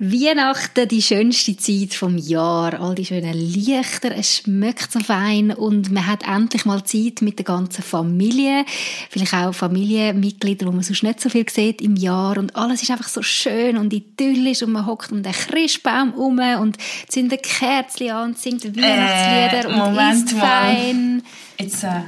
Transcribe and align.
Weihnachten, 0.00 0.86
die 0.86 1.02
schönste 1.02 1.56
Zeit 1.56 1.92
vom 1.92 2.18
Jahr. 2.18 2.80
All 2.80 2.94
die 2.94 3.04
schönen 3.04 3.32
Lichter, 3.34 4.14
es 4.16 4.36
schmeckt 4.36 4.92
so 4.92 5.00
fein 5.00 5.50
und 5.50 5.90
man 5.90 6.06
hat 6.06 6.22
endlich 6.22 6.64
mal 6.64 6.84
Zeit 6.84 7.20
mit 7.20 7.38
der 7.40 7.44
ganzen 7.44 7.82
Familie. 7.82 8.64
Vielleicht 9.10 9.34
auch 9.34 9.52
Familienmitglieder, 9.52 10.66
wo 10.68 10.70
man 10.70 10.84
sonst 10.84 11.02
nicht 11.02 11.20
so 11.20 11.28
viel 11.28 11.48
sieht 11.50 11.82
im 11.82 11.96
Jahr 11.96 12.38
und 12.38 12.54
alles 12.54 12.80
ist 12.84 12.92
einfach 12.92 13.08
so 13.08 13.22
schön 13.22 13.76
und 13.76 13.92
idyllisch 13.92 14.62
und 14.62 14.70
man 14.70 14.86
hockt 14.86 15.10
um 15.10 15.24
den 15.24 15.32
Christbaum 15.32 16.12
herum 16.12 16.62
und 16.62 16.76
zündet 17.08 17.42
Kerzen 17.42 18.10
an 18.10 18.30
und 18.30 18.38
singt 18.38 18.64
Weihnachtslieder 18.64 19.64
Äh, 19.64 19.66
und 19.66 19.78
Moment 19.78 20.14
isst 20.26 20.36
mal. 20.36 20.46
fein. 20.76 21.22
Jetzt, 21.58 21.82
äh, 21.82 22.02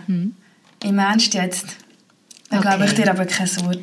im 0.85 0.99
Ernst 1.01 1.35
jetzt? 1.35 1.67
Dann 2.51 2.61
Okay. 2.61 2.69
glaube 2.69 2.85
ich 2.85 2.95
dir 2.95 3.11
aber 3.11 3.27
kein 3.27 3.49
Wort. 3.65 3.79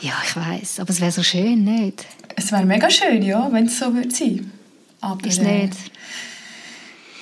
Ja, 0.00 0.14
ich 0.24 0.36
weiß, 0.36 0.80
aber 0.80 0.90
es 0.90 1.00
wäre 1.00 1.12
so 1.12 1.22
schön, 1.22 1.64
nicht? 1.64 2.04
Es 2.36 2.52
wäre 2.52 2.64
mega 2.64 2.90
schön, 2.90 3.22
ja, 3.22 3.50
wenn 3.50 3.66
es 3.66 3.78
so 3.78 3.94
würde 3.94 4.10
sein. 4.10 4.52
Aber, 5.00 5.26
Ist 5.26 5.38
äh, 5.38 5.64
nicht? 5.64 5.76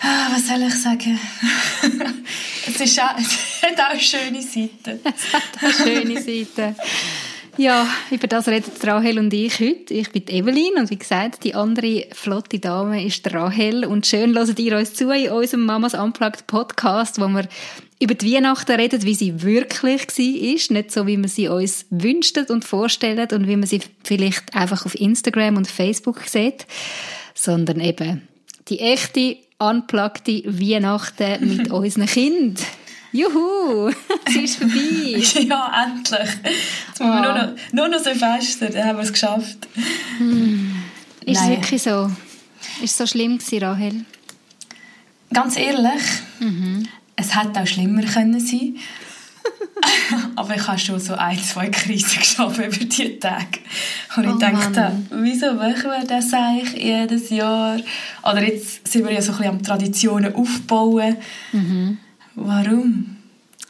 Ah, 0.01 0.29
was 0.33 0.49
soll 0.49 0.63
ich 0.63 0.75
sagen? 0.75 1.19
es, 2.67 2.81
ist 2.81 3.01
auch, 3.01 3.17
es 3.19 3.63
hat 3.63 3.81
auch 3.81 4.01
schöne 4.01 4.43
Seiten. 4.43 5.01
Eine 5.61 5.73
schöne 5.73 6.21
Seite. 6.21 6.75
Ja, 7.57 7.87
über 8.11 8.27
das 8.27 8.49
reden 8.49 8.73
Rahel 8.83 9.19
und 9.19 9.33
ich 9.33 9.61
heute. 9.61 9.95
Ich 9.95 10.11
bin 10.11 10.27
Evelyn 10.27 10.75
und 10.77 10.91
wie 10.91 10.99
gesagt, 10.99 11.45
die 11.45 11.55
andere 11.55 12.07
flotte 12.13 12.59
Dame 12.59 13.05
ist 13.07 13.33
Rahel. 13.33 13.85
Und 13.85 14.07
schön 14.07 14.37
hört 14.37 14.59
ihr 14.59 14.77
uns 14.77 14.95
zu 14.95 15.11
in 15.11 15.31
unserem 15.31 15.65
Mamas 15.65 15.95
Unplugged 15.95 16.49
Podcast, 16.49 17.21
wo 17.21 17.29
wir 17.29 17.47
über 18.01 18.15
die 18.15 18.35
Weihnachten 18.35 18.73
reden, 18.73 19.05
wie 19.05 19.15
sie 19.15 19.43
wirklich 19.43 20.09
war. 20.09 20.77
Nicht 20.77 20.91
so, 20.91 21.07
wie 21.07 21.17
wir 21.17 21.29
sie 21.29 21.47
uns 21.47 21.87
wünschen 21.91 22.47
und 22.47 22.65
vorstellen 22.65 23.29
und 23.31 23.47
wie 23.47 23.57
man 23.57 23.69
sie 23.69 23.83
vielleicht 24.03 24.57
einfach 24.57 24.85
auf 24.85 24.97
Instagram 24.97 25.57
und 25.57 25.69
Facebook 25.69 26.23
sieht, 26.27 26.67
sondern 27.35 27.79
eben 27.79 28.27
die 28.69 28.81
echte, 28.81 29.37
unpluggte 29.59 30.43
Weihnachten 30.45 31.57
mit 31.57 31.71
unseren 31.71 32.07
Kindern. 32.07 32.57
Juhu, 33.15 33.93
sie 34.29 34.43
ist 34.43 34.57
vorbei. 34.57 34.75
ja, 35.49 35.87
endlich. 35.87 36.21
Jetzt 36.21 36.99
müssen 36.99 37.13
wir 37.13 37.23
nur 37.23 37.33
noch, 37.33 37.49
nur 37.71 37.89
noch 37.89 37.99
Silvester, 38.01 38.69
dann 38.71 38.89
haben 38.89 38.99
wir 38.99 39.05
es 39.05 39.13
geschafft. 39.13 39.69
Ist 41.25 41.41
es 41.41 41.49
wirklich 41.49 41.81
so? 41.81 42.11
Ist 42.83 42.91
es 42.91 42.97
so 42.99 43.07
schlimm 43.07 43.39
gewesen, 43.39 43.63
Rahel? 43.63 44.05
Ganz 45.33 45.57
ehrlich, 45.57 46.03
es 47.15 47.37
hätte 47.37 47.61
auch 47.61 47.67
schlimmer 47.69 48.03
können 48.03 48.41
sein 48.41 48.79
Aber 50.37 50.57
ich 50.57 50.67
habe 50.67 50.79
schon 50.79 50.99
so 50.99 51.15
ein, 51.15 51.39
zwei 51.39 51.69
Krisen 51.69 52.19
geschaffen 52.19 52.65
über 52.65 52.77
diese 52.85 53.19
Tage. 53.19 53.61
Und 54.17 54.25
ich 54.25 54.31
Oh 54.31 54.39
dachte, 54.39 54.93
wieso 55.11 55.55
machen 55.55 55.85
wir 55.85 56.05
das 56.07 56.33
eigentlich 56.33 56.83
jedes 56.83 57.31
Jahr? 57.31 57.79
Oder 58.23 58.43
jetzt 58.43 58.89
sind 58.89 59.05
wir 59.07 59.13
ja 59.13 59.23
so 59.23 59.33
ein 59.33 59.39
bisschen 59.39 59.55
am 59.55 59.63
Traditionen 59.63 60.35
aufbauen. 60.35 61.17
Warum? 62.35 63.17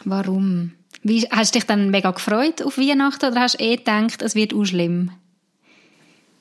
Warum? 0.05 0.73
Wie, 1.03 1.23
hast 1.31 1.55
du 1.55 1.59
dich 1.59 1.67
dann 1.67 1.91
mega 1.91 2.11
gefreut 2.11 2.63
auf 2.63 2.79
Weihnachten 2.79 3.27
oder 3.27 3.41
hast 3.43 3.61
du 3.61 3.65
eh 3.65 3.77
gedacht, 3.77 4.23
es 4.23 4.35
wird 4.35 4.55
auch 4.55 4.65
schlimm? 4.65 5.11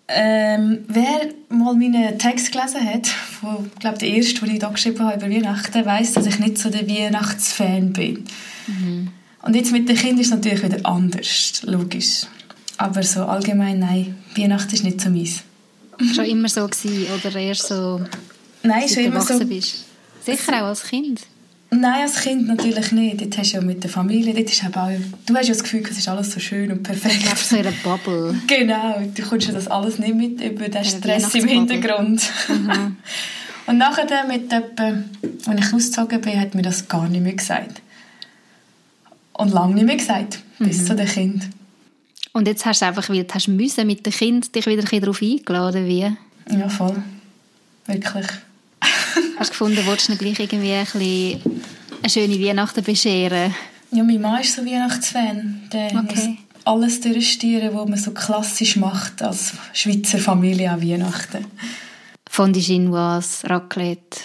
Ähm, 0.08 0.80
wer 0.88 1.30
mal 1.50 1.76
meinen 1.76 2.20
Text 2.20 2.52
gelesen 2.52 2.86
hat, 2.86 3.10
wo, 3.42 3.66
ich 3.66 3.80
glaube 3.80 3.98
der 3.98 4.10
erste, 4.10 4.42
den 4.42 4.56
ich 4.56 4.60
da 4.60 4.70
geschrieben 4.70 5.00
habe 5.00 5.16
über 5.18 5.34
Weihnachten, 5.34 5.86
weiß, 5.86 6.14
dass 6.14 6.26
ich 6.26 6.40
nicht 6.40 6.58
so 6.58 6.70
der 6.70 6.88
Weihnachtsfan 6.88 7.94
bin. 7.94 8.26
Und 9.42 9.56
jetzt 9.56 9.72
mit 9.72 9.88
den 9.90 9.96
Kindern 9.96 10.20
ist 10.20 10.28
es 10.28 10.34
natürlich 10.34 10.64
wieder 10.64 10.86
anders, 10.86 11.62
logisch. 11.66 12.24
Aber 12.78 13.04
so 13.04 13.24
allgemein, 13.26 13.80
nein, 13.80 14.16
Weihnachten 14.36 14.74
ist 14.74 14.84
nicht 14.84 15.00
so 15.02 15.10
meins. 15.10 15.44
Schon 16.16 16.26
immer 16.26 16.50
so 16.50 16.68
gewesen 16.68 17.08
oder 17.14 17.36
erst 17.36 17.68
so, 17.68 18.02
Nein, 18.64 18.88
schon 18.88 19.04
du 19.04 19.04
immer 19.04 19.22
so. 19.22 19.40
bist? 19.46 19.86
Sicher 20.26 20.54
auch 20.62 20.68
als 20.68 20.84
Kind. 20.84 21.22
Nein, 21.80 22.02
als 22.04 22.22
Kind 22.22 22.48
natürlich 22.48 22.92
nicht. 22.92 23.22
Dort 23.22 23.38
hast 23.38 23.54
du 23.54 23.58
ja 23.58 23.64
mit 23.64 23.84
der 23.84 23.90
Familie, 23.90 24.34
dort 24.34 24.50
ist 24.50 24.64
auch, 24.66 24.90
du 25.26 25.36
hast 25.36 25.48
ja 25.48 25.54
das 25.54 25.64
Gefühl, 25.64 25.84
es 25.90 25.98
ist 25.98 26.08
alles 26.08 26.32
so 26.32 26.40
schön 26.40 26.72
und 26.72 26.80
Du 26.80 26.84
perfekt. 26.84 27.24
lebst 27.24 27.50
so 27.50 27.56
in 27.56 27.66
einer 27.66 27.76
Bubble. 27.84 28.36
Genau, 28.48 29.02
du 29.14 29.22
kommst 29.24 29.48
ja 29.48 29.54
das 29.54 29.68
alles 29.68 30.00
nicht 30.00 30.16
mit 30.16 30.42
über 30.42 30.70
den 30.70 30.86
Stress 30.86 31.34
im. 31.36 31.48
Hintergrund. 31.48 32.22
Und 33.66 33.78
nachher 33.78 34.26
mit 34.28 34.52
etwa, 34.52 34.98
als 35.46 35.60
ich 35.68 35.74
ausgezogen 35.74 36.20
bin, 36.20 36.38
hat 36.40 36.54
mir 36.54 36.64
das 36.64 36.88
gar 36.90 37.08
nicht 37.08 37.24
mehr 37.24 37.34
gesagt. 37.34 37.82
Und 39.32 39.54
lange 39.54 39.76
nicht 39.76 39.86
mehr 39.86 39.96
gesagt, 39.96 40.40
bis 40.60 40.86
zu 40.86 40.96
den 40.96 41.08
Kind. 41.08 41.44
Und 42.34 42.48
jetzt 42.48 42.66
hast 42.66 42.82
du 42.82 42.88
einfach 42.88 43.10
wieder, 43.10 43.34
hast 43.34 43.48
müssen 43.48 43.88
mit 43.88 44.06
dem 44.06 44.12
Kind 44.12 44.54
dich 44.54 44.66
wieder 44.66 44.84
ein 44.92 45.02
darauf 45.02 45.22
eingeladen, 45.22 45.88
wie? 45.88 46.12
Ja, 46.52 46.68
voll. 46.68 47.02
Wirklich. 47.86 48.28
Hast 49.38 49.50
du 49.50 49.52
gefunden, 49.52 49.80
willst 49.86 50.10
du 50.10 50.16
gleich 50.18 50.40
irgendwie 50.40 50.74
ein 50.74 50.86
bisschen 50.86 51.63
eine 52.04 52.10
schöne 52.10 52.40
Weihnachten 52.40 52.84
bescheren? 52.84 53.54
Ja, 53.92 54.04
mein 54.04 54.22
Mann 54.22 54.42
ist 54.42 54.56
so 54.56 54.66
Weihnachtsfan. 54.66 55.62
Der 55.72 55.88
Okay. 55.88 56.02
muss 56.04 56.28
alles 56.66 57.02
durchstieren, 57.02 57.74
was 57.74 57.88
man 57.90 58.00
so 58.00 58.12
klassisch 58.12 58.76
macht 58.76 59.22
als 59.22 59.54
Schweizer 59.74 60.18
Familie 60.20 60.72
an 60.72 60.82
Weihnachten. 60.82 61.46
Fondue 62.30 62.62
Chinoise, 62.62 63.50
Raclette. 63.50 64.20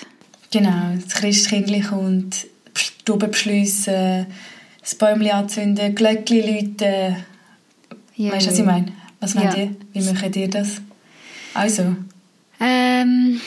Genau, 0.51 0.95
das 1.05 1.15
Christkindli 1.15 1.81
kommt, 1.81 2.47
die 2.75 2.81
Stube 2.81 3.29
beschliessen, 3.29 4.27
das 4.81 4.95
Bäumchen 4.95 5.31
anzünden, 5.33 5.95
Glöckchen 5.95 6.41
läuten. 6.41 7.17
Ja. 8.17 8.33
Weißt 8.33 8.47
du, 8.47 8.51
was 8.53 8.59
ich 8.59 8.65
meine? 8.65 8.93
Was 9.21 9.35
meint 9.35 9.55
Ja. 9.55 9.65
ihr? 9.65 9.77
Wie 9.93 10.01
macht 10.13 10.37
ihr 10.37 10.49
das? 10.49 10.81
Also, 11.55 11.97
Ähm, 12.61 13.41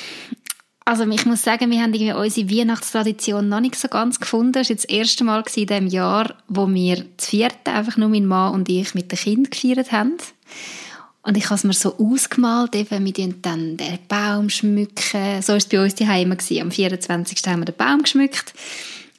also 0.91 1.09
ich 1.09 1.25
muss 1.25 1.41
sagen, 1.41 1.71
wir 1.71 1.81
haben 1.81 1.93
irgendwie 1.93 2.11
unsere 2.11 2.49
Weihnachtstradition 2.49 3.47
noch 3.47 3.61
nicht 3.61 3.77
so 3.77 3.87
ganz 3.87 4.19
gefunden. 4.19 4.59
Es 4.59 4.67
war 4.67 4.75
das 4.75 4.83
erste 4.83 5.23
Mal 5.23 5.41
in 5.55 5.65
diesem 5.65 5.87
Jahr, 5.87 6.35
wo 6.49 6.67
wir 6.67 7.05
das 7.15 7.29
vierte 7.29 7.71
einfach 7.71 7.95
nur 7.95 8.09
mein 8.09 8.25
Mann 8.25 8.53
und 8.53 8.67
ich 8.67 8.93
mit 8.93 9.09
den 9.09 9.17
Kindern 9.17 9.49
gefeiert 9.49 9.93
haben. 9.93 10.17
Und 11.21 11.37
ich 11.37 11.45
habe 11.45 11.55
es 11.55 11.63
mir 11.63 11.71
so 11.71 11.97
ausgemalt, 11.97 12.75
eben, 12.75 13.05
wir 13.05 13.33
dann 13.41 13.77
den 13.77 13.99
Baum. 14.09 14.49
schmücken. 14.49 15.41
So 15.41 15.53
war 15.53 15.57
es 15.57 15.65
bei 15.67 15.81
uns 15.81 15.95
daheim. 15.95 16.33
Am 16.33 16.71
24. 16.71 17.41
haben 17.47 17.61
wir 17.61 17.65
den 17.65 17.77
Baum 17.77 18.01
geschmückt. 18.01 18.53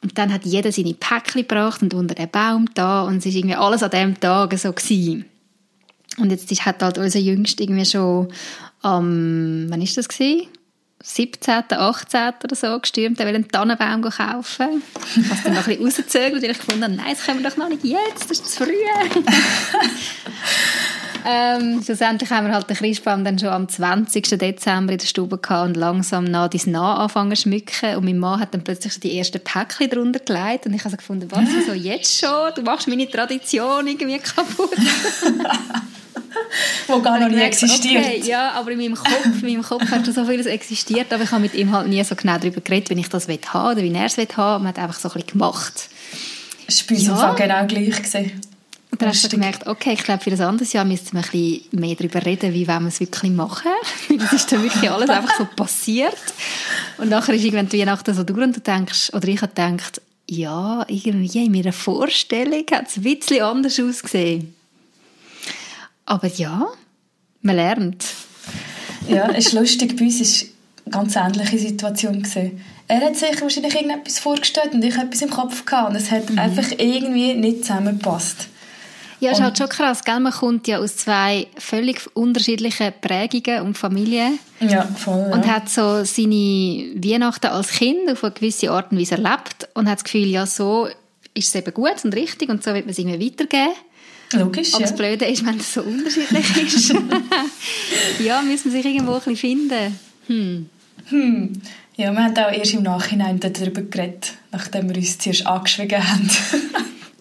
Und 0.02 0.18
dann 0.18 0.30
hat 0.30 0.44
jeder 0.44 0.72
seine 0.72 0.92
Päckchen 0.92 1.48
gebracht 1.48 1.80
und 1.80 1.94
unter 1.94 2.14
den 2.14 2.28
Baum 2.28 2.68
da. 2.74 3.04
Und 3.04 3.24
es 3.24 3.24
war 3.24 3.32
irgendwie 3.32 3.56
alles 3.56 3.82
an 3.82 3.90
diesem 3.92 4.20
Tag 4.20 4.58
so. 4.58 4.74
Gewesen. 4.74 5.24
Und 6.18 6.32
jetzt 6.32 6.50
hat 6.66 6.82
halt 6.82 6.98
unser 6.98 7.18
Jüngster 7.18 7.62
irgendwie 7.62 7.86
schon 7.86 8.28
am, 8.82 9.70
wann 9.70 9.80
ist 9.80 9.96
das 9.96 10.10
gewesen? 10.10 10.48
17., 11.02 11.64
18. 11.70 12.32
oder 12.44 12.54
so 12.54 12.78
gestürmt, 12.78 13.18
er 13.18 13.26
will 13.26 13.34
einen 13.34 13.48
Tannenbaum 13.48 14.02
kaufen. 14.02 14.82
Ich 15.16 15.24
habe 15.24 15.34
es 15.34 15.42
dann 15.42 15.54
noch 15.54 15.66
ein 15.66 15.76
bisschen 15.76 15.84
rausgezögert, 15.84 16.42
weil 16.42 16.50
ich 16.50 16.58
gefunden 16.58 16.84
habe, 16.84 16.94
nein, 16.94 17.14
das 17.14 17.24
können 17.24 17.42
wir 17.42 17.50
doch 17.50 17.56
noch 17.56 17.68
nicht 17.68 17.84
jetzt, 17.84 18.30
das 18.30 18.38
ist 18.38 18.52
zu 18.52 18.64
früh. 18.64 18.72
ähm, 21.26 21.82
schlussendlich 21.84 22.30
haben 22.30 22.46
wir 22.46 22.54
halt 22.54 22.70
den 22.70 22.76
Christbaum 22.76 23.24
dann 23.24 23.38
schon 23.38 23.48
am 23.48 23.68
20. 23.68 24.38
Dezember 24.38 24.92
in 24.92 24.98
der 24.98 25.06
Stube 25.06 25.38
gehabt 25.38 25.68
und 25.68 25.76
langsam 25.76 26.24
nach 26.24 26.48
dies 26.48 26.66
nach 26.66 27.00
anfangen 27.00 27.34
zu 27.34 27.42
schmücken. 27.42 27.96
Und 27.96 28.04
mein 28.04 28.18
Mann 28.18 28.38
hat 28.38 28.54
dann 28.54 28.62
plötzlich 28.62 29.00
die 29.00 29.18
ersten 29.18 29.40
Päckchen 29.42 29.90
drunter 29.90 30.20
gelegt 30.20 30.66
und 30.66 30.74
ich 30.74 30.80
habe 30.80 30.90
so 30.90 30.96
gefunden, 30.96 31.28
was, 31.30 31.48
wieso 31.52 31.72
jetzt 31.72 32.16
schon? 32.16 32.54
Du 32.54 32.62
machst 32.62 32.86
meine 32.86 33.10
Tradition 33.10 33.88
irgendwie 33.88 34.18
kaputt. 34.18 34.70
wo 36.86 37.00
gar 37.00 37.18
noch 37.18 37.28
nie 37.28 37.40
existiert. 37.40 38.04
Okay, 38.04 38.22
ja, 38.24 38.52
aber 38.52 38.70
in 38.72 38.78
meinem 38.78 38.94
Kopf, 38.94 39.24
in 39.24 39.40
meinem 39.40 39.62
Kopf 39.62 39.90
hat 39.90 40.04
schon 40.04 40.14
so 40.14 40.24
vieles 40.24 40.46
existiert, 40.46 41.12
aber 41.12 41.24
ich 41.24 41.30
habe 41.30 41.42
mit 41.42 41.54
ihm 41.54 41.72
halt 41.72 41.88
nie 41.88 42.02
so 42.04 42.14
genau 42.14 42.38
darüber 42.38 42.60
geredet, 42.60 42.90
wenn 42.90 42.98
ich 42.98 43.08
das 43.08 43.28
will 43.28 43.38
haben 43.48 43.72
oder 43.76 43.82
wie 43.82 43.92
er 43.92 44.06
es 44.06 44.16
will 44.16 44.28
haben. 44.36 44.64
Man 44.64 44.72
hat 44.74 44.78
einfach 44.78 44.98
so 44.98 45.08
ein 45.08 45.14
bisschen 45.14 45.32
gemacht. 45.32 45.88
Das 46.66 46.88
war 46.90 46.96
Ja. 46.96 47.16
Fall 47.16 47.34
genau 47.36 47.66
gleich. 47.66 47.96
Gewesen. 47.96 48.32
Und 48.90 49.00
dann 49.00 49.08
hast 49.08 49.22
du 49.22 49.26
Lustig. 49.26 49.40
gemerkt, 49.40 49.66
okay, 49.66 49.94
ich 49.94 50.04
glaube, 50.04 50.22
für 50.22 50.30
das 50.30 50.40
anderes 50.40 50.74
Jahr 50.74 50.84
müssten 50.84 51.16
wir 51.16 51.24
ein 51.24 51.30
bisschen 51.30 51.80
mehr 51.80 51.94
darüber 51.94 52.26
reden, 52.26 52.52
wie 52.52 52.68
wollen 52.68 52.82
wir 52.82 52.88
es 52.88 53.00
wirklich 53.00 53.32
machen. 53.32 53.70
Weil 54.08 54.18
das 54.18 54.34
ist 54.34 54.52
dann 54.52 54.62
wirklich 54.62 54.90
alles 54.90 55.08
einfach 55.08 55.34
so 55.38 55.46
passiert. 55.56 56.14
Und 56.98 57.08
nachher 57.08 57.34
ist 57.34 57.42
irgendwann 57.42 57.70
die 57.70 57.80
Weihnachten 57.80 58.14
so 58.14 58.22
durch 58.22 58.38
und 58.38 58.54
du 58.54 58.60
denkst, 58.60 59.14
oder 59.14 59.26
ich 59.28 59.40
habe 59.40 59.48
gedacht, 59.48 60.02
ja, 60.28 60.84
irgendwie 60.88 61.46
in 61.46 61.52
meiner 61.52 61.72
Vorstellung 61.72 62.64
hat 62.70 62.88
es 62.88 62.98
ein 62.98 63.02
bisschen 63.02 63.42
anders 63.42 63.80
ausgesehen. 63.80 64.54
Aber 66.06 66.26
ja, 66.28 66.66
man 67.42 67.56
lernt. 67.56 68.04
Ja, 69.08 69.30
es 69.30 69.46
ist 69.48 69.52
lustig, 69.52 69.96
bei 69.96 70.04
uns 70.04 70.20
war 70.20 70.48
eine 70.84 70.90
ganz 70.92 71.16
ähnliche 71.16 71.58
Situation. 71.58 72.22
Gewesen. 72.22 72.64
Er 72.88 73.00
hat 73.00 73.16
sich 73.16 73.40
wahrscheinlich 73.40 73.74
irgendetwas 73.74 74.18
vorgestellt 74.18 74.74
und 74.74 74.84
ich 74.84 74.96
etwas 74.96 75.22
im 75.22 75.30
Kopf 75.30 75.64
gehabt 75.64 75.90
und 75.90 75.96
es 75.96 76.10
hat 76.10 76.28
Mhm. 76.30 76.38
einfach 76.38 76.70
irgendwie 76.78 77.34
nicht 77.34 77.64
zusammengepasst. 77.64 78.48
Ja, 79.20 79.30
ist 79.30 79.38
Und- 79.38 79.44
halt 79.44 79.58
schon 79.58 79.68
krass, 79.68 80.02
gell? 80.02 80.18
Man 80.18 80.32
kommt 80.32 80.66
ja 80.66 80.78
aus 80.78 80.96
zwei 80.96 81.46
völlig 81.56 82.00
unterschiedlichen 82.16 82.92
Prägungen 83.00 83.62
und 83.62 83.78
Familien 83.78 84.40
Ja, 84.60 84.82
voll. 84.84 85.26
Ja. 85.30 85.34
und 85.36 85.46
hat 85.46 85.68
so 85.68 86.02
seine 86.04 86.90
Weihnachten 86.96 87.46
als 87.46 87.68
Kind 87.70 88.10
auf 88.10 88.24
eine 88.24 88.32
gewisse 88.32 88.70
Art 88.72 88.90
und 88.90 88.98
Weise 88.98 89.14
erlebt 89.14 89.68
und 89.74 89.88
hat 89.88 89.98
das 89.98 90.04
Gefühl, 90.04 90.26
ja, 90.26 90.44
so 90.44 90.88
ist 91.34 91.48
es 91.48 91.54
eben 91.54 91.72
gut 91.72 92.04
und 92.04 92.14
richtig 92.16 92.48
und 92.48 92.64
so 92.64 92.74
wird 92.74 92.84
man 92.84 92.90
es 92.90 92.98
irgendwie 92.98 93.26
weitergeben. 93.26 93.72
Logisch, 94.32 94.74
Aber 94.74 94.84
ja. 94.84 94.88
das 94.88 94.96
Blöde 94.96 95.24
ist, 95.26 95.44
wenn 95.44 95.58
es 95.58 95.74
so 95.74 95.82
unterschiedlich 95.82 96.74
ist. 96.74 96.94
ja, 98.24 98.42
müssen 98.42 98.70
sich 98.70 98.84
irgendwo 98.84 99.12
ein 99.12 99.18
bisschen 99.18 99.36
finden. 99.36 99.98
Hm. 100.26 100.68
Hm. 101.06 101.52
Ja, 101.96 102.12
wir 102.12 102.24
haben 102.24 102.36
auch 102.36 102.52
erst 102.52 102.74
im 102.74 102.82
Nachhinein 102.82 103.38
darüber 103.38 103.82
geredet, 103.82 104.32
nachdem 104.50 104.88
wir 104.88 104.96
uns 104.96 105.18
zuerst 105.18 105.46
angeschwiegen 105.46 106.08
haben. 106.08 106.30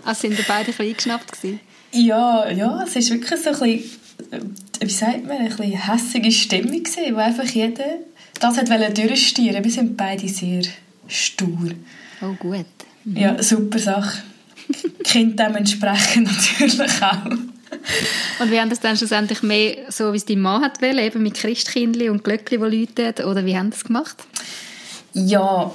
also 0.05 0.21
sind 0.27 0.37
wir 0.37 0.45
beide 0.47 0.59
ein 0.59 0.65
bisschen 0.67 0.87
eingeschnappt 0.87 1.31
gewesen? 1.31 1.59
Ja, 1.91 2.49
ja, 2.49 2.83
es 2.83 2.95
ist 2.95 3.11
wirklich 3.11 3.39
so 3.41 3.49
ein 3.49 3.59
bisschen, 3.59 3.99
äh, 4.31 4.85
wie 4.85 4.89
sagt 4.89 5.27
man, 5.27 5.37
ein 5.37 5.49
bisschen 5.49 5.71
hässige 5.71 6.31
Stimmung 6.31 6.83
gewesen, 6.83 7.15
wo 7.15 7.19
einfach 7.19 7.45
jeder 7.45 7.97
das 8.39 8.57
hat 8.57 8.97
durchstieren. 8.97 9.63
Wir 9.63 9.71
sind 9.71 9.95
beide 9.95 10.27
sehr 10.27 10.63
stur. 11.07 11.71
Oh, 12.21 12.33
gut. 12.39 12.65
Mhm. 13.03 13.17
Ja, 13.17 13.43
super 13.43 13.77
Sache. 13.77 14.23
Kind 15.03 15.39
dementsprechend 15.39 16.27
natürlich 16.59 17.01
auch. 17.01 17.25
Und 18.39 18.51
wie 18.51 18.59
haben 18.59 18.69
das 18.69 18.79
dann 18.79 18.97
schlussendlich 18.97 19.43
mehr 19.43 19.77
so, 19.89 20.11
wie 20.13 20.17
es 20.17 20.25
dein 20.25 20.39
Mann 20.39 20.61
hat 20.63 20.81
wollen, 20.81 20.99
eben 20.99 21.23
mit 21.23 21.35
Christkindli 21.35 22.09
und 22.09 22.23
Glöckli, 22.23 22.57
die 22.57 22.63
läuten, 22.63 23.25
oder 23.25 23.45
wie 23.45 23.57
haben 23.57 23.69
das 23.69 23.83
gemacht? 23.83 24.17
Ja, 25.13 25.71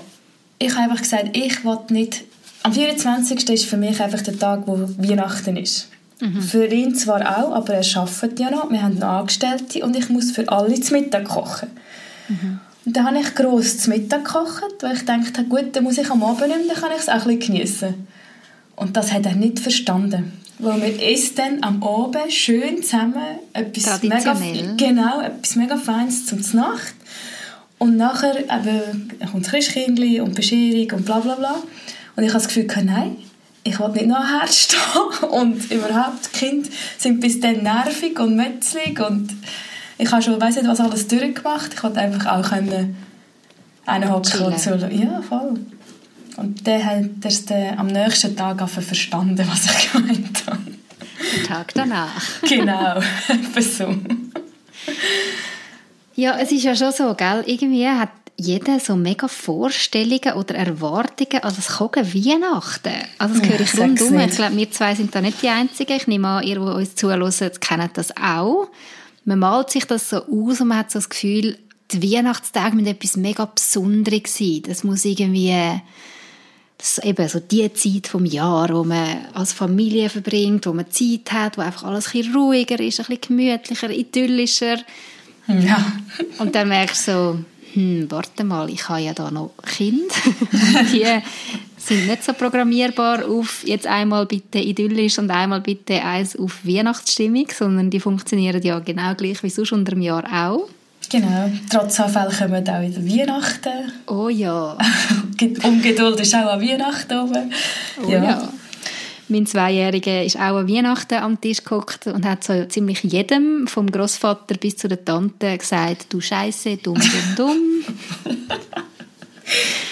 ich 0.59 0.73
habe 0.75 0.91
einfach 0.91 1.03
gesagt, 1.03 1.37
ich 1.37 1.65
will 1.65 1.79
nicht... 1.91 2.25
Am 2.63 2.73
24. 2.73 3.49
ist 3.51 3.67
für 3.67 3.77
mich 3.77 4.01
einfach 4.01 4.23
der 4.23 4.39
Tag, 4.39 4.63
wo 4.67 4.89
Weihnachten 4.99 5.57
ist. 5.57 5.89
Mhm. 6.21 6.43
Für 6.43 6.67
ihn 6.67 6.95
zwar 6.95 7.21
auch, 7.39 7.53
aber 7.53 7.75
er 7.75 7.97
arbeitet 7.97 8.41
ja 8.41 8.51
noch, 8.51 8.71
wir 8.71 8.83
haben 8.83 8.99
noch 8.99 9.09
Angestellte 9.09 9.85
und 9.85 9.97
ich 9.97 10.09
muss 10.09 10.33
für 10.33 10.49
alle 10.49 10.81
zu 10.81 10.95
Mittag 10.95 11.25
kochen. 11.25 11.69
Mhm. 12.29 12.61
Und 12.87 12.97
dann 12.97 13.07
habe 13.07 13.19
ich 13.19 13.35
gross 13.35 13.79
zu 13.79 13.91
Mittag 13.91 14.25
gekocht, 14.25 14.63
weil 14.81 14.97
ich 14.97 15.05
dachte, 15.05 15.45
gut, 15.45 15.75
dann 15.75 15.85
muss 15.85 15.99
ich 15.99 16.11
am 16.11 16.23
Abend 16.23 16.49
nehmen, 16.49 16.69
dann 16.69 16.77
kann 16.77 16.93
ich 16.93 17.03
es 17.03 17.09
auch 17.09 17.27
ein 17.27 17.39
bisschen 17.39 17.55
geniessen. 17.55 18.07
Und 18.77 18.97
das 18.97 19.13
hat 19.13 19.27
er 19.27 19.35
nicht 19.35 19.59
verstanden. 19.59 20.33
Weil 20.59 20.81
wir 20.81 21.13
essen 21.13 21.35
dann 21.37 21.63
am 21.63 21.83
Abend 21.83 22.33
schön 22.33 22.83
zusammen 22.83 23.39
etwas 23.53 24.03
mega, 24.03 24.37
genau, 24.77 25.21
etwas 25.21 25.57
mega 25.57 25.77
Feines 25.77 26.27
zum 26.27 26.41
Nacht. 26.53 26.95
Und 27.79 27.97
nachher 27.97 28.39
eben, 28.39 29.13
kommt 29.31 29.45
das 29.45 29.53
Christkindli 29.53 30.21
und 30.21 30.35
Bescherung 30.35 30.99
und 30.99 31.05
bla 31.05 31.19
bla 31.19 31.35
bla. 31.35 31.57
Und 32.17 32.23
ich 32.23 32.31
habe 32.31 32.43
das 32.43 32.49
Gefühl, 32.49 32.67
nein, 32.85 33.17
ich 33.65 33.79
will 33.79 33.89
nicht 33.89 34.07
nachher 34.07 34.47
stehen. 34.47 35.29
Und 35.31 35.71
überhaupt, 35.71 36.31
die 36.33 36.39
Kinder 36.39 36.69
sind 36.99 37.21
bis 37.21 37.41
dann 37.41 37.63
nervig 37.65 38.19
und 38.19 38.37
metzlig 38.37 39.01
und 39.01 39.29
ich 39.99 40.11
habe 40.11 40.23
schon, 40.23 40.41
weiß 40.41 40.57
nicht, 40.57 40.69
was 40.69 40.81
alles 40.81 41.09
durchgemacht. 41.09 41.75
Ich 41.75 41.83
wollte 41.83 42.01
einfach 42.01 42.27
auch 42.27 42.49
können 42.49 42.97
einen 43.87 44.13
hocken 44.13 44.43
und 44.43 44.61
so. 44.61 44.71
Ja, 44.71 45.21
voll. 45.23 45.59
Und 46.37 46.67
der 46.67 46.85
hat 46.85 47.25
erst 47.25 47.51
äh, 47.51 47.71
am 47.77 47.87
nächsten 47.87 48.37
Tag 48.37 48.69
verstanden, 48.69 49.47
was 49.51 49.65
ich 49.65 49.93
gemeint 49.93 50.43
habe. 50.47 50.59
Den 51.35 51.45
Tag 51.45 51.73
danach. 51.75 52.23
genau, 52.43 53.01
so. 53.61 53.97
Ja, 56.15 56.39
es 56.39 56.53
ist 56.53 56.65
ja 56.65 56.75
schon 56.75 56.93
so, 56.93 57.15
gell? 57.15 57.43
Irgendwie 57.47 57.89
hat 57.89 58.11
jeder 58.39 58.79
so 58.81 58.97
mega 58.97 59.29
Vorstellungen 59.29 60.35
oder 60.35 60.55
Erwartungen 60.55 61.43
an 61.43 61.55
das 61.57 61.69
Kochen 61.69 62.13
Weihnachten. 62.15 62.93
Also 63.19 63.39
das 63.39 63.49
höre 63.49 63.61
ich 63.61 63.79
rundum. 63.79 64.19
Ich 64.21 64.37
glaube, 64.37 64.57
wir 64.57 64.71
zwei 64.71 64.95
sind 64.95 65.15
da 65.15 65.23
nicht 65.23 65.43
die 65.43 65.49
Einzigen. 65.49 65.97
Ich 65.97 66.07
nehme 66.07 66.29
an, 66.29 66.45
ihr, 66.45 66.57
die 66.57 66.61
uns 66.61 66.95
zuhört, 66.95 67.61
kennt 67.61 67.97
das 67.97 68.15
auch. 68.17 68.69
Man 69.25 69.39
malt 69.39 69.71
sich 69.71 69.87
das 69.87 70.11
so 70.11 70.19
aus 70.19 70.61
und 70.61 70.69
man 70.69 70.79
hat 70.79 70.91
so 70.91 70.99
das 70.99 71.09
Gefühl, 71.09 71.59
die 71.91 72.15
Weihnachtstage 72.15 72.77
müssen 72.77 72.89
etwas 72.89 73.17
mega 73.17 73.47
Besonderes 73.47 74.37
sein. 74.37 74.63
Das 74.67 74.85
muss 74.85 75.05
irgendwie 75.05 75.81
das 76.79 76.99
ist 76.99 77.05
eben 77.05 77.29
so 77.29 77.41
die 77.41 77.73
Zeit 77.73 78.07
vom 78.07 78.25
Jahr, 78.27 78.69
wo 78.69 78.85
man 78.85 79.27
als 79.33 79.53
Familie 79.53 80.11
verbringt, 80.11 80.67
wo 80.67 80.73
man 80.73 80.91
Zeit 80.91 81.33
hat, 81.33 81.57
wo 81.57 81.63
einfach 81.63 81.85
alles 81.85 82.09
ein 82.09 82.13
bisschen 82.13 82.35
ruhiger 82.35 82.79
ist, 82.81 83.01
ein 83.01 83.07
bisschen 83.07 83.21
gemütlicher, 83.23 83.91
idyllischer. 83.91 84.79
Ja. 85.49 85.93
Und 86.39 86.55
dann 86.55 86.69
merkst 86.69 87.09
du 87.09 87.13
so, 87.13 87.39
hm, 87.73 88.11
warte 88.11 88.45
mal, 88.45 88.69
ich 88.69 88.89
habe 88.89 89.01
ja 89.01 89.15
da 89.15 89.31
noch 89.31 89.53
Kinder. 89.65 90.15
die 90.93 91.07
sind 91.79 92.07
nicht 92.07 92.25
so 92.25 92.33
programmierbar 92.33 93.27
auf 93.27 93.63
jetzt 93.65 93.87
einmal 93.87 94.27
bitte 94.27 94.59
idyllisch 94.59 95.19
und 95.19 95.31
einmal 95.31 95.61
bitte 95.61 96.03
eins 96.03 96.37
auf 96.37 96.67
Weihnachtsstimmung, 96.67 97.47
sondern 97.57 97.91
die 97.91 98.01
funktionieren 98.01 98.63
ja 98.63 98.81
genau 98.81 99.15
gleich 99.15 99.43
wie 99.43 99.51
sonst 99.51 99.73
unter 99.73 99.93
dem 99.93 100.03
Jahr 100.03 100.25
auch. 100.33 100.69
Genau, 101.09 101.51
trotz 101.71 102.01
Anfällen 102.01 102.33
kommen 102.37 102.69
auch 102.69 102.83
wieder 102.83 103.27
Weihnachten. 103.27 103.93
Oh 104.07 104.29
ja. 104.29 104.77
Ungeduld 105.63 106.21
ist 106.21 106.35
auch 106.35 106.53
an 106.53 106.61
Weihnachten 106.61 107.19
oben. 107.19 107.53
Oh 108.03 108.11
ja. 108.11 108.25
ja. 108.25 108.49
Mein 109.29 109.47
Zweijähriger 109.47 110.25
ist 110.25 110.37
auch 110.37 110.57
an 110.57 110.69
Weihnachten 110.69 111.15
am 111.15 111.41
Tisch 111.41 111.63
geguckt 111.63 112.07
und 112.07 112.25
hat 112.25 112.45
so 112.45 112.65
ziemlich 112.67 113.03
jedem, 113.03 113.67
vom 113.67 113.91
Großvater 113.91 114.57
bis 114.57 114.77
zu 114.77 114.89
der 114.89 115.05
Tante, 115.05 115.57
gesagt, 115.59 116.07
du 116.13 116.21
Scheiße, 116.21 116.77
dumm, 116.77 116.95
dumm, 116.95 117.35
dumm. 117.37 118.35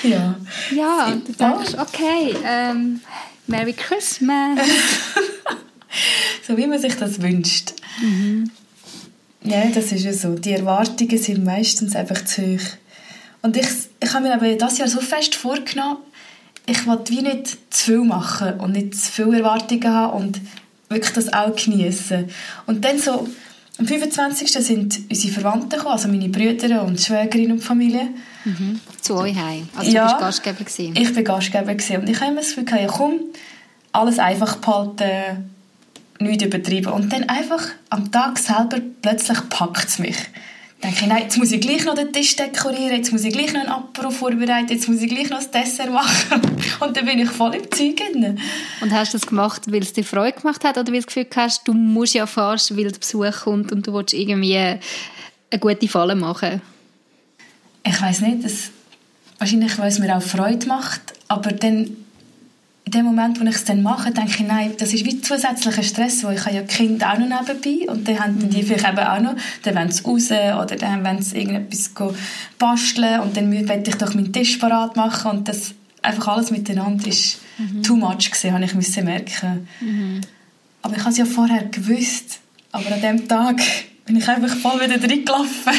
ja. 0.03 0.37
Ja, 0.75 1.07
und 1.07 1.29
du 1.29 1.33
denkst, 1.33 1.75
okay, 1.79 2.35
ähm, 2.47 3.01
Merry 3.47 3.73
Christmas. 3.73 4.61
so 6.47 6.57
wie 6.57 6.67
man 6.67 6.79
sich 6.79 6.97
das 6.97 7.21
wünscht. 7.21 7.73
Mhm. 8.01 8.51
Ja, 9.45 9.67
das 9.67 9.93
ist 9.93 10.05
ja 10.05 10.13
so. 10.13 10.35
Die 10.35 10.53
Erwartungen 10.53 11.19
sind 11.19 11.45
meistens 11.45 11.95
einfach 11.95 12.25
zu 12.25 12.43
hoch. 12.43 12.67
Und 13.43 13.57
ich, 13.57 13.69
ich 14.01 14.15
habe 14.15 14.25
mir 14.25 14.35
aber 14.35 14.55
das 14.55 14.79
Jahr 14.79 14.89
so 14.89 15.01
fest 15.01 15.35
vorgenommen, 15.35 15.99
ich 16.67 16.87
wollte 16.87 17.13
wie 17.13 17.21
nicht 17.21 17.59
zu 17.73 17.85
viel 17.85 18.05
machen 18.05 18.59
und 18.61 18.73
nicht 18.73 18.97
zu 18.97 19.13
viele 19.13 19.39
Erwartungen 19.39 19.87
haben 19.87 20.25
und 20.25 20.41
wirklich 20.89 21.13
das 21.13 21.33
auch 21.33 21.55
genießen. 21.55 22.31
Und 22.67 22.85
dann 22.87 22.99
so, 22.99 23.29
am 23.79 23.87
25. 23.87 24.51
sind 24.51 25.01
unsere 25.11 25.33
Verwandten 25.35 25.69
gekommen, 25.71 25.93
also 25.93 26.09
meine 26.09 26.29
Brüder 26.29 26.83
und 26.85 27.01
Schwägerin 27.01 27.53
und 27.53 27.61
Familie. 27.61 28.09
Mhm. 28.45 28.81
Zu 29.01 29.17
euch 29.17 29.37
heim? 29.37 29.69
Also 29.77 29.91
ja, 29.91 30.05
du 30.05 30.13
bist 30.13 30.21
Gastgeber 30.21 30.65
gewesen. 30.65 30.95
ich 30.97 31.17
war 31.17 31.23
Gastgeber 31.23 31.75
gewesen. 31.75 31.97
und 32.01 32.09
ich 32.09 32.21
habe 32.21 32.31
immer 32.31 32.41
das 32.41 32.55
Gefühl, 32.55 32.81
ja 32.81 32.87
komm, 32.87 33.21
alles 33.93 34.19
einfach 34.19 34.57
behalten, 34.57 35.51
nichts 36.25 36.45
übertrieben. 36.45 36.93
Und 36.93 37.13
dann 37.13 37.29
einfach 37.29 37.63
am 37.91 38.11
Tag 38.11 38.39
selber 38.39 38.79
plötzlich 39.03 39.39
packt 39.49 39.89
es 39.89 39.99
mich. 39.99 40.17
Dann 40.81 40.91
denke 40.91 41.05
ich, 41.05 41.07
nein, 41.07 41.23
jetzt 41.23 41.39
muss 41.39 41.53
ich 41.53 41.61
gleich 41.61 41.85
noch 41.85 41.95
den 41.95 42.13
Tisch 42.13 42.37
dekorieren, 42.37 42.97
jetzt 42.97 43.11
muss 43.11 43.25
ich 43.25 43.33
gleich 43.33 43.53
noch 43.53 43.61
einen 43.61 43.71
Apero 43.71 44.11
vorbereiten, 44.11 44.71
jetzt 44.71 44.89
muss 44.89 45.01
ich 45.01 45.09
gleich 45.09 45.31
noch 45.31 45.39
das 45.39 45.51
Dessert 45.51 45.91
machen. 45.91 46.41
Und 46.81 46.97
dann 46.97 47.07
bin 47.07 47.19
ich 47.19 47.31
voll 47.31 47.55
im 47.55 47.71
Zeug. 47.71 48.03
Und 48.81 48.93
hast 48.93 49.15
du 49.15 49.19
das 49.19 49.27
gemacht, 49.27 49.63
weil 49.73 49.83
es 49.83 49.93
dir 49.93 50.05
Freude 50.05 50.39
gemacht 50.39 50.65
hat 50.65 50.77
oder 50.77 50.89
weil 50.89 51.01
du 51.01 51.07
das 51.07 51.15
Gefühl 51.15 51.27
hast, 51.37 51.67
du 51.67 51.73
musst 51.73 52.15
ja 52.15 52.27
fast, 52.27 52.77
weil 52.77 52.85
der 52.85 52.99
Besuch 52.99 53.45
kommt 53.45 53.73
und 53.73 53.87
du 53.87 53.95
willst 53.95 54.13
irgendwie 54.13 54.57
eine 54.57 54.81
gute 55.59 55.89
Falle 55.89 56.15
machen? 56.15 56.61
Ich 57.87 58.01
weiß 58.01 58.21
nicht, 58.21 58.45
das, 58.45 58.71
wahrscheinlich, 59.39 59.79
weil 59.79 59.89
es 59.89 59.99
mir 59.99 60.17
auch 60.17 60.23
Freude 60.23 60.67
macht, 60.67 61.01
aber 61.29 61.53
dann 61.53 62.04
in 62.87 62.93
dem 62.93 63.07
Moment, 63.07 63.41
wo 63.41 63.45
ich 63.45 63.55
es 63.55 63.65
dann 63.65 63.83
mache, 63.83 64.11
denke 64.11 64.31
ich, 64.31 64.47
nein, 64.47 64.73
das 64.79 64.93
ist 64.93 65.07
wie 65.07 65.21
zusätzlicher 65.21 65.83
Stress, 65.83 66.23
weil 66.23 66.37
ich 66.37 66.45
habe 66.45 66.57
ja 66.57 66.63
Kinder 66.63 67.13
auch 67.13 67.19
noch 67.19 67.29
nebenbei 67.29 67.91
und 67.91 68.07
dann 68.07 68.21
haben 68.21 68.51
die 68.51 68.63
mhm. 68.63 68.67
vielleicht 68.67 68.87
eben 68.87 68.99
auch 68.99 69.21
noch, 69.21 69.35
dann 69.63 69.75
wollen 69.75 69.91
sie 69.91 70.05
raus 70.05 70.31
oder 70.31 70.77
dann 70.77 71.05
wollen 71.05 71.23
sie 71.23 71.39
irgendetwas 71.39 71.91
basteln 72.59 73.21
und 73.21 73.37
dann 73.37 73.49
möchte 73.49 73.91
ich 73.91 73.97
doch 73.97 74.15
meinen 74.15 74.33
Tisch 74.33 74.59
parat 74.59 74.97
machen 74.97 75.31
und 75.31 75.49
das 75.49 75.75
einfach 76.03 76.29
alles 76.29 76.51
miteinander 76.51 77.07
ist 77.07 77.41
mhm. 77.57 77.83
too 77.83 77.97
much 77.97 78.31
gewesen, 78.31 78.53
habe 78.53 78.65
ich 78.65 78.75
müssen 78.75 79.05
merken. 79.05 79.67
Mhm. 79.81 80.21
Aber 80.83 80.95
ich 80.95 81.01
habe 81.01 81.11
es 81.11 81.17
ja 81.17 81.25
vorher 81.25 81.65
gewusst, 81.65 82.41
aber 82.71 82.93
an 82.93 83.01
dem 83.01 83.27
Tag 83.27 83.63
bin 84.05 84.17
ich 84.17 84.29
einfach 84.29 84.55
voll 84.59 84.79
wieder 84.81 85.03
reingelaufen. 85.03 85.73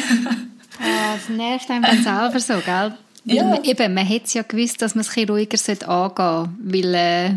ah, 0.79 1.15
das 1.15 1.29
nervt 1.29 1.69
einem 1.69 2.03
selber 2.03 2.39
so, 2.39 2.55
gell? 2.65 2.93
Ja. 3.25 3.43
Man, 3.43 3.63
eben, 3.63 3.93
man 3.93 4.05
hätte 4.05 4.37
ja 4.37 4.43
gewusst, 4.43 4.81
dass 4.81 4.95
man 4.95 5.01
es 5.01 5.17
ein 5.17 5.27
ruhiger 5.27 5.57
angehen 5.57 5.79
sollte, 5.79 6.49
weil 6.59 6.93
äh, 6.93 7.31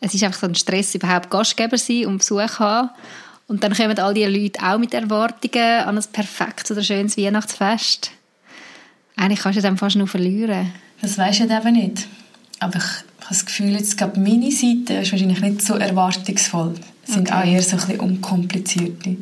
es 0.00 0.14
ist 0.14 0.22
einfach 0.24 0.40
so 0.40 0.46
ein 0.46 0.54
Stress, 0.54 0.94
überhaupt 0.94 1.30
Gastgeber 1.30 1.78
sein 1.78 2.06
und 2.06 2.18
Besuch 2.18 2.58
haben. 2.58 2.90
Und 3.46 3.62
dann 3.62 3.74
kommen 3.74 3.98
all 3.98 4.14
die 4.14 4.24
Leute 4.24 4.60
auch 4.62 4.78
mit 4.78 4.94
Erwartungen 4.94 5.84
an 5.84 5.98
ein 5.98 6.04
perfektes 6.12 6.70
oder 6.70 6.82
schönes 6.82 7.16
Weihnachtsfest. 7.16 8.10
Eigentlich 9.16 9.40
kannst 9.40 9.58
du 9.58 9.62
dann 9.62 9.76
fast 9.76 9.96
nur 9.96 10.08
verlieren. 10.08 10.72
Das 11.00 11.16
weisst 11.18 11.40
du 11.40 11.44
eben 11.44 11.72
nicht. 11.72 12.08
Aber 12.58 12.78
ich 12.78 12.84
habe 12.84 13.28
das 13.28 13.46
Gefühl, 13.46 13.72
jetzt 13.72 13.96
gerade 13.96 14.18
meine 14.18 14.50
Seite 14.50 14.94
ist 14.94 15.12
wahrscheinlich 15.12 15.40
nicht 15.40 15.62
so 15.62 15.74
erwartungsvoll. 15.74 16.74
Es 17.06 17.14
sind 17.14 17.30
okay. 17.30 17.38
auch 17.38 17.44
eher 17.44 17.62
so 17.62 17.76
ein 17.76 17.86
bisschen 17.86 18.00
unkomplizierte. 18.00 19.16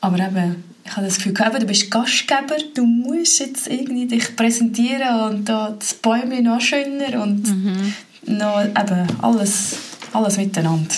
Aber 0.00 0.18
eben, 0.18 0.64
ich 0.86 0.96
habe 0.96 1.06
das 1.06 1.16
Gefühl, 1.16 1.32
eben, 1.32 1.60
du 1.60 1.66
bist 1.66 1.90
Gastgeber, 1.90 2.56
du 2.74 2.84
musst 2.84 3.40
jetzt 3.40 3.66
irgendwie 3.66 4.06
dich 4.06 4.36
präsentieren 4.36 5.20
und 5.22 5.44
da 5.44 5.74
das 5.76 5.94
Bäumchen 5.94 6.44
noch 6.44 6.60
schöner 6.60 7.22
und 7.22 7.46
mhm. 7.46 7.94
noch 8.26 8.62
eben 8.62 9.06
alles, 9.20 9.76
alles 10.12 10.36
miteinander. 10.36 10.94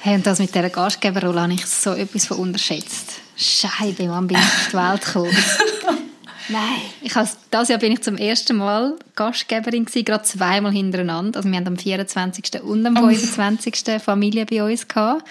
Hey, 0.00 0.14
und 0.14 0.26
das 0.26 0.38
mit 0.38 0.54
dieser 0.54 0.70
Gastgeberrolle 0.70 1.42
habe 1.42 1.54
ich 1.54 1.66
so 1.66 1.92
etwas 1.92 2.26
von 2.26 2.38
unterschätzt. 2.38 3.14
Scheibe, 3.36 4.08
wann 4.08 4.28
bin 4.28 4.36
ich 4.36 4.42
auf 4.44 4.68
die 4.70 4.76
Welt 4.76 5.04
gekommen? 5.04 5.36
Nein. 6.48 6.80
Ich 7.02 7.14
has, 7.16 7.36
das 7.50 7.68
Jahr 7.68 7.80
bin 7.80 7.92
ich 7.92 8.02
zum 8.02 8.16
ersten 8.16 8.56
Mal 8.56 8.94
Gastgeberin 9.16 9.86
gewesen, 9.86 10.04
gerade 10.04 10.22
zweimal 10.22 10.70
hintereinander. 10.70 11.38
Also 11.38 11.50
wir 11.50 11.56
haben 11.56 11.66
am 11.66 11.76
24. 11.76 12.62
und 12.62 12.86
am 12.86 12.96
25. 12.96 14.00
Familie 14.00 14.46
bei 14.46 14.62
uns 14.62 14.86
gehabt. 14.86 15.24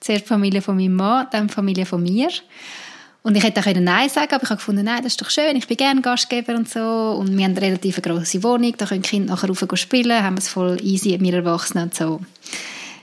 Zuerst 0.00 0.26
Familie 0.26 0.62
von 0.62 0.76
meinem 0.76 0.94
Mann, 0.94 1.26
dann 1.30 1.50
Familie 1.50 1.84
von 1.84 2.02
mir. 2.02 2.30
Und 3.26 3.34
ich 3.36 3.42
hätte 3.42 3.58
auch 3.58 3.74
Nein 3.74 4.08
sagen 4.08 4.32
aber 4.34 4.44
ich 4.44 4.50
habe 4.50 4.58
gefunden, 4.58 4.84
nein, 4.84 5.02
das 5.02 5.14
ist 5.14 5.20
doch 5.20 5.30
schön, 5.30 5.56
ich 5.56 5.66
bin 5.66 5.76
gerne 5.76 6.00
Gastgeber 6.00 6.54
und 6.54 6.68
so. 6.68 6.78
Und 6.78 7.36
wir 7.36 7.44
haben 7.44 7.56
eine 7.56 7.60
relativ 7.60 8.00
grosse 8.00 8.40
Wohnung, 8.44 8.72
da 8.78 8.86
können 8.86 9.02
die 9.02 9.08
Kinder 9.08 9.34
nachher 9.34 9.48
rauf 9.48 9.64
spielen, 9.74 10.22
haben 10.22 10.36
es 10.36 10.48
voll 10.48 10.78
easy, 10.80 11.18
wir 11.18 11.34
Erwachsenen 11.34 11.86
und 11.86 11.94
so. 11.96 12.20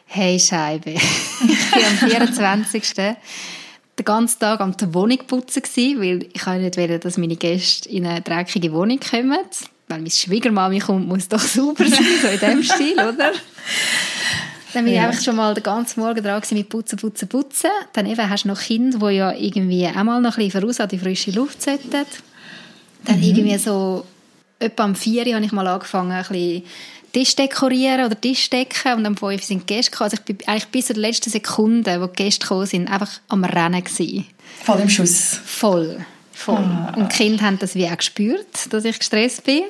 Hey 0.05 0.39
Scheibe, 0.39 0.91
ich 0.91 1.71
bin 1.71 1.83
am 1.83 2.09
24. 2.09 2.93
den 2.95 3.15
ganzen 4.05 4.39
Tag 4.39 4.61
am 4.61 4.77
der 4.77 4.93
Wohnung 4.93 5.17
putzen 5.27 5.61
gewesen, 5.61 5.99
weil 5.99 6.29
ich 6.31 6.45
nicht 6.45 6.77
wollte, 6.77 6.99
dass 6.99 7.17
meine 7.17 7.35
Gäste 7.35 7.89
in 7.89 8.07
eine 8.07 8.21
dreckige 8.21 8.71
Wohnung 8.71 9.01
kommen. 9.01 9.39
Weil 9.89 9.97
meine 9.97 10.09
Schwiegermami 10.09 10.79
kommt, 10.79 11.05
muss 11.05 11.27
doch 11.27 11.41
sauber 11.41 11.85
sein, 11.85 12.05
so 12.21 12.29
in 12.29 12.39
dem 12.39 12.63
Stil, 12.63 12.93
oder? 12.93 13.33
Dann 14.73 14.85
bin 14.85 14.93
ja. 14.93 15.01
ich 15.01 15.07
einfach 15.07 15.21
schon 15.23 15.35
mal 15.35 15.53
den 15.53 15.63
ganzen 15.63 15.99
Morgen 15.99 16.23
dran 16.23 16.41
mit 16.51 16.69
Putzen, 16.69 16.97
Putzen, 16.97 17.27
Putzen. 17.27 17.69
Dann 17.93 18.05
eben 18.05 18.29
hast 18.29 18.43
du 18.43 18.47
noch 18.47 18.59
Kinder, 18.59 18.97
die 19.07 19.15
ja 19.15 19.31
irgendwie 19.31 19.87
auch 19.87 20.03
mal 20.03 20.19
noch 20.19 20.37
ein 20.37 20.45
bisschen 20.45 20.61
voraus 20.61 20.79
an 20.79 20.89
die 20.89 20.97
frische 20.97 21.31
Luft 21.31 21.61
sollten. 21.61 22.05
Dann 23.05 23.17
mhm. 23.17 23.23
irgendwie 23.23 23.57
so, 23.57 24.05
etwa 24.59 24.83
am 24.83 24.95
4 24.95 25.27
Uhr 25.27 25.35
habe 25.35 25.45
ich 25.45 25.51
mal 25.51 25.67
angefangen, 25.67 26.11
ein 26.11 26.23
bisschen 26.23 26.63
Tisch 27.11 27.35
dekorieren 27.35 28.05
oder 28.05 28.19
Tisch 28.19 28.49
decken 28.49 28.93
und 28.93 29.05
am 29.05 29.15
5 29.15 29.43
sind 29.43 29.67
Gäste 29.67 29.91
gekommen. 29.91 30.11
Also 30.11 30.17
ich 30.17 30.23
bin 30.23 30.47
eigentlich 30.47 30.67
bis 30.69 30.87
zur 30.87 30.95
letzten 30.95 31.29
Sekunde, 31.29 32.01
wo 32.01 32.07
die 32.07 32.23
Gäste 32.23 32.41
gekommen 32.41 32.65
sind, 32.65 32.91
einfach 32.91 33.11
am 33.27 33.43
Rennen 33.43 33.83
gewesen. 33.83 34.25
Voll 34.63 34.79
im 34.79 34.89
Schuss. 34.89 35.39
Voll. 35.45 36.03
Voll. 36.31 36.57
Ah. 36.57 36.93
Und 36.95 37.11
die 37.11 37.15
Kinder 37.15 37.45
haben 37.45 37.59
das 37.59 37.75
wie 37.75 37.87
auch 37.87 37.97
gespürt, 37.97 38.71
dass 38.71 38.85
ich 38.85 38.97
gestresst 38.97 39.43
bin 39.43 39.63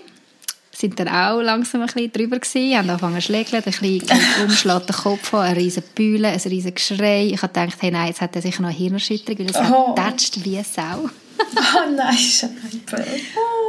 sind 0.76 1.00
dann 1.00 1.08
auch 1.08 1.42
langsam 1.42 1.82
ein 1.82 1.88
bisschen 1.88 2.12
drüber 2.12 2.40
gewesen, 2.40 2.78
haben 2.78 2.90
angefangen 2.90 3.16
zu 3.16 3.22
schlägeln, 3.22 3.64
ein 3.64 3.72
bisschen 3.72 4.44
umschlägt 4.44 4.90
den 4.90 4.96
Kopf 4.96 5.34
an, 5.34 5.42
eine 5.42 5.58
riesen 5.58 5.84
Bühne, 5.96 6.30
ein 6.30 6.40
riesen 6.40 6.74
Geschrei. 6.74 7.28
Ich 7.28 7.42
habe 7.42 7.54
gedacht, 7.54 7.78
hey, 7.82 7.92
nein, 7.92 8.08
jetzt 8.08 8.22
hat 8.22 8.36
er 8.36 8.42
sicher 8.42 8.62
noch 8.62 8.70
eine 8.70 8.78
Hirnerschütterung, 8.78 9.40
weil 9.40 9.50
es 9.50 9.72
oh. 9.72 9.96
tätscht 9.96 10.44
wie 10.44 10.56
eine 10.56 10.66
Sau. 10.66 11.10
oh 11.56 11.92
nein, 11.96 12.18
Scheibe. 12.18 13.06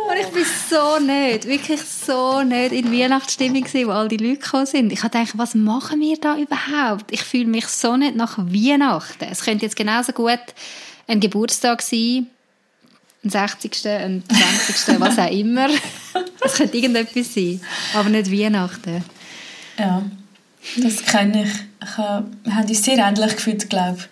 Und 0.08 0.18
ich 0.20 0.26
bin 0.28 0.44
so 0.70 0.98
nicht, 1.00 1.46
wirklich 1.46 1.80
so 1.80 2.42
nicht 2.42 2.72
in 2.72 2.92
Weihnachtsstimmung 2.92 3.62
gewesen, 3.62 3.88
wo 3.88 3.92
all 3.92 4.08
die 4.08 4.18
Leute 4.18 4.40
gekommen 4.40 4.66
sind. 4.66 4.92
Ich 4.92 5.02
habe 5.02 5.16
gedacht, 5.16 5.36
was 5.36 5.54
machen 5.54 6.00
wir 6.00 6.16
da 6.18 6.36
überhaupt? 6.36 7.10
Ich 7.10 7.22
fühle 7.22 7.46
mich 7.46 7.66
so 7.66 7.96
nicht 7.96 8.16
nach 8.16 8.38
Weihnachten. 8.38 9.26
Es 9.30 9.44
könnte 9.44 9.64
jetzt 9.64 9.76
genauso 9.76 10.12
gut 10.12 10.40
ein 11.06 11.20
Geburtstag 11.20 11.82
sein, 11.82 12.28
ein 13.24 13.30
60., 13.30 13.86
ein 13.86 14.22
20., 14.28 15.00
was 15.00 15.18
auch 15.18 15.30
immer. 15.30 15.68
Es 16.44 16.54
könnte 16.54 16.76
irgendetwas 16.76 17.34
sein, 17.34 17.60
aber 17.94 18.08
nicht 18.10 18.30
Weihnachten. 18.30 19.02
Ja, 19.78 20.02
das 20.76 21.04
kenne 21.04 21.44
ich. 21.44 21.50
ich 21.82 21.96
habe, 21.96 22.26
wir 22.42 22.54
haben 22.54 22.68
uns 22.68 22.84
sehr 22.84 22.98
ähnlich 22.98 23.36
gefühlt, 23.36 23.68
glaube 23.68 23.98
ich. 23.98 24.08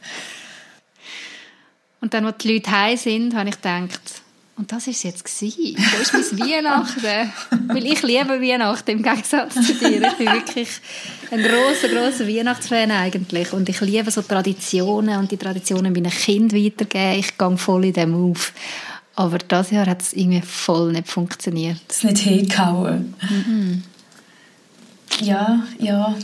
Und 2.00 2.14
dann, 2.14 2.26
als 2.26 2.38
die 2.38 2.54
Leute 2.54 2.71
heim 2.71 2.97
sind, 2.97 3.35
habe 3.37 3.50
ich 3.50 3.57
gedacht, 3.57 4.23
und 4.57 4.71
das 4.71 4.87
war 4.87 4.92
es 4.92 5.02
jetzt 5.02 5.25
gewesen. 5.25 5.76
Wo 5.76 6.19
ist 6.19 6.33
mein 6.33 6.49
Weihnachten? 6.49 7.33
Weil 7.69 7.87
ich 7.87 8.02
liebe 8.02 8.40
Weihnachten 8.40 8.90
im 8.90 9.02
Gegensatz 9.02 9.54
zu 9.54 9.75
dir. 9.75 10.02
Ich 10.07 10.12
bin 10.14 10.26
wirklich 10.26 10.69
ein 11.31 11.42
großer, 11.42 11.88
großer 11.88 12.28
Weihnachtsfan 12.28 12.90
eigentlich. 12.90 13.52
Und 13.52 13.69
ich 13.69 13.81
liebe 13.81 14.11
so 14.11 14.21
Traditionen 14.23 15.19
und 15.19 15.31
die 15.31 15.38
Traditionen 15.38 15.92
meinen 15.92 16.11
Kindern 16.11 16.62
weitergeben. 16.62 17.19
Ich 17.19 17.38
gehe 17.38 17.57
voll 17.57 17.87
in 17.87 17.92
dem 17.95 18.14
auf. 18.14 18.52
Aber 19.14 19.38
das 19.38 19.71
Jahr 19.71 19.87
hat 19.87 20.02
es 20.02 20.12
irgendwie 20.12 20.40
voll 20.40 20.92
nicht 20.92 21.09
funktioniert. 21.09 21.78
Das 21.88 21.99
ist 21.99 22.04
nicht 22.04 22.19
hingehauen. 22.19 23.14
Mhm. 23.28 23.83
Ja, 25.21 25.62
ja. 25.78 26.14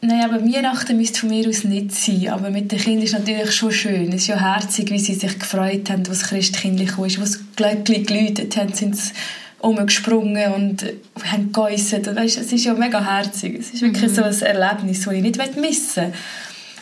Nein, 0.00 0.22
aber 0.22 0.44
Weihnachten 0.44 0.96
müsste 0.96 1.20
von 1.20 1.30
mir 1.30 1.48
aus 1.48 1.64
nicht 1.64 1.92
sein. 1.92 2.28
Aber 2.28 2.50
mit 2.50 2.70
den 2.70 2.78
Kindern 2.78 3.02
ist 3.02 3.14
es 3.14 3.18
natürlich 3.18 3.52
schon 3.52 3.72
schön. 3.72 4.08
Es 4.08 4.22
ist 4.22 4.26
ja 4.28 4.38
herzig, 4.38 4.90
wie 4.90 4.98
sie 4.98 5.14
sich 5.14 5.38
gefreut 5.38 5.90
haben, 5.90 6.06
was 6.08 6.24
Christkindlich 6.24 6.90
kam. 6.90 7.04
Als 7.04 7.16
das 7.16 7.40
Glöckchen 7.56 8.04
geläutet 8.04 8.56
haben, 8.56 8.72
sind 8.74 8.96
sie 8.96 9.12
umgesprungen 9.60 10.52
und 10.52 10.84
haben 11.24 11.50
geäusset. 11.52 12.14
Weißt, 12.14 12.38
es 12.38 12.52
ist 12.52 12.64
ja 12.64 12.74
mega 12.74 13.04
herzig. 13.04 13.58
Es 13.58 13.70
ist 13.70 13.82
wirklich 13.82 14.10
mhm. 14.10 14.14
so 14.14 14.22
ein 14.22 14.40
Erlebnis, 14.40 15.04
das 15.04 15.14
ich 15.14 15.22
nicht 15.22 15.56
missen 15.56 16.04
will. 16.04 16.12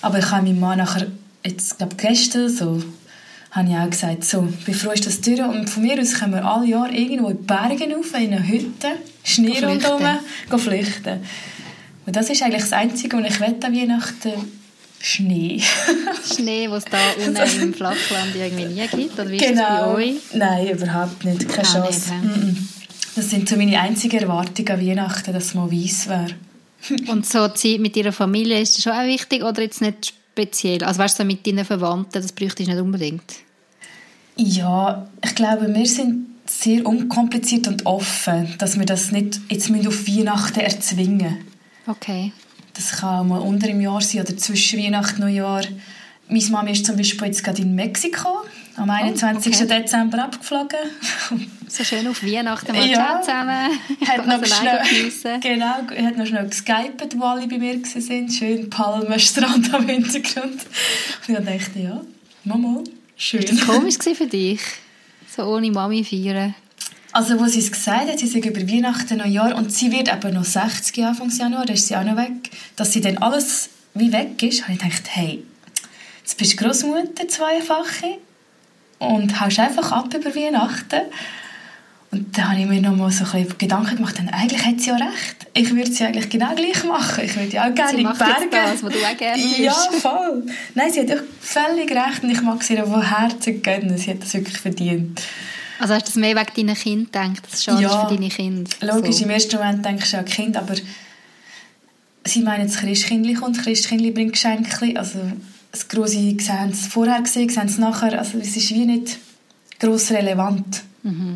Aber 0.02 0.18
ich 0.18 0.30
habe 0.30 0.42
meinem 0.42 0.60
Mann 0.60 0.78
nachher, 0.78 1.06
jetzt, 1.42 1.78
glaube 1.78 1.96
gestern 1.96 2.50
so 2.50 2.82
habe 3.56 3.68
ich 3.70 3.76
auch 3.76 3.90
gesagt, 3.90 4.25
so, 4.25 4.46
bevor 4.66 4.92
ist 4.92 5.06
das 5.06 5.22
durch 5.22 5.40
und 5.40 5.68
von 5.70 5.82
mir 5.82 5.98
aus 5.98 6.14
können 6.14 6.34
wir 6.34 6.44
alle 6.44 6.66
Jahre 6.66 6.94
irgendwo 6.94 7.30
in 7.30 7.38
die 7.38 7.42
Berge 7.42 7.94
rauf, 7.94 8.12
in 8.14 8.34
eine 8.34 8.46
Hütte, 8.46 8.88
Schnee 9.25 9.64
rundherum, 9.64 10.02
gehen 10.50 10.58
flüchten. 10.58 11.20
Und 12.04 12.14
das 12.14 12.28
ist 12.28 12.42
eigentlich 12.42 12.62
das 12.62 12.72
Einzige, 12.72 13.16
was 13.16 13.30
ich 13.30 13.40
will 13.40 13.56
an 13.60 13.75
Weihnachten, 13.75 14.32
Schnee. 15.00 15.62
Schnee, 16.36 16.70
was 16.70 16.84
es 16.84 16.90
da 16.90 16.98
unten 17.26 17.62
im 17.62 17.75
Flachland 17.75 18.34
irgendwie 18.34 18.66
nie 18.66 18.86
gibt? 18.88 19.18
Oder 19.18 19.30
wie 19.30 19.38
genau. 19.38 19.48
ist 19.48 19.58
das 19.58 19.68
bei 19.68 19.76
genau. 19.76 19.94
euch? 19.94 20.14
Nein, 20.34 20.68
überhaupt 20.68 21.25
nicht. 21.25 21.48
Keine 21.48 21.68
ah, 21.68 21.72
Chance. 21.72 22.14
Nicht, 22.14 22.62
das 23.14 23.30
sind 23.30 23.48
so 23.48 23.56
meine 23.56 23.80
einzigen 23.80 24.20
Erwartungen 24.20 24.68
an 24.68 24.86
Weihnachten, 24.86 25.32
dass 25.32 25.44
es 25.44 25.54
mal 25.54 25.70
weiss 25.70 26.08
wäre. 26.08 26.34
Und 27.10 27.26
so 27.26 27.48
Zeit 27.48 27.80
mit 27.80 27.96
ihrer 27.96 28.12
Familie, 28.12 28.60
ist 28.60 28.76
das 28.76 28.84
schon 28.84 28.92
auch 28.92 29.04
wichtig 29.04 29.42
oder 29.42 29.62
jetzt 29.62 29.80
nicht 29.80 30.12
speziell? 30.32 30.84
Also 30.84 31.00
weißt 31.00 31.18
du, 31.18 31.25
mit 31.25 31.46
deinen 31.46 31.64
Verwandten, 31.64 32.20
das 32.20 32.32
bräuchte 32.32 32.62
ich 32.62 32.68
nicht 32.68 32.80
unbedingt? 32.80 33.45
Ja, 34.37 35.07
ich 35.25 35.35
glaube, 35.35 35.75
wir 35.75 35.87
sind 35.87 36.26
sehr 36.47 36.87
unkompliziert 36.87 37.66
und 37.69 37.87
offen, 37.87 38.55
dass 38.59 38.78
wir 38.78 38.87
das 38.87 39.11
nicht 39.11 39.40
jetzt 39.49 39.71
auf 39.71 40.07
Weihnachten 40.07 40.61
erzwingen 40.61 41.38
Okay. 41.87 42.33
Das 42.75 42.93
kann 42.93 43.21
auch 43.21 43.25
mal 43.25 43.38
unter 43.38 43.69
im 43.69 43.81
Jahr 43.81 44.00
sein 44.00 44.23
oder 44.23 44.37
zwischen 44.37 44.81
Weihnachten 44.81 45.23
und 45.23 45.28
Neujahr. 45.28 45.62
Meine 46.28 46.45
Mama 46.50 46.71
ist 46.71 46.85
zum 46.85 46.97
Beispiel 46.97 47.28
jetzt 47.28 47.45
gerade 47.45 47.62
in 47.62 47.75
Mexiko 47.75 48.45
am 48.76 48.90
21. 48.90 49.52
Oh, 49.52 49.64
okay. 49.64 49.83
Dezember 49.83 50.25
abgeflogen. 50.25 50.78
So 51.69 51.83
schön 51.83 52.07
auf 52.07 52.23
Weihnachten 52.23 52.73
mal 52.73 52.88
ja, 52.88 53.21
zusammen. 53.21 53.71
Hat 54.07 54.26
noch, 54.28 54.47
schnell, 54.47 55.40
genau, 55.40 55.66
hat 55.66 56.16
noch 56.16 56.25
schnell 56.25 56.47
geskypet, 56.47 57.19
wo 57.19 57.25
alle 57.25 57.49
bei 57.49 57.59
mir 57.59 57.75
waren. 57.75 58.31
Schön 58.31 58.71
Palmenstrand 58.71 59.75
am 59.75 59.88
Hintergrund. 59.88 60.64
Und 61.26 61.38
ich 61.38 61.45
dachte, 61.45 61.78
ja, 61.81 62.00
Mama, 62.45 62.85
schön. 63.16 63.42
War 63.42 63.50
das 63.50 63.66
komisch 63.66 64.16
für 64.16 64.26
dich? 64.26 64.61
So 65.35 65.44
ohne 65.44 65.70
Mami 65.70 66.04
feiern? 66.04 66.54
Also, 67.12 67.38
wo 67.40 67.46
sie 67.46 67.61
es 67.61 67.73
gesagt 67.73 68.11
hat, 68.11 68.18
sie 68.18 68.26
sind 68.26 68.44
über 68.44 68.61
Weihnachten 68.61 69.18
noch 69.18 69.26
Jahr 69.26 69.54
und 69.56 69.73
sie 69.73 69.90
wird 69.90 70.12
eben 70.12 70.35
noch 70.35 70.44
60 70.44 71.02
Anfang 71.04 71.30
Januar, 71.30 71.64
da 71.64 71.73
ist 71.73 71.87
sie 71.87 71.96
auch 71.96 72.04
noch 72.04 72.16
weg, 72.16 72.50
dass 72.76 72.92
sie 72.92 73.00
dann 73.00 73.18
alles 73.18 73.70
wie 73.94 74.12
weg 74.12 74.42
ist, 74.42 74.64
habe 74.64 74.75
ich 74.75 74.78
gedacht, 74.78 75.04
hey, 75.06 75.42
jetzt 76.20 76.37
bist 76.37 76.52
du 76.52 76.64
Großmutter, 76.64 77.26
zweifache, 77.26 78.18
und 78.99 79.40
haust 79.40 79.58
einfach 79.58 79.92
ab 79.92 80.12
über 80.14 80.35
Weihnachten. 80.35 81.02
Und 82.16 82.38
dann 82.38 82.50
habe 82.50 82.61
ich 82.61 82.66
mir 82.66 82.80
noch 82.80 82.96
mal 82.96 83.11
so 83.11 83.25
ein 83.25 83.30
bisschen 83.42 83.58
Gedanken 83.58 83.96
gemacht, 83.96 84.16
denn 84.16 84.30
eigentlich 84.30 84.64
hat 84.64 84.80
sie 84.80 84.88
ja 84.88 84.96
recht. 84.96 85.46
Ich 85.52 85.70
würde 85.75 85.92
sie 85.92 86.04
eigentlich 86.04 86.30
genau 86.30 86.54
gleich 86.54 86.82
machen. 86.85 87.25
Ich 87.25 87.37
würde 87.37 87.52
ja 87.52 87.68
auch 87.68 87.75
gerne 87.75 87.90
sie 87.90 88.02
in 88.02 88.08
die 88.11 88.18
Berge. 88.18 88.49
das, 88.50 88.82
was 88.82 88.92
du 88.92 88.99
auch 88.99 89.16
gerne 89.18 89.42
Ja, 89.58 89.73
voll. 90.00 90.46
Nein, 90.75 90.90
sie 90.90 91.00
hat 91.00 91.12
auch 91.12 91.23
völlig 91.40 91.90
recht 91.90 92.23
und 92.23 92.30
ich 92.30 92.40
mag 92.40 92.62
sie 92.62 92.78
von 92.78 93.02
Herzen 93.02 93.61
gönnen. 93.61 93.99
Sie 93.99 94.12
hat 94.12 94.23
das 94.23 94.32
wirklich 94.32 94.56
verdient. 94.56 95.20
Also 95.78 95.92
hast 95.92 96.06
du 96.06 96.12
das 96.12 96.16
mehr 96.16 96.35
wegen 96.35 96.68
deinen 96.68 96.75
Kind 96.75 97.12
gedacht? 97.12 97.42
Das 97.42 97.54
ist 97.54 97.64
schade 97.64 97.82
ja, 97.82 98.06
für 98.06 98.14
deine 98.14 98.30
Kinder. 98.30 98.70
Logisch, 98.80 99.16
so. 99.16 99.25
im 99.25 99.30
ersten 99.30 99.56
Moment 99.56 99.85
denkst 99.85 100.11
du 100.11 100.16
an 100.16 100.25
Kind, 100.25 100.56
aber 100.56 100.75
sie 102.25 102.40
meinen, 102.40 102.66
das 102.66 102.78
Christkindli 102.78 103.35
kommt, 103.35 103.58
das 103.58 103.64
Christkindli 103.64 104.11
bringt 104.11 104.32
Geschenke. 104.32 104.99
Also 104.99 105.18
das 105.70 105.87
Grosse 105.87 106.14
sehen 106.14 106.70
es 106.70 106.87
vorher 106.87 107.20
gesehen, 107.20 107.50
sehen 107.50 107.66
es 107.66 107.76
nachher. 107.76 108.18
Also 108.18 108.38
es 108.38 108.56
ist 108.56 108.70
wie 108.70 108.87
nicht 108.87 109.18
gross 109.78 110.11
relevant. 110.12 110.82
Mhm. 111.02 111.35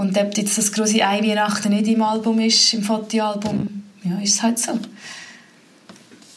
Und 0.00 0.16
ob 0.16 0.34
jetzt 0.34 0.56
das 0.56 0.72
große 0.72 1.06
Ei 1.06 1.22
Weihnachten 1.22 1.68
nicht 1.74 1.86
im 1.86 2.02
Album 2.02 2.40
ist, 2.40 2.72
im 2.72 2.82
Fotoalbum, 2.82 3.82
ja, 4.02 4.18
ist 4.22 4.36
es 4.36 4.42
halt 4.42 4.58
so. 4.58 4.78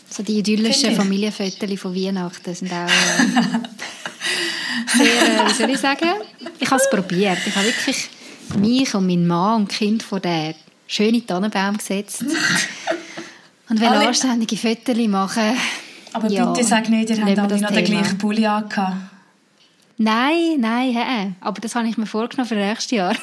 So 0.10 0.22
die 0.22 0.40
idyllischen 0.40 0.94
Familienfotos 0.94 1.80
von 1.80 1.96
Weihnachten 1.96 2.54
sind 2.54 2.74
auch 2.74 2.90
äh, 2.90 2.90
sehr, 4.98 5.06
äh, 5.06 5.50
wie 5.50 5.54
soll 5.54 5.70
ich 5.70 5.78
sagen, 5.78 6.10
ich 6.60 6.70
habe 6.70 6.82
es 6.82 6.90
probiert. 6.90 7.38
Ich 7.48 7.56
habe 7.56 7.68
wirklich 7.68 8.10
mich 8.60 8.94
und 8.96 9.08
meinen 9.08 9.28
Mann 9.28 9.62
und 9.62 9.70
Kind 9.70 10.04
vor 10.04 10.20
den 10.20 10.56
schönen 10.86 11.26
Tannenbaum 11.26 11.78
gesetzt 11.78 12.22
und 13.70 13.80
will 13.80 13.88
anständige 13.88 14.58
Fotos 14.58 14.98
machen. 15.08 15.58
Aber 16.12 16.30
ja, 16.30 16.52
bitte 16.52 16.68
sag 16.68 16.90
nicht, 16.90 17.12
ihr 17.12 17.26
habt 17.26 17.40
alle 17.40 17.62
noch 17.62 17.72
den 17.72 17.86
gleichen 17.86 18.18
Pulli 18.18 18.46
angehabt. 18.46 19.13
Nein, 19.98 20.58
nein, 20.60 20.92
hä? 20.92 21.32
aber 21.40 21.62
das 21.62 21.76
habe 21.76 21.88
ich 21.88 21.98
mir 21.98 22.06
vorgenommen 22.06 22.48
für 22.48 22.56
nächstes 22.56 22.92
Jahr. 22.92 23.16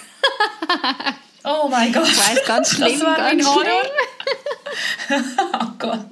oh 1.44 1.68
mein 1.68 1.92
Gott. 1.92 2.08
Ich 2.08 2.18
weiss, 2.18 2.44
ganz 2.46 2.70
schlimm, 2.70 3.00
das 3.00 3.16
ganz 3.16 3.42
schlimm. 3.42 3.66
Gott. 5.78 6.06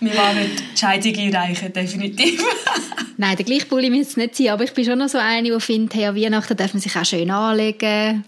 Mein 0.00 0.16
Mann 0.16 0.36
wird 0.36 0.60
die 0.60 0.78
Scheidung 0.78 1.16
einreichen, 1.16 1.72
definitiv. 1.72 2.44
Nein, 3.16 3.36
der 3.36 3.44
gleiche 3.44 3.66
Bulli 3.66 3.90
muss 3.90 4.08
es 4.08 4.16
nicht 4.16 4.36
sein, 4.36 4.48
aber 4.50 4.64
ich 4.64 4.72
bin 4.72 4.84
schon 4.84 4.98
noch 4.98 5.08
so 5.08 5.18
eine, 5.18 5.50
die 5.50 5.60
findet, 5.60 5.94
hey, 5.94 6.06
an 6.06 6.16
Weihnachten 6.16 6.56
darf 6.56 6.74
man 6.74 6.80
sich 6.80 6.96
auch 6.96 7.04
schön 7.04 7.30
anlegen 7.30 8.24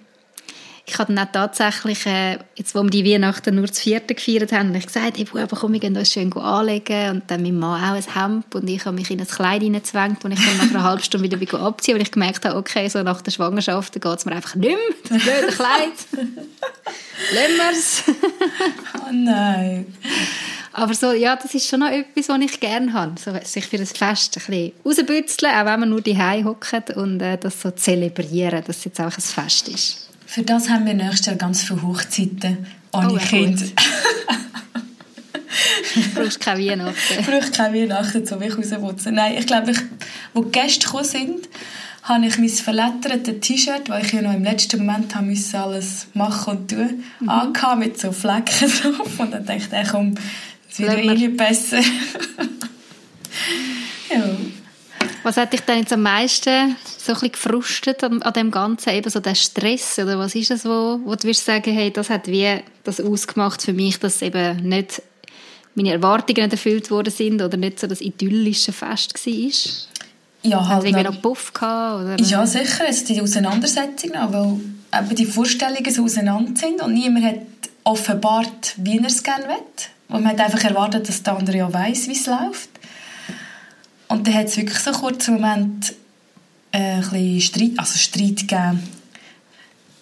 ich 0.89 0.99
habe 0.99 1.13
dann 1.13 1.27
auch 1.27 1.33
tatsächlich, 1.33 2.07
äh, 2.07 2.39
jetzt 2.55 2.77
wo 2.77 2.83
wir 2.85 2.91
die 2.91 3.05
Weihnachten 3.05 3.57
nur 3.57 3.67
das 3.67 3.81
vierte 3.81 4.15
gefeiert 4.15 4.53
haben, 4.53 4.73
ich 4.75 4.87
gesagt, 4.87 5.19
hey 5.19 5.25
Buben, 5.25 5.49
komm, 5.49 5.73
wir 5.73 5.81
gehen 5.81 5.97
uns 5.97 6.13
schön 6.13 6.33
anlegen 6.33 7.11
und 7.11 7.23
dann 7.27 7.43
mein 7.43 7.59
Mann 7.59 7.83
auch 7.83 7.97
ein 7.97 8.15
Hemd 8.15 8.55
und 8.55 8.69
ich 8.69 8.85
habe 8.85 8.95
mich 8.95 9.11
in 9.11 9.21
ein 9.21 9.27
Kleid 9.27 9.63
hineingezwängt 9.63 10.25
und 10.25 10.31
ich 10.31 10.39
dann 10.39 10.57
nach 10.59 10.75
einer 10.75 10.85
halben 10.85 11.03
Stunde 11.03 11.41
wieder 11.41 11.61
abziehen, 11.61 11.97
weil 11.97 12.03
ich 12.03 12.13
gemerkt 12.13 12.45
habe, 12.45 12.57
okay, 12.57 12.89
so 12.89 13.03
nach 13.03 13.21
der 13.21 13.33
Schwangerschaft 13.33 13.95
geht 13.95 14.05
es 14.05 14.25
mir 14.27 14.33
einfach 14.33 14.55
nicht 14.55 14.69
mehr, 14.69 14.79
das 15.09 15.23
blöde 15.23 15.47
Kleid. 15.57 15.93
Es. 17.71 18.05
oh 18.95 19.13
nein. 19.13 19.87
Aber 20.73 20.95
so, 20.95 21.13
ja, 21.13 21.35
das 21.35 21.53
ist 21.55 21.67
schon 21.67 21.81
noch 21.81 21.91
etwas, 21.91 22.29
was 22.29 22.41
ich 22.41 22.61
gerne 22.61 22.93
habe. 22.93 23.15
So, 23.19 23.33
sich 23.43 23.67
für 23.67 23.79
das 23.79 23.93
Fest 23.93 24.37
ein 24.37 24.47
bisschen 24.47 24.73
rausbützeln, 24.85 25.53
auch 25.53 25.65
wenn 25.65 25.81
man 25.81 25.89
nur 25.89 26.01
die 26.01 26.17
hockt 26.17 26.91
und 26.91 27.21
äh, 27.21 27.39
das 27.39 27.61
so 27.61 27.71
zelebrieren, 27.73 28.63
dass 28.65 28.79
es 28.79 28.85
jetzt 28.85 29.01
auch 29.01 29.05
ein 29.07 29.11
Fest 29.11 29.69
ist. 29.69 30.07
Für 30.27 30.43
das 30.43 30.69
haben 30.69 30.85
wir 30.87 30.95
nächstes 30.95 31.27
Jahr 31.27 31.37
ganz 31.37 31.63
viele 31.63 31.83
Hochzeiten 31.83 32.67
ohne 32.93 33.15
oh, 33.15 33.17
Kinder. 33.17 33.65
du 35.95 36.03
brauchst 36.21 36.41
keine 36.41 36.67
Weihnachten. 36.67 37.17
Du 37.17 37.23
brauchst 37.23 37.55
keine 37.55 37.81
Weihnachten, 37.81 38.29
um 38.33 38.41
mich 38.41 38.53
rausputzen. 38.53 39.15
Nein, 39.15 39.37
ich 39.39 39.47
glaube, 39.47 39.71
ich, 39.71 39.79
wo 40.35 40.43
die 40.43 40.51
Gäste 40.53 40.87
gekommen 40.87 41.05
sind, 41.05 41.49
habe 42.03 42.27
ich 42.27 42.39
mein 42.39 42.49
verlettertes 42.49 43.41
T-Shirt, 43.41 43.89
weil 43.89 44.05
ich 44.05 44.13
ja 44.13 44.23
noch 44.23 44.35
im 44.35 44.45
letzten 44.45 44.85
Moment 44.85 45.15
haben 45.15 45.29
müssen 45.29 45.57
alles 45.57 46.09
machen 46.15 46.59
und 46.59 46.71
tun, 46.71 47.05
mhm. 47.21 47.29
angehabt, 47.29 47.79
mit 47.79 48.01
so 48.01 48.11
Flecken 48.13 48.71
drauf. 48.83 49.19
Und 49.19 49.33
dann 49.33 49.45
dachte 49.45 49.81
ich, 49.83 49.89
komm, 49.89 50.15
es 50.71 50.79
wird 50.79 50.99
irgendwie 50.99 51.29
besser. 51.29 51.79
ja. 54.11 54.25
Was 55.27 55.37
hat 55.37 55.53
dich 55.53 55.63
denn 55.63 55.81
jetzt 55.81 55.93
am 55.93 56.03
meisten 56.03 56.77
so 56.85 57.11
ein 57.11 57.15
bisschen 57.15 57.33
gefrustet 57.33 58.05
an, 58.05 58.23
an 58.23 58.33
dem 58.33 58.53
Ganzen, 58.53 58.91
eben 58.91 59.11
so 59.11 59.19
der 59.19 59.35
Stress, 59.35 59.99
oder 59.99 60.21
was 60.21 60.37
ist 60.37 60.53
es, 60.53 60.65
wo, 60.65 61.01
wo 61.05 61.17
du 61.17 61.25
würdest 61.25 61.45
sagen, 61.45 61.75
hey, 61.75 61.91
das 61.91 62.11
hat 62.11 62.29
wie 62.29 62.61
das 62.85 63.01
ausgemacht 63.01 63.61
für 63.61 63.73
mich, 63.73 63.99
dass 63.99 64.23
eben 64.23 64.69
nicht 64.69 65.03
meine 65.75 65.91
Erwartungen 65.91 66.45
nicht 66.45 66.53
erfüllt 66.53 66.93
worden 66.93 67.13
sind 67.13 67.43
oder 67.43 67.57
nicht 67.57 67.81
so 67.81 67.89
das 67.89 68.03
idyllische 68.03 68.73
Fest 68.73 69.15
war? 69.27 70.49
Ja, 70.49 70.69
halt. 70.69 70.95
Haben 70.95 71.03
noch 71.03 71.21
Puff 71.21 71.53
gehabt, 71.53 72.05
oder? 72.05 72.21
Ja, 72.21 72.47
sicher, 72.47 72.85
es 72.89 73.03
die 73.03 73.21
Auseinandersetzung 73.21 74.13
weil 74.13 74.61
eben 75.01 75.17
die 75.17 75.27
Vorstellungen 75.27 75.93
so 75.93 76.05
auseinander 76.05 76.55
sind 76.55 76.81
und 76.81 76.95
niemand 76.95 77.25
hat 77.25 77.41
offenbart, 77.83 78.75
wie 78.77 78.99
er 78.99 79.07
es 79.07 79.25
gerne 79.25 79.49
will. 79.49 79.57
Und 80.09 80.23
man 80.23 80.35
hat 80.35 80.41
einfach 80.41 80.63
erwartet, 80.63 81.09
dass 81.09 81.25
der 81.25 81.37
andere 81.37 81.57
ja 81.57 81.73
weiss, 81.73 82.07
wie 82.07 82.13
es 82.13 82.27
läuft. 82.27 82.71
Und 84.09 84.27
dann 84.27 84.35
hat 84.35 84.47
es 84.47 84.57
wirklich 84.57 84.79
so 84.79 84.91
einen 84.91 85.41
Moment 85.41 85.95
äh, 86.73 87.01
ein 87.01 87.41
Streit, 87.41 87.73
also 87.77 87.99
Streit 87.99 88.49
gegeben. 88.49 88.83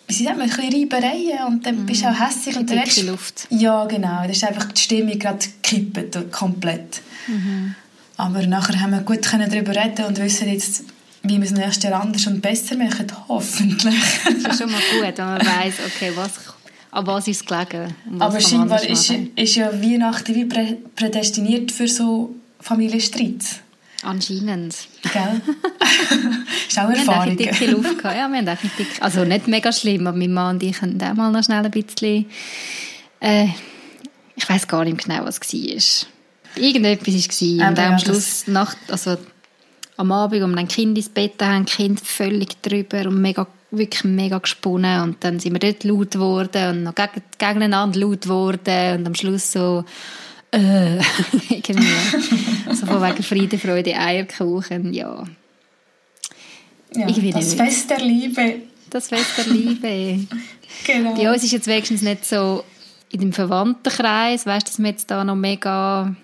Sie 0.09 0.29
hat 0.29 0.39
ein 0.39 0.47
bisschen 0.47 0.73
Reibereien 0.73 1.47
und 1.47 1.65
dann 1.65 1.83
mm. 1.83 1.87
bist 1.87 2.03
du 2.03 2.09
auch 2.09 2.21
hässlich. 2.21 2.57
Und 2.57 2.71
dann 2.71 3.07
Luft. 3.07 3.47
Ja, 3.51 3.87
genau. 3.87 4.23
Da 4.23 4.25
ist 4.25 4.45
einfach 4.45 4.71
die 4.73 4.81
Stimmung 4.81 5.19
gerade 5.19 5.39
gekippt, 5.63 6.31
komplett. 6.31 7.01
Mhm. 7.27 7.75
Aber 8.17 8.47
nachher 8.47 8.81
haben 8.81 8.93
wir 8.93 9.01
gut 9.01 9.21
darüber 9.25 9.75
reden 9.75 10.05
und 10.05 10.19
wissen 10.19 10.49
jetzt, 10.49 10.85
wie 11.23 11.39
wir 11.39 11.45
es 11.45 11.53
nächstes 11.53 11.85
Jahr 11.85 12.01
anders 12.01 12.27
und 12.27 12.43
besser 12.43 12.77
machen, 12.77 13.07
hoffentlich. 13.29 13.95
das 14.25 14.53
ist 14.53 14.61
schon 14.61 14.71
mal 14.71 14.81
gut, 15.01 15.19
wenn 15.19 15.25
man 15.25 15.41
weiss, 15.41 15.75
okay, 15.87 16.13
was, 16.15 16.33
an 16.91 17.07
was 17.07 17.27
ist 17.27 17.41
es 17.41 17.47
gelegen. 17.47 17.95
Aber 18.19 18.41
scheinbar 18.41 18.85
ist, 18.85 19.11
ist 19.11 19.57
ja 19.57 19.73
Weihnachten 19.73 20.35
wie 20.35 20.45
prädestiniert 20.45 21.73
für 21.73 21.89
so 21.89 22.35
Familienstreits. 22.61 23.61
Anscheinend. 24.05 24.77
Gell? 25.13 25.41
ist 26.69 26.79
auch 26.79 26.91
Erfahrung. 26.91 27.39
Wir 27.39 27.53
haben 27.53 27.71
Luft 27.71 27.99
gehabt. 27.99 28.17
Ja, 28.17 28.29
wir 28.29 28.39
haben 28.39 28.49
auch 28.49 28.77
dick, 28.79 28.87
also 29.01 29.25
nicht 29.25 29.49
mega 29.49 29.73
schlimm, 29.73 30.07
aber 30.07 30.17
mein 30.17 30.33
Mann 30.33 30.57
und 30.57 30.63
ich 30.63 30.81
haben 30.83 31.01
auch 31.01 31.15
mal 31.15 31.31
noch 31.31 31.43
schnell 31.43 31.65
ein 31.65 31.71
bisschen, 31.71 32.27
äh, 33.21 33.47
ich 34.37 34.49
weiß 34.49 34.69
gar 34.69 34.85
nicht 34.85 35.05
genau, 35.05 35.25
was 35.25 35.39
es 35.39 35.53
war. 35.53 36.63
Irgendetwas 36.63 37.15
war. 37.15 37.69
Und 37.69 37.79
am 37.79 37.99
Schluss, 37.99 38.47
Nacht, 38.47 38.77
also 38.89 39.17
am 39.97 40.13
Abend, 40.13 40.43
um 40.43 40.57
ein 40.57 40.69
Kind 40.69 40.97
ins 40.97 41.09
Bett 41.09 41.41
haben, 41.41 41.65
Kind 41.65 42.01
völlig 42.01 42.61
drüber 42.63 43.09
und 43.09 43.21
mega, 43.21 43.47
wirklich 43.71 44.05
mega 44.05 44.39
gesponnen. 44.39 45.03
Und 45.03 45.25
dann 45.25 45.41
sind 45.41 45.53
wir 45.53 45.61
dort 45.61 45.85
laut 45.85 46.13
geworden 46.13 46.71
und 46.71 46.83
noch 46.85 46.95
gegeneinander 46.95 47.99
laut 47.99 48.23
geworden. 48.23 48.99
Und 48.99 49.07
am 49.07 49.15
Schluss 49.15 49.53
so, 49.53 49.85
äh, 50.55 50.97
irgendwie. 51.51 52.75
so 52.75 52.87
von 52.87 53.03
wegen 53.03 53.23
Friede, 53.23 53.59
Freude, 53.59 53.95
Eierkuchen, 53.97 54.93
ja. 54.95 55.25
ja 56.95 57.07
das 57.07 57.17
nicht. 57.17 57.55
Fest 57.55 57.91
der 57.91 58.01
Liebe. 58.01 58.57
Das 58.91 59.09
Fest 59.09 59.39
der 59.39 59.47
Liebe. 59.47 60.27
genau. 60.87 61.15
Bei 61.15 61.33
uns 61.33 61.43
ist 61.43 61.53
jetzt 61.53 61.67
wenigstens 61.67 62.03
nicht 62.03 62.25
so 62.25 62.65
in 63.11 63.21
dem 63.21 63.33
Verwandtenkreis, 63.33 64.47
weißt 64.47 64.67
du, 64.67 64.71
dass 64.71 64.79
man 64.79 64.91
jetzt 64.91 65.11
da 65.11 65.25
noch 65.25 65.37
mega 65.37 66.15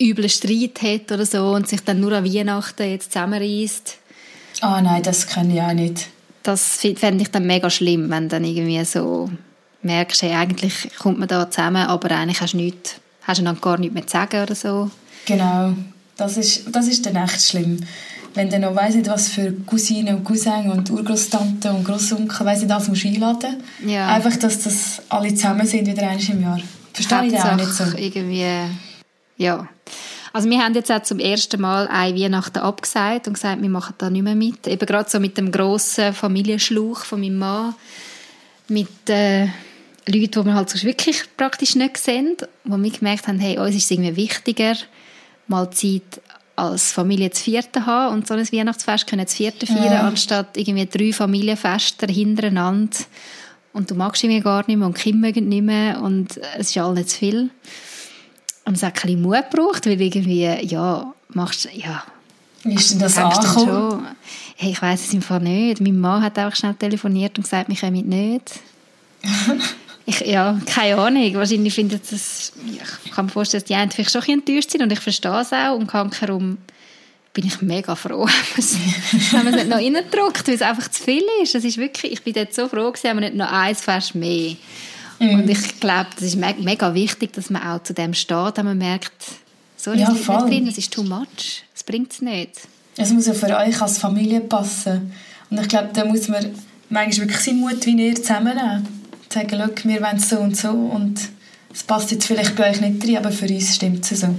üblen 0.00 0.28
Streit 0.28 0.82
hat 0.82 1.12
oder 1.12 1.26
so 1.26 1.52
und 1.52 1.68
sich 1.68 1.82
dann 1.82 2.00
nur 2.00 2.12
an 2.12 2.24
Weihnachten 2.24 2.88
jetzt 2.88 3.12
zusammenreißt. 3.12 3.98
Ah 4.60 4.78
oh 4.78 4.80
nein, 4.82 5.02
das 5.02 5.26
kann 5.26 5.50
ich 5.50 5.60
auch 5.60 5.72
nicht. 5.72 6.08
Das 6.42 6.78
fände 6.96 7.22
ich 7.22 7.30
dann 7.30 7.46
mega 7.46 7.70
schlimm, 7.70 8.10
wenn 8.10 8.28
dann 8.28 8.44
irgendwie 8.44 8.84
so 8.84 9.30
merkst, 9.82 10.22
hey, 10.22 10.34
eigentlich 10.34 10.90
kommt 10.98 11.18
man 11.18 11.28
da 11.28 11.50
zusammen, 11.50 11.86
aber 11.86 12.10
eigentlich 12.10 12.40
hast 12.40 12.52
du 12.52 12.58
nichts, 12.58 12.96
hast 13.22 13.40
du 13.40 13.44
dann 13.44 13.60
gar 13.60 13.78
nichts 13.78 13.94
mehr 13.94 14.06
zu 14.06 14.12
sagen 14.12 14.42
oder 14.42 14.54
so. 14.54 14.90
Genau, 15.26 15.74
das 16.16 16.36
ist, 16.36 16.74
das 16.74 16.86
ist 16.86 17.06
dann 17.06 17.16
echt 17.16 17.42
schlimm. 17.42 17.80
Wenn 18.34 18.48
du 18.48 18.58
noch 18.58 18.74
weiss 18.74 18.94
nicht, 18.94 19.08
was 19.08 19.28
für 19.28 19.52
Cousinen 19.66 20.16
und 20.16 20.24
Cousins 20.24 20.72
und 20.72 20.90
Urgroßtanten 20.90 21.70
und 21.70 21.84
Großonkel, 21.84 22.46
weiss 22.46 22.60
nicht, 22.62 22.72
alles 22.72 22.88
musst 22.88 23.04
einladen. 23.04 23.62
Ja. 23.86 24.08
Einfach, 24.08 24.36
dass 24.36 24.62
das 24.62 25.02
alle 25.10 25.34
zusammen 25.34 25.66
sind, 25.66 25.86
wieder 25.86 26.08
einmal 26.08 26.30
im 26.30 26.42
Jahr. 26.42 26.60
Verstehe 26.94 27.26
ich 27.26 27.38
auch 27.38 27.56
nicht 27.56 27.72
so. 27.72 27.84
irgendwie, 27.96 28.46
ja. 29.36 29.68
Also 30.32 30.48
wir 30.48 30.58
haben 30.60 30.74
jetzt 30.74 30.90
auch 30.90 31.02
zum 31.02 31.18
ersten 31.18 31.60
Mal 31.60 31.88
ein 31.88 32.16
Weihnachten 32.16 32.58
abgesagt 32.58 33.28
und 33.28 33.34
gesagt, 33.34 33.60
wir 33.60 33.68
machen 33.68 33.94
da 33.98 34.08
nicht 34.08 34.22
mehr 34.22 34.34
mit. 34.34 34.66
Eben 34.66 34.86
gerade 34.86 35.10
so 35.10 35.20
mit 35.20 35.36
dem 35.36 35.52
grossen 35.52 36.14
Familienschluch 36.14 37.04
von 37.04 37.20
meinem 37.20 37.38
Mann. 37.38 37.74
Mit 38.68 39.10
äh, 39.10 39.48
Leute, 40.06 40.40
die 40.40 40.44
wir 40.44 40.54
halt 40.54 40.70
sonst 40.70 40.84
wirklich 40.84 41.22
praktisch 41.36 41.76
nicht 41.76 41.96
sehen, 41.96 42.36
wo 42.64 42.76
wir 42.76 42.90
gemerkt 42.90 43.28
haben, 43.28 43.38
hey, 43.38 43.58
uns 43.58 43.74
ist 43.74 43.84
es 43.84 43.90
irgendwie 43.90 44.16
wichtiger, 44.16 44.74
mal 45.46 45.70
Zeit 45.70 46.20
als 46.56 46.92
Familie 46.92 47.30
zu 47.30 47.44
vierten 47.44 47.86
haben 47.86 48.14
und 48.14 48.26
so 48.26 48.34
ein 48.34 48.52
Weihnachtsfest 48.52 49.06
können 49.06 49.26
zu 49.26 49.36
vierten 49.36 49.66
feiern, 49.66 49.92
ja. 49.92 50.00
anstatt 50.02 50.56
irgendwie 50.56 50.86
drei 50.86 51.12
Familienfeste 51.12 52.06
hintereinander 52.06 52.98
und 53.72 53.90
du 53.90 53.94
magst 53.94 54.22
irgendwie 54.22 54.42
gar 54.42 54.64
nicht 54.66 54.76
mehr 54.76 54.86
und 54.86 54.94
Kinder 54.94 55.26
mögen 55.26 55.48
nicht 55.48 55.62
mehr 55.62 56.02
und 56.02 56.38
es 56.58 56.70
ist 56.70 56.78
alles 56.78 56.96
nicht 56.98 57.10
zu 57.10 57.18
viel. 57.18 57.50
Und 58.64 58.76
es 58.76 58.82
hat 58.82 58.94
ein 58.96 59.02
bisschen 59.02 59.22
Mut 59.22 59.50
gebraucht, 59.50 59.86
weil 59.86 60.00
irgendwie, 60.00 60.44
ja, 60.44 61.12
machst 61.30 61.68
ja, 61.72 62.04
wie 62.64 62.74
ist 62.74 62.92
denn 62.92 63.00
das 63.00 63.18
angekommen? 63.18 64.06
Hey, 64.56 64.70
ich 64.70 64.80
weiß 64.80 65.08
es 65.08 65.14
einfach 65.14 65.40
nicht. 65.40 65.80
Mein 65.80 65.98
Mann 65.98 66.22
hat 66.22 66.38
auch 66.38 66.54
schnell 66.54 66.74
telefoniert 66.74 67.36
und 67.36 67.44
gesagt, 67.44 67.68
wir 67.68 67.76
kommen 67.76 68.08
nicht. 68.08 68.60
Ich, 70.04 70.20
ja, 70.20 70.58
keine 70.66 71.00
Ahnung. 71.00 71.34
Wahrscheinlich 71.34 71.74
findet 71.74 72.10
es, 72.10 72.52
ich 73.04 73.12
kann 73.12 73.26
mir 73.26 73.30
vorstellen, 73.30 73.62
dass 73.62 73.68
die 73.68 73.74
einen 73.74 73.90
vielleicht 73.90 74.10
schon 74.10 74.22
ein 74.22 74.30
enttäuscht 74.30 74.70
sind 74.70 74.82
und 74.82 74.92
ich 74.92 75.00
verstehe 75.00 75.40
es 75.40 75.52
auch. 75.52 75.76
Und 75.76 75.92
herum 75.92 76.58
bin 77.32 77.46
ich 77.46 77.62
mega 77.62 77.94
froh, 77.94 78.26
wenn 78.56 79.44
man 79.44 79.54
es 79.54 79.56
nicht 79.56 79.68
noch 79.68 79.78
reindrückt, 79.78 80.48
weil 80.48 80.54
es 80.54 80.62
einfach 80.62 80.90
zu 80.90 81.02
viel 81.02 81.22
ist. 81.42 81.54
Das 81.54 81.64
ist 81.64 81.78
wirklich, 81.78 82.12
ich 82.12 82.22
bin 82.22 82.34
dort 82.34 82.52
so 82.52 82.68
froh 82.68 82.90
gewesen, 82.90 83.08
haben 83.08 83.16
wir 83.20 83.28
nicht 83.28 83.36
noch 83.36 83.50
eins 83.50 83.80
Fest 83.80 84.14
mehr. 84.14 84.56
Mm. 85.18 85.34
Und 85.34 85.48
ich 85.48 85.80
glaube, 85.80 86.08
das 86.14 86.24
ist 86.24 86.36
me 86.36 86.54
mega 86.58 86.92
wichtig, 86.94 87.32
dass 87.32 87.48
man 87.48 87.62
auch 87.62 87.82
zu 87.82 87.94
dem 87.94 88.12
steht, 88.12 88.56
wenn 88.56 88.66
man 88.66 88.78
merkt, 88.78 89.12
so, 89.76 89.92
das 89.92 90.00
ja, 90.00 90.12
ist 90.12 90.28
nicht 90.28 90.28
drin, 90.28 90.66
das 90.66 90.78
ist 90.78 90.92
too 90.92 91.02
much. 91.02 91.64
Das 91.72 91.82
bringt 91.84 92.12
es 92.12 92.20
nicht. 92.20 92.60
Es 92.96 93.10
muss 93.10 93.26
ja 93.26 93.34
für 93.34 93.56
euch 93.56 93.80
als 93.80 93.98
Familie 93.98 94.40
passen. 94.40 95.12
Und 95.50 95.60
ich 95.60 95.68
glaube, 95.68 95.90
da 95.92 96.04
muss 96.04 96.28
man 96.28 96.54
manchmal 96.88 97.26
wirklich 97.26 97.44
seinen 97.44 97.60
Mut 97.60 97.84
wie 97.86 98.08
ihr 98.08 98.14
zusammennehmen 98.14 99.01
sagen, 99.32 99.48
schau, 99.50 99.88
wir 99.88 100.02
wollen 100.02 100.18
so 100.18 100.38
und 100.38 100.56
so 100.56 100.70
und 100.70 101.20
es 101.72 101.82
passt 101.82 102.10
jetzt 102.10 102.26
vielleicht 102.26 102.54
bei 102.56 102.70
euch 102.70 102.80
nicht 102.80 103.06
rein, 103.06 103.16
aber 103.16 103.32
für 103.32 103.46
uns 103.46 103.74
stimmt 103.74 104.10
es 104.10 104.20
so. 104.20 104.34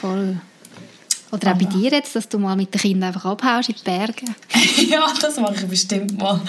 Voll. 0.00 0.40
Oder 1.32 1.52
auch 1.52 1.58
bei 1.58 1.64
dir 1.64 1.90
jetzt, 1.90 2.16
dass 2.16 2.28
du 2.28 2.38
mal 2.38 2.56
mit 2.56 2.74
den 2.74 2.80
Kindern 2.80 3.08
einfach 3.08 3.24
abhaust 3.24 3.68
in 3.68 3.76
die 3.76 3.84
Berge. 3.84 4.24
ja, 4.90 5.06
das 5.20 5.36
mache 5.38 5.54
ich 5.54 5.66
bestimmt 5.66 6.18
mal. 6.18 6.40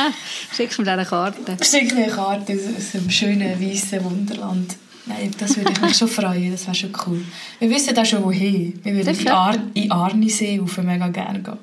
Schickst 0.56 0.78
du 0.78 0.82
mir 0.82 0.92
eine 0.92 1.04
Karte? 1.04 1.56
Schick 1.62 1.94
mir 1.94 2.04
eine 2.04 2.12
Karte 2.12 2.52
aus 2.54 2.94
einem 2.94 3.10
schönen, 3.10 3.60
weißen 3.60 4.02
Wunderland. 4.02 4.76
Nein, 5.06 5.30
das 5.38 5.56
würde 5.56 5.70
ich 5.70 5.80
mich 5.80 5.96
schon 5.96 6.08
freuen, 6.08 6.50
das 6.50 6.64
wäre 6.64 6.74
schon 6.74 6.92
cool. 7.06 7.24
Wir 7.58 7.70
wissen 7.70 7.96
auch 7.96 8.06
schon 8.06 8.24
wohin. 8.24 8.80
Wir 8.82 8.94
würden 8.94 9.14
in, 9.14 9.28
Ar 9.28 9.56
in 9.74 9.92
Arnisee 9.92 10.58
auf 10.60 10.78
mega 10.78 11.08
gerne 11.08 11.40
gehen. 11.40 11.58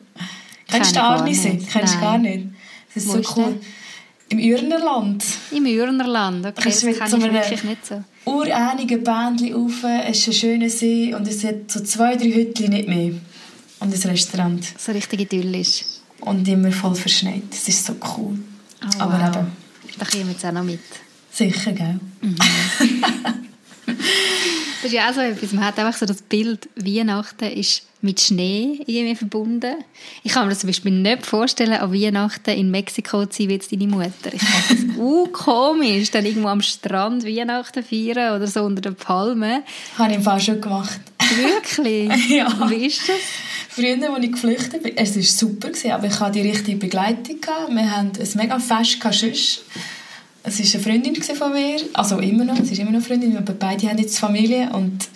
Kennst 0.67 0.95
du 0.95 1.01
Arnisee? 1.01 1.59
Kennst 1.69 1.95
du 1.95 1.99
gar 1.99 2.19
nicht? 2.19 2.47
Das 2.93 3.03
ist 3.03 3.09
Wo 3.09 3.21
so 3.21 3.35
cool. 3.35 3.59
Im 4.31 4.39
Ürnerland. 4.39 5.23
Im 5.51 5.65
Ürnerland, 5.65 6.45
okay, 6.45 6.61
das, 6.65 6.81
das 6.81 6.97
kann 6.97 7.09
so 7.09 7.17
ich 7.17 7.23
wirklich 7.33 7.63
nicht 7.63 7.85
so. 7.85 8.03
urähnige 8.25 8.97
Bändchen 8.97 9.53
rauf, 9.53 9.83
es 10.07 10.19
ist 10.19 10.27
ein 10.27 10.33
schöner 10.33 10.69
See 10.69 11.13
und 11.13 11.27
es 11.27 11.43
hat 11.43 11.69
so 11.69 11.81
zwei, 11.81 12.15
drei 12.15 12.31
Hütchen, 12.31 12.69
nicht 12.69 12.87
mehr. 12.87 13.13
Und 13.79 13.93
ein 13.93 14.09
Restaurant. 14.09 14.63
So 14.77 14.91
richtig 14.91 15.21
idyllisch. 15.21 15.83
Und 16.21 16.47
immer 16.47 16.71
voll 16.71 16.95
verschneit. 16.95 17.43
Das 17.49 17.67
ist 17.67 17.83
so 17.85 17.93
cool. 18.17 18.37
Oh, 18.83 18.99
Aber 19.01 19.13
wow. 19.19 19.35
eben, 19.37 19.47
Da 19.97 20.05
kommen 20.05 20.25
wir 20.27 20.31
jetzt 20.33 20.45
auch 20.45 20.51
noch 20.51 20.63
mit. 20.63 20.79
sicher, 21.31 21.71
gell? 21.73 21.99
Das 24.81 24.91
ist 24.91 24.93
ja 24.93 25.09
auch 25.09 25.13
so 25.13 25.21
etwas. 25.21 25.51
Man 25.51 25.65
hat 25.65 25.77
einfach 25.77 25.97
so 25.97 26.05
das 26.05 26.21
Bild, 26.23 26.67
Weihnachten 26.75 27.45
ist 27.45 27.83
mit 28.01 28.19
Schnee 28.19 28.79
irgendwie 28.87 29.15
verbunden. 29.15 29.75
Ich 30.23 30.31
kann 30.31 30.45
mir 30.45 30.49
das 30.49 30.61
zum 30.61 30.67
Beispiel 30.67 30.91
nicht 30.91 31.25
vorstellen, 31.25 31.73
an 31.73 31.93
Weihnachten 31.93 32.49
in 32.49 32.71
Mexiko 32.71 33.27
zu 33.27 33.37
sein, 33.37 33.49
wie 33.49 33.53
jetzt 33.53 33.71
deine 33.71 33.87
Mutter. 33.87 34.33
Ich 34.33 34.41
fand 34.41 34.71
das 34.71 34.97
uh, 34.97 35.27
komisch, 35.27 36.09
dann 36.09 36.25
irgendwo 36.25 36.47
am 36.47 36.61
Strand 36.61 37.23
Weihnachten 37.23 37.83
feiern 37.83 38.35
oder 38.35 38.47
so 38.47 38.63
unter 38.63 38.81
den 38.81 38.95
Palmen. 38.95 39.61
Habe 39.97 40.11
ich 40.11 40.17
im 40.17 40.23
Fall 40.23 40.39
schon 40.39 40.59
gemacht. 40.59 40.99
Wirklich? 41.35 42.11
Ja. 42.31 42.69
Wie 42.69 42.85
ist 42.87 43.07
das? 43.07 43.17
Früher, 43.69 44.13
als 44.13 44.23
ich 44.23 44.31
geflüchtet 44.31 44.83
bin, 44.83 44.97
es 44.97 45.15
war 45.15 45.23
super, 45.23 45.69
gewesen, 45.69 45.91
aber 45.91 46.07
ich 46.07 46.19
hatte 46.19 46.41
die 46.41 46.49
richtige 46.49 46.77
Begleitung. 46.77 47.37
Wir 47.69 47.91
hatten 47.91 48.11
ein 48.19 48.29
mega 48.35 48.59
Fest 48.59 48.97
sonst. 49.01 49.63
Es 50.43 50.59
war 50.59 50.65
eine 50.73 50.83
Freundin 50.83 51.21
von 51.23 51.53
mir, 51.53 51.77
also 51.93 52.17
immer 52.19 52.43
noch, 52.45 52.55
sie 52.57 52.73
ist 52.73 52.79
immer 52.79 52.91
noch 52.91 52.97
eine 52.97 53.01
Freundin, 53.05 53.37
aber 53.37 53.53
beide 53.53 53.87
haben 53.89 53.97
jetzt 53.99 54.17
Familie 54.19 54.69
und 54.73 55.07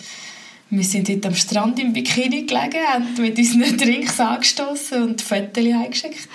wir 0.70 0.84
sind 0.84 1.08
dort 1.08 1.26
am 1.26 1.34
Strand 1.34 1.78
im 1.80 1.92
Bikini 1.92 2.42
gelegen, 2.44 2.78
haben 2.92 3.06
mit 3.18 3.38
unseren 3.38 3.76
Drinks 3.76 4.18
angestoßen 4.20 5.02
und 5.02 5.22
Fotos 5.22 5.64
eingeschickt. 5.64 6.28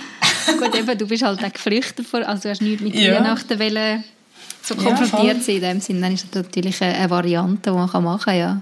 Gut, 0.60 0.76
eben, 0.76 0.98
du 0.98 1.08
bist 1.08 1.24
halt 1.24 1.44
auch 1.44 1.54
geflüchtet, 1.54 2.06
vor, 2.06 2.28
also 2.28 2.44
du 2.44 2.50
hast 2.50 2.62
nichts 2.62 2.82
mit 2.82 2.96
Ja. 2.96 3.16
Weihnachten 3.16 3.60
wollen, 3.60 4.04
so 4.62 4.76
Ja, 4.76 4.82
konfrontiert 4.84 5.38
voll. 5.38 5.44
sein 5.44 5.56
in 5.56 5.62
dem 5.62 5.82
Sinne. 5.82 6.02
Dann 6.02 6.14
ist 6.14 6.26
das 6.32 6.44
natürlich 6.44 6.82
eine, 6.82 7.10
Variante, 7.10 7.72
die 7.72 7.76
man 7.76 8.04
machen 8.04 8.22
kann, 8.26 8.38
ja. 8.38 8.60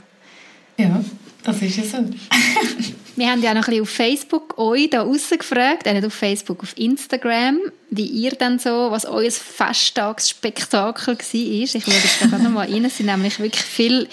Ja, 0.77 1.03
das 1.43 1.61
ist 1.61 1.77
ja 1.77 1.83
so. 1.83 1.97
Wir 3.19 3.29
haben 3.29 3.43
ja 3.43 3.53
noch 3.53 3.67
ein 3.67 3.71
bisschen 3.71 3.81
auf 3.81 3.89
Facebook 3.89 4.57
euch 4.57 4.89
da 4.91 5.01
rausgefragt, 5.01 5.85
äh, 5.85 5.93
nicht 5.93 6.05
auf 6.05 6.13
Facebook, 6.13 6.63
auf 6.63 6.77
Instagram, 6.77 7.59
wie 7.89 8.05
ihr 8.05 8.31
dann 8.31 8.59
so, 8.59 8.91
was 8.91 9.03
euer 9.03 9.29
Festtagsspektakel 9.29 11.17
war. 11.17 11.33
Ich 11.33 11.71
schaue 11.71 11.93
jetzt 11.93 12.19
gerade 12.21 12.43
noch 12.43 12.49
mal 12.49 12.71
rein. 12.71 12.85
Es 12.85 12.95
sind 12.95 13.07
nämlich 13.07 13.37
wirklich 13.41 13.61
viele 13.61 14.07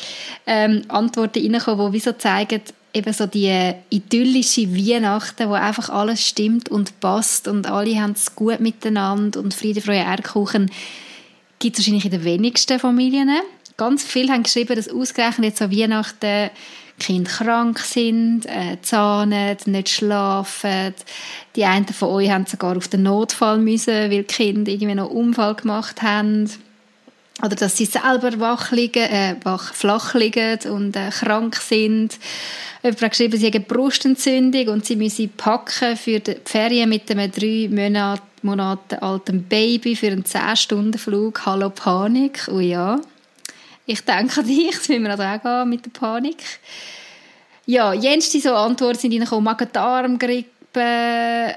ähm, 0.44 0.82
Antworten 0.88 1.38
reingekommen, 1.38 1.92
die 1.92 1.92
wie 1.92 2.00
so 2.00 2.14
zeigen, 2.14 2.60
eben 2.92 3.12
so 3.12 3.26
die 3.26 3.74
idyllische 3.90 4.74
Weihnachten, 4.74 5.50
wo 5.50 5.52
einfach 5.52 5.88
alles 5.88 6.26
stimmt 6.26 6.68
und 6.68 6.98
passt 6.98 7.46
und 7.46 7.68
alle 7.68 8.00
haben 8.00 8.12
es 8.16 8.34
gut 8.34 8.58
miteinander 8.58 9.38
und 9.38 9.54
Friede, 9.54 9.82
Freude, 9.82 10.04
Eierkuchen 10.04 10.68
gibt 11.60 11.78
es 11.78 11.84
wahrscheinlich 11.84 12.06
in 12.06 12.10
den 12.10 12.24
wenigsten 12.24 12.80
Familien. 12.80 13.30
Ganz 13.76 14.02
viele 14.02 14.32
haben 14.32 14.42
geschrieben, 14.42 14.74
dass 14.74 14.88
ausgerechnet 14.88 15.50
jetzt 15.50 15.62
an 15.62 15.70
Weihnachten 15.70 16.50
Kinder 16.98 17.30
krank 17.30 17.78
sind, 17.78 18.46
äh, 18.46 18.78
zahnen, 18.80 19.56
nicht 19.66 19.88
schlafen. 19.88 20.94
Die 21.54 21.64
einen 21.64 21.86
von 21.86 22.08
euch 22.08 22.30
haben 22.30 22.46
sogar 22.46 22.76
auf 22.76 22.88
den 22.88 23.02
Notfall 23.02 23.58
müssen, 23.58 23.94
weil 23.94 24.08
die 24.10 24.24
Kinder 24.24 24.70
irgendwie 24.70 24.94
noch 24.94 25.10
einen 25.10 25.16
Unfall 25.16 25.54
gemacht 25.54 26.02
haben. 26.02 26.50
Oder 27.42 27.54
dass 27.54 27.76
sie 27.76 27.84
selber 27.84 28.40
wach 28.40 28.72
liegen, 28.72 29.02
äh, 29.02 29.36
wach, 29.42 29.74
flach 29.74 30.14
liegen 30.14 30.58
und 30.70 30.96
äh, 30.96 31.10
krank 31.10 31.56
sind. 31.56 32.18
Jemand 32.82 33.02
hat 33.02 33.10
geschrieben, 33.10 33.38
sie 33.38 33.48
haben 33.48 33.64
Brustentzündung 33.64 34.68
und 34.68 34.86
sie 34.86 34.96
müssen 34.96 35.28
packen 35.36 35.96
für 35.96 36.20
die 36.20 36.36
Ferien 36.44 36.88
mit 36.88 37.10
einem 37.10 37.30
drei 37.30 37.68
Monate, 37.70 38.22
Monate 38.40 39.02
alten 39.02 39.42
Baby 39.42 39.96
für 39.96 40.06
einen 40.06 40.24
10-Stunden-Flug. 40.24 41.44
Hallo 41.44 41.68
Panik. 41.68 42.48
Oh 42.50 42.60
ja. 42.60 43.00
Ich 43.86 44.04
denke 44.04 44.40
an 44.40 44.46
dich, 44.46 44.70
das 44.76 44.88
müssen 44.88 45.02
wir 45.04 45.10
also 45.10 45.22
auch 45.22 45.42
gehen 45.42 45.68
mit 45.70 45.84
der 45.84 45.90
Panik. 45.90 46.42
Ja, 47.66 47.92
jenste 47.92 48.40
so 48.40 48.54
Antworten 48.54 48.98
sind 48.98 49.12
reingekommen. 49.12 49.44
Magen-Darm-Grippe, 49.44 50.44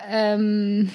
ähm, 0.10 0.90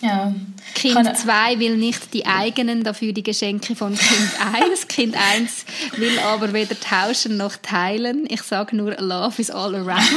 Ja. 0.00 0.32
Kind 0.74 0.94
Kann- 0.94 1.14
2 1.14 1.58
will 1.58 1.76
nicht 1.76 2.14
die 2.14 2.24
eigenen, 2.24 2.82
dafür 2.84 3.12
die 3.12 3.22
Geschenke 3.22 3.74
von 3.74 3.94
Kind 3.96 4.30
1. 4.70 4.86
Kind 4.88 5.16
1 5.16 5.64
will 5.96 6.18
aber 6.20 6.52
weder 6.52 6.78
tauschen 6.78 7.36
noch 7.36 7.56
teilen. 7.56 8.26
Ich 8.30 8.42
sage 8.42 8.76
nur, 8.76 8.94
Love 9.00 9.40
is 9.40 9.50
all 9.50 9.74
around. 9.74 10.02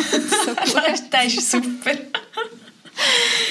So 0.45 0.53
gut. 0.55 0.75
das 1.11 1.25
ist 1.33 1.51
super. 1.51 1.91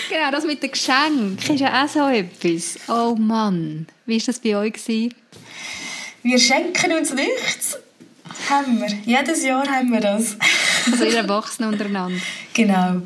Genau, 0.09 0.31
das 0.31 0.45
mit 0.45 0.63
den 0.63 0.71
Geschenken 0.71 1.55
ist 1.55 1.61
ja 1.61 1.85
auch 1.85 1.89
so 1.89 2.07
etwas. 2.09 2.79
Oh 2.89 3.15
Mann, 3.19 3.87
wie 4.07 4.19
war 4.19 4.27
das 4.27 4.39
bei 4.39 4.57
euch? 4.57 4.73
Gewesen? 4.75 5.15
Wir 6.23 6.39
schenken 6.39 6.93
uns 6.93 7.13
nichts. 7.15 7.79
Haben 8.49 8.81
wir. 8.81 8.89
Jedes 9.05 9.45
Jahr 9.45 9.67
haben 9.67 9.91
wir 9.93 10.01
das. 10.01 10.37
Also 10.91 11.05
ihr 11.05 11.17
Erwachsenen 11.19 11.73
untereinander. 11.73 12.19
Genau. 12.55 13.03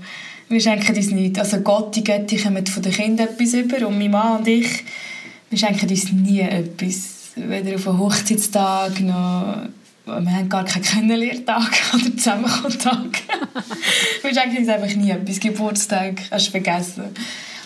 Wir 0.48 0.61
schenken 0.61 0.94
uns 0.96 1.11
nichts. 1.11 1.38
Also 1.38 1.61
Gott, 1.61 1.96
die 1.96 2.05
Götti 2.05 2.37
kommen 2.37 2.66
von 2.66 2.83
den 2.83 2.92
Kindern 2.92 3.29
etwas 3.29 3.55
über 3.55 3.87
und 3.88 3.98
mein 3.98 4.11
Mann 4.11 4.38
und 4.38 4.48
ich, 4.48 4.85
wir 5.50 5.59
schenken 5.59 5.88
uns 5.88 6.12
nie 6.12 6.40
etwas. 6.40 7.33
Weder 7.37 7.74
auf 7.77 7.88
einen 7.88 7.98
Hochzeitstag 7.98 9.00
noch... 9.00 9.57
Wir 10.07 10.14
haben 10.33 10.48
gar 10.50 10.64
keinen 10.66 10.83
Kennenlerntag 10.83 11.72
oder 11.94 12.14
Zusammenkommtag. 12.16 13.07
wir 14.22 14.35
schenken 14.35 14.59
uns 14.59 14.68
einfach 14.68 14.94
nie 14.94 15.11
etwas. 15.11 15.40
Geburtstag 15.40 16.20
hast 16.31 16.48
du 16.48 16.50
vergessen. 16.50 17.05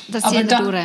Das 0.06 0.22
Aber 0.22 0.36
wir 0.36 0.44
da- 0.44 0.62
durch. 0.62 0.84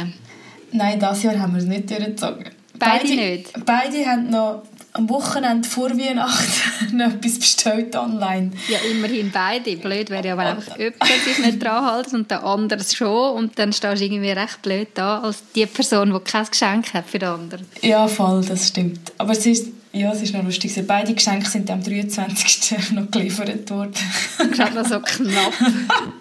Nein, 0.71 0.99
dieses 0.99 1.21
Jahr 1.23 1.38
haben 1.39 1.54
wir 1.54 1.60
es 1.60 1.65
nicht 1.67 1.89
durchgezogen. 1.91 2.45
Beide 2.86 3.15
nicht? 3.15 3.65
Beide 3.65 4.06
haben 4.06 4.30
noch 4.30 4.63
am 4.93 5.10
Wochenende 5.10 5.67
vor 5.67 5.89
Weihnachten 5.89 6.98
noch 6.98 7.08
etwas 7.08 7.39
bestellt 7.39 7.96
online. 7.96 8.52
Ja, 8.67 8.78
immerhin 8.91 9.32
beide. 9.32 9.76
Blöd 9.78 10.10
wäre 10.10 10.28
ja, 10.28 10.38
wenn 10.38 10.48
einfach 10.48 10.78
jemand 10.78 11.04
sich 11.04 11.39
nicht 11.39 11.63
dran 11.63 11.96
hält 11.96 12.13
und 12.13 12.30
der 12.30 12.43
andere 12.43 12.84
schon. 12.84 13.36
Und 13.36 13.58
dann 13.60 13.74
stehst 13.74 14.02
du 14.02 14.06
irgendwie 14.06 14.32
recht 14.32 14.62
blöd 14.62 14.89
da 14.93 15.19
als 15.19 15.43
die 15.56 15.65
Person, 15.65 16.13
die 16.13 16.19
kein 16.19 16.46
Geschenk 16.46 16.93
hat 16.93 17.08
für 17.08 17.19
den 17.19 17.30
anderen. 17.30 17.65
Ja, 17.82 18.08
voll, 18.08 18.46
das 18.46 18.67
stimmt. 18.67 19.12
Aber 19.17 19.32
es 19.32 19.46
ist, 19.46 19.69
ja, 19.91 20.12
es 20.12 20.22
ist 20.22 20.34
noch 20.34 20.43
lustig. 20.43 20.76
Beide 20.86 21.13
Geschenke 21.13 21.50
sind 21.50 21.69
am 21.72 21.84
23. 21.84 22.91
noch 22.91 23.10
geliefert 23.10 23.69
worden. 23.72 23.93
Gerade 24.52 24.76
noch 24.76 24.86
so 24.86 25.00
knapp. 25.00 25.54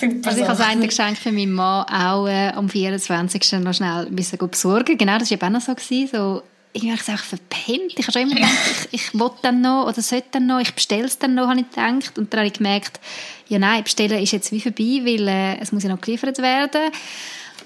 Super 0.00 0.16
Also 0.28 0.40
ich 0.40 0.48
habe 0.48 0.58
das 0.58 0.66
eine 0.66 0.86
Geschenk 0.86 1.18
für 1.18 1.32
meinen 1.32 1.52
Mann 1.52 1.84
auch 1.84 2.26
äh, 2.26 2.48
am 2.48 2.68
24. 2.68 3.52
noch 3.60 3.74
schnell 3.74 4.08
müssen 4.10 4.38
besorgen. 4.38 4.96
Genau, 4.98 5.18
das 5.18 5.30
war 5.30 5.36
eben 5.36 5.46
auch 5.46 5.50
noch 5.50 5.60
so. 5.60 5.74
Gewesen, 5.74 6.08
so 6.12 6.42
irgendwie 6.72 6.92
habe 6.92 7.00
ich 7.02 7.08
es 7.08 7.14
auch 7.14 7.24
verpennt. 7.24 7.98
Ich 7.98 8.06
habe 8.06 8.12
schon 8.12 8.22
immer 8.22 8.34
gedacht, 8.36 8.88
ich, 8.90 9.00
ich 9.00 9.14
will 9.14 9.30
dann 9.42 9.60
noch 9.60 9.86
oder 9.86 10.00
sollte 10.02 10.28
dann 10.32 10.46
noch, 10.46 10.60
ich 10.60 10.74
bestelle 10.74 11.04
es 11.04 11.18
dann 11.18 11.34
noch, 11.34 11.48
habe 11.48 11.60
ich 11.60 11.70
gedacht. 11.70 12.18
Und 12.18 12.32
dann 12.32 12.40
habe 12.40 12.48
ich 12.48 12.54
gemerkt, 12.54 13.00
ja 13.48 13.58
nein, 13.58 13.82
bestellen 13.84 14.22
ist 14.22 14.32
jetzt 14.32 14.52
wie 14.52 14.60
vorbei, 14.60 15.02
weil 15.04 15.28
äh, 15.28 15.58
es 15.60 15.72
muss 15.72 15.82
ja 15.82 15.90
noch 15.90 16.00
geliefert 16.00 16.38
werden. 16.38 16.92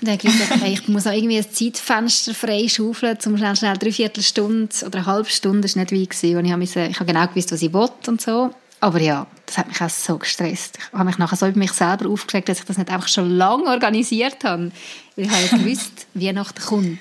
Und 0.01 0.09
dann 0.09 0.19
habe 0.19 0.29
ich 0.29 0.33
gesagt, 0.33 0.53
okay, 0.57 0.73
ich 0.73 0.89
muss 0.89 1.05
noch 1.05 1.13
irgendwie 1.13 1.39
ein 1.39 1.51
Zeitfenster 1.51 2.35
freischaufeln, 2.35 3.19
um 3.27 3.37
schnell, 3.37 3.57
schnell 3.57 3.77
drei 3.77 3.93
Viertelstunde 3.93 4.75
oder 4.87 4.99
eine 4.99 5.07
halbe 5.07 5.31
Stunde, 5.31 5.63
das 5.63 5.77
war 5.77 5.83
nicht 5.83 5.93
weit, 5.93 6.11
gewesen, 6.11 6.37
wo 6.37 6.41
ich, 6.41 6.51
habe 6.51 6.59
müssen, 6.59 6.91
ich 6.91 7.01
habe 7.01 7.13
genau 7.13 7.27
gewusst, 7.27 7.53
was 7.53 7.63
ich 7.63 7.73
will 7.73 7.89
und 8.07 8.21
so. 8.21 8.51
Aber 8.81 9.01
ja, 9.01 9.27
das 9.53 9.59
hat 9.59 9.69
mich 9.69 9.83
auch 9.83 9.91
so 9.91 10.17
gestresst. 10.17 10.79
Ich 10.79 10.93
habe 10.93 11.05
mich 11.05 11.19
nachher 11.19 11.37
so 11.37 11.47
über 11.47 11.59
mich 11.59 11.73
selber 11.73 12.09
aufgeregt, 12.09 12.49
dass 12.49 12.61
ich 12.61 12.65
das 12.65 12.79
nicht 12.79 12.91
einfach 12.91 13.09
schon 13.09 13.31
lange 13.31 13.65
organisiert 13.65 14.43
habe. 14.45 14.73
Weil 15.15 15.27
ich 15.27 15.31
habe 15.31 15.43
ja 15.43 15.49
gewusst, 15.59 16.07
Weihnachten 16.15 16.63
kommt. 16.63 16.99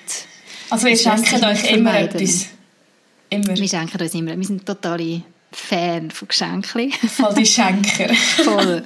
Also 0.68 0.86
schenkt 0.88 1.26
sich 1.26 1.42
euch 1.42 1.70
immer 1.70 1.92
vermeiden. 1.92 2.20
etwas. 2.20 2.46
Immer. 3.30 3.56
Wir 3.56 3.68
schenken 3.68 4.02
uns 4.02 4.14
immer. 4.14 4.36
Wir 4.36 4.46
sind 4.46 4.66
totale 4.66 5.22
Fan 5.50 6.10
von 6.10 6.28
Geschenken. 6.28 6.92
Voll 6.92 7.34
die 7.34 7.46
Schenker. 7.46 8.14
Voll. 8.44 8.84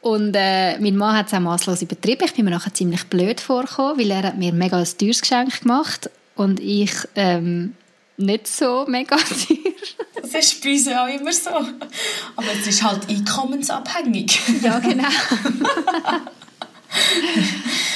Und 0.00 0.34
äh, 0.34 0.78
mein 0.78 0.96
Mann 0.96 1.16
hat 1.16 1.26
es 1.26 1.34
auch 1.34 1.40
masslos 1.40 1.82
übertrieben. 1.82 2.24
Ich 2.24 2.32
bin 2.32 2.46
mir 2.46 2.52
nachher 2.52 2.72
ziemlich 2.72 3.04
blöd 3.04 3.40
vorgekommen, 3.40 3.98
weil 3.98 4.10
er 4.10 4.22
hat 4.22 4.38
mir 4.38 4.52
mega 4.52 4.78
ein 4.78 4.88
teures 4.98 5.20
Geschenk 5.20 5.60
gemacht 5.62 6.08
und 6.34 6.60
ich 6.60 6.92
ähm, 7.14 7.74
nicht 8.16 8.46
so 8.46 8.86
mega 8.88 9.16
teuer. 9.48 10.05
Das 10.36 10.52
ist 10.52 10.62
bei 10.62 10.72
uns 10.72 10.86
auch 10.88 11.06
immer 11.06 11.32
so. 11.32 11.50
Aber 11.50 12.46
es 12.60 12.66
ist 12.66 12.82
halt 12.82 13.08
einkommensabhängig. 13.08 14.38
Ja, 14.62 14.78
genau. 14.80 15.08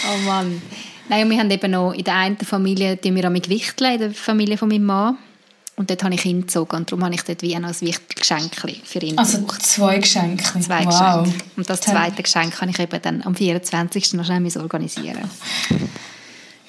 oh 0.08 0.18
Mann. 0.26 0.62
Nein, 1.10 1.28
wir 1.28 1.38
haben 1.38 1.50
eben 1.50 1.70
noch 1.70 1.92
in 1.92 2.04
der 2.04 2.14
einen 2.14 2.38
Familie, 2.38 2.98
tun 2.98 3.14
wir 3.14 3.26
am 3.26 3.34
Gewichteln, 3.34 3.92
in 3.92 3.98
der 3.98 4.14
Familie 4.14 4.56
von 4.56 4.70
meinem 4.70 4.86
Mann. 4.86 5.18
Und 5.76 5.90
dort 5.90 6.02
habe 6.02 6.14
ich 6.14 6.24
ihn 6.24 6.42
gezogen 6.42 6.76
und 6.76 6.90
darum 6.90 7.04
habe 7.04 7.14
ich 7.14 7.22
dort 7.22 7.42
wie 7.42 7.58
noch 7.58 7.68
ein 7.68 7.80
Wichtelgeschenk 7.80 8.54
für 8.84 8.98
ihn 9.00 9.18
Also 9.18 9.38
gebraucht. 9.38 9.62
zwei 9.62 9.98
Geschenke. 9.98 10.44
Zwei 10.60 10.86
wow. 10.86 11.24
Geschenke. 11.24 11.44
Und 11.56 11.68
das 11.68 11.82
zweite 11.82 12.22
Geschenk 12.22 12.56
kann 12.56 12.70
ich 12.70 12.78
eben 12.78 13.02
dann 13.02 13.22
am 13.22 13.34
24. 13.34 14.14
noch 14.14 14.24
schnell 14.24 14.50
organisieren. 14.56 15.28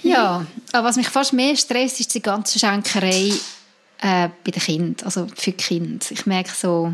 Ja, 0.04 0.46
aber 0.74 0.88
was 0.88 0.98
mich 0.98 1.08
fast 1.08 1.32
mehr 1.32 1.56
stresst, 1.56 2.00
ist 2.02 2.14
die 2.14 2.22
ganze 2.22 2.60
Schenkerei 2.60 3.32
äh, 4.02 4.30
bei 4.44 4.52
den 4.52 4.62
Kindern, 4.62 5.06
also 5.06 5.28
für 5.36 5.52
die 5.52 5.58
Kinder. 5.58 6.06
Ich 6.10 6.26
merke 6.26 6.52
so, 6.54 6.94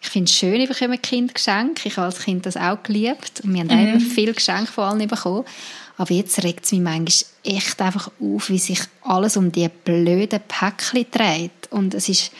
ich 0.00 0.08
finde 0.08 0.30
es 0.30 0.36
schön, 0.36 0.60
ich 0.60 0.68
bekomme 0.68 0.98
Kind 0.98 1.34
Geschenke. 1.34 1.88
Ich 1.88 1.96
habe 1.96 2.06
als 2.06 2.20
Kind 2.20 2.46
das 2.46 2.56
auch 2.56 2.82
geliebt. 2.82 3.40
Und 3.42 3.52
wir 3.52 3.60
haben 3.60 3.68
mhm. 3.68 3.88
immer 3.88 4.00
viele 4.00 4.32
Geschenke 4.32 4.70
von 4.70 4.84
allen 4.84 5.08
bekommen. 5.08 5.44
Aber 5.96 6.12
jetzt 6.12 6.42
regt 6.44 6.64
es 6.64 6.72
mich 6.72 6.80
manchmal 6.80 7.30
echt 7.42 7.80
einfach 7.80 8.10
auf, 8.20 8.48
wie 8.48 8.58
sich 8.58 8.80
alles 9.02 9.36
um 9.36 9.50
diese 9.50 9.70
blöden 9.70 10.40
Päckchen 10.46 11.06
dreht. 11.10 11.50
Und 11.70 11.94
es 11.94 12.08
ist 12.08 12.30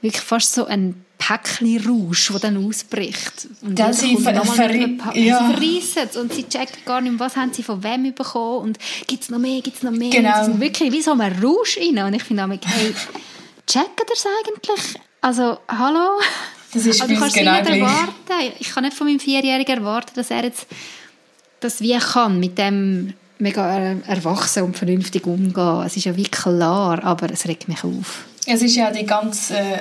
wirklich 0.00 0.22
fast 0.22 0.54
so 0.54 0.66
ein 0.66 1.04
Päckchen-Rausch, 1.26 2.32
der 2.32 2.40
dann 2.40 2.66
ausbricht. 2.66 3.48
Und 3.62 3.78
ja, 3.78 3.92
sie, 3.92 4.16
ver 4.16 4.44
ver 4.44 5.16
ja. 5.16 5.38
verreissen 5.38 6.20
und 6.20 6.34
sie 6.34 6.44
checken 6.44 6.84
gar 6.84 7.00
nicht, 7.00 7.18
was 7.18 7.36
haben 7.36 7.52
sie 7.52 7.62
von 7.62 7.82
wem 7.82 8.14
bekommen 8.14 8.58
und 8.58 8.78
gibt 9.06 9.22
es 9.22 9.30
noch 9.30 9.38
mehr, 9.38 9.62
gibt 9.62 9.76
es 9.76 9.82
noch 9.82 9.92
mehr. 9.92 10.10
Genau. 10.10 10.38
Sie 10.40 10.50
sind 10.50 10.60
wirklich 10.60 10.92
wie 10.92 11.00
so 11.00 11.12
ein 11.12 11.20
Rausch 11.42 11.78
rein. 11.78 12.04
Und 12.04 12.14
ich 12.14 12.22
finde 12.24 12.42
hey, 12.42 12.94
checken 13.66 14.06
das 14.06 14.26
eigentlich? 14.26 15.00
Also, 15.22 15.58
hallo? 15.68 16.20
Das 16.74 16.84
ist 16.84 17.00
also, 17.00 17.14
bei 17.14 17.20
uns 17.20 17.32
genau 17.32 17.58
nicht 17.58 17.70
erwarten. 17.70 18.54
Ich 18.58 18.70
kann 18.70 18.84
nicht 18.84 18.96
von 18.96 19.06
meinem 19.06 19.20
Vierjährigen 19.20 19.78
erwarten, 19.78 20.12
dass 20.16 20.30
er 20.30 20.44
jetzt 20.44 20.66
das 21.60 21.80
wie 21.80 21.96
kann, 21.96 22.38
mit 22.38 22.58
dem 22.58 23.14
mega 23.38 23.96
erwachsen 24.06 24.64
und 24.64 24.76
vernünftig 24.76 25.26
umgehen. 25.26 25.82
Es 25.86 25.96
ist 25.96 26.04
ja 26.04 26.16
wie 26.16 26.24
klar, 26.24 27.02
aber 27.02 27.30
es 27.30 27.46
regt 27.46 27.68
mich 27.68 27.82
auf. 27.82 28.24
Es 28.46 28.60
ist 28.60 28.76
ja 28.76 28.90
die 28.90 29.06
ganze 29.06 29.56
äh, 29.56 29.78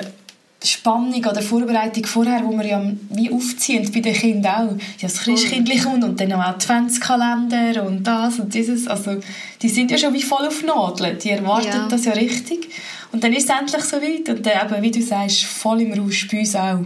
Spannung 0.63 1.23
oder 1.25 1.41
Vorbereitung 1.41 2.05
vorher, 2.05 2.43
wo 2.43 2.57
wir 2.57 2.65
ja 2.65 2.81
wie 3.09 3.31
aufziehen 3.31 3.89
bei 3.91 3.99
den 3.99 4.13
Kindern 4.13 4.69
auch. 4.69 4.71
Ja, 4.99 5.07
das 5.07 5.19
Christkindli 5.19 5.79
kommt 5.79 6.03
und 6.03 6.19
dann 6.19 6.29
noch 6.29 6.39
Adventskalender 6.39 7.85
und 7.85 8.03
das 8.03 8.39
und 8.39 8.53
dieses. 8.53 8.87
Also, 8.87 9.17
die 9.61 9.69
sind 9.69 9.91
ja 9.91 9.97
schon 9.97 10.13
wie 10.13 10.21
voll 10.21 10.47
auf 10.47 10.63
Nadeln. 10.63 11.17
Die 11.19 11.31
erwarten 11.31 11.67
ja. 11.67 11.87
das 11.89 12.05
ja 12.05 12.13
richtig. 12.13 12.69
Und 13.11 13.23
dann 13.23 13.33
ist 13.33 13.49
es 13.49 13.55
endlich 13.55 13.83
so 13.83 13.97
weit. 13.97 14.29
Und 14.29 14.45
dann 14.45 14.71
eben, 14.71 14.81
wie 14.81 14.91
du 14.91 15.01
sagst, 15.01 15.43
voll 15.43 15.81
im 15.81 15.93
Rausch 15.93 16.27
bei 16.29 16.39
uns 16.39 16.55
auch 16.55 16.79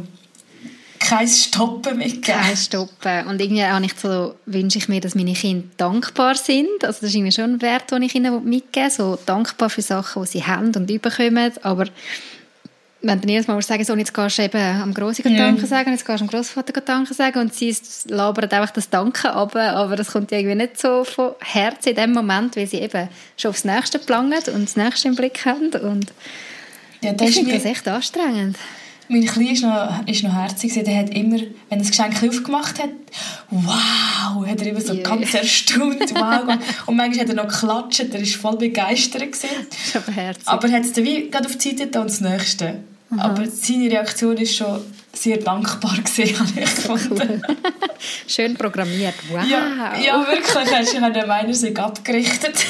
kein 0.99 1.27
Stoppen 1.27 1.97
mitgeben. 1.97 2.41
Kein 2.41 2.57
Stoppen. 2.57 3.27
Und 3.27 3.41
irgendwie 3.41 3.63
auch 3.63 3.79
nicht 3.79 3.99
so, 3.99 4.35
wünsche 4.45 4.77
ich 4.77 4.89
mir, 4.89 4.99
dass 4.99 5.15
meine 5.15 5.33
Kinder 5.33 5.67
dankbar 5.77 6.35
sind. 6.35 6.83
Also 6.83 7.01
das 7.01 7.03
ist 7.03 7.15
irgendwie 7.15 7.31
schon 7.31 7.53
ein 7.53 7.61
Wert, 7.61 7.91
den 7.91 8.01
ich 8.01 8.15
ihnen 8.15 8.43
mitgeben 8.43 8.89
will. 8.89 8.91
So 8.91 9.17
dankbar 9.25 9.69
für 9.69 9.81
Sachen, 9.81 10.23
die 10.23 10.27
sie 10.27 10.43
haben 10.43 10.75
und 10.75 10.89
überkommen. 10.89 11.51
Aber 11.61 11.85
wenn 13.01 13.21
du 13.21 13.27
jedes 13.27 13.47
Mal 13.47 13.62
sagen 13.62 13.83
so, 13.83 13.95
jetzt 13.95 14.13
gehst 14.13 14.38
du 14.38 14.43
eben 14.43 14.81
am 14.81 14.93
Grossi. 14.93 15.21
Danke 15.21 15.65
sagen, 15.65 15.91
jetzt 15.91 16.05
gehst 16.05 16.19
du 16.19 16.23
am 16.23 16.29
Grossvater 16.29 16.81
Danke 16.81 17.13
sagen 17.13 17.39
und 17.39 17.53
sie 17.53 17.75
labern 18.07 18.49
einfach 18.49 18.71
das 18.71 18.89
Danke 18.89 19.31
ab, 19.31 19.55
aber 19.55 19.95
das 19.95 20.12
kommt 20.12 20.31
irgendwie 20.31 20.55
nicht 20.55 20.79
so 20.79 21.03
von 21.03 21.33
Herzen 21.39 21.89
in 21.89 21.95
dem 21.95 22.13
Moment, 22.13 22.55
weil 22.55 22.67
sie 22.67 22.77
eben 22.77 23.07
schon 23.38 23.49
aufs 23.49 23.63
Nächste 23.63 23.99
planen 23.99 24.39
und 24.53 24.63
das 24.63 24.75
Nächste 24.75 25.10
im 25.10 25.15
Blick 25.15 25.45
haben 25.45 25.69
und 25.69 26.12
ja, 27.01 27.13
das 27.13 27.29
ich 27.29 27.36
finde 27.36 27.53
das 27.53 27.65
echt 27.65 27.88
anstrengend. 27.88 28.57
Mein 29.09 29.25
Kleiner 29.25 29.51
ist 29.51 29.63
noch, 29.63 30.07
ist 30.07 30.23
noch 30.23 30.33
herzig. 30.33 30.73
Der 30.73 30.97
hat 30.97 31.09
immer, 31.11 31.37
wenn 31.37 31.49
er 31.69 31.77
das 31.77 31.89
Geschenk 31.89 32.21
aufgemacht 32.23 32.81
hat, 32.81 32.89
wow, 33.49 34.45
hat 34.45 34.61
er 34.61 34.67
immer 34.67 34.81
so 34.81 34.93
yeah. 34.93 35.03
ganz 35.03 35.33
erstaunt, 35.33 36.13
wow. 36.13 36.57
und 36.85 36.95
manchmal 36.95 37.21
hat 37.21 37.29
er 37.29 37.35
noch 37.35 37.47
geklatscht, 37.47 37.99
er 37.99 38.13
war 38.13 38.25
voll 38.25 38.57
begeistert. 38.57 39.21
Gewesen. 39.31 39.49
Das 39.69 39.87
ist 39.87 39.95
aber 39.95 40.11
herzig. 40.11 40.47
Aber 40.47 40.67
er 40.67 40.73
hat 40.75 40.83
es 40.83 40.93
dann 40.93 41.05
wie 41.05 41.29
gerade 41.29 41.45
auf 41.45 41.57
die 41.57 41.77
Seite 41.77 42.01
und 42.01 42.09
das 42.09 42.21
Nächste. 42.21 42.79
Aha. 43.11 43.21
Aber 43.21 43.45
seine 43.45 43.89
Reaktion 43.89 44.35
ist 44.35 44.55
schon 44.55 44.81
sehr 45.13 45.37
dankbar 45.37 45.91
habe 45.97 46.01
ich 46.15 46.35
gefunden. 46.35 47.41
Schön 48.27 48.55
programmiert, 48.55 49.15
wow. 49.29 49.43
Ja, 49.49 49.97
ja 49.97 50.27
wirklich, 50.27 50.71
er 50.71 50.81
ist 50.81 50.93
der 50.93 51.27
meiner 51.27 51.53
sich 51.53 51.77
abgerichtet. 51.79 52.55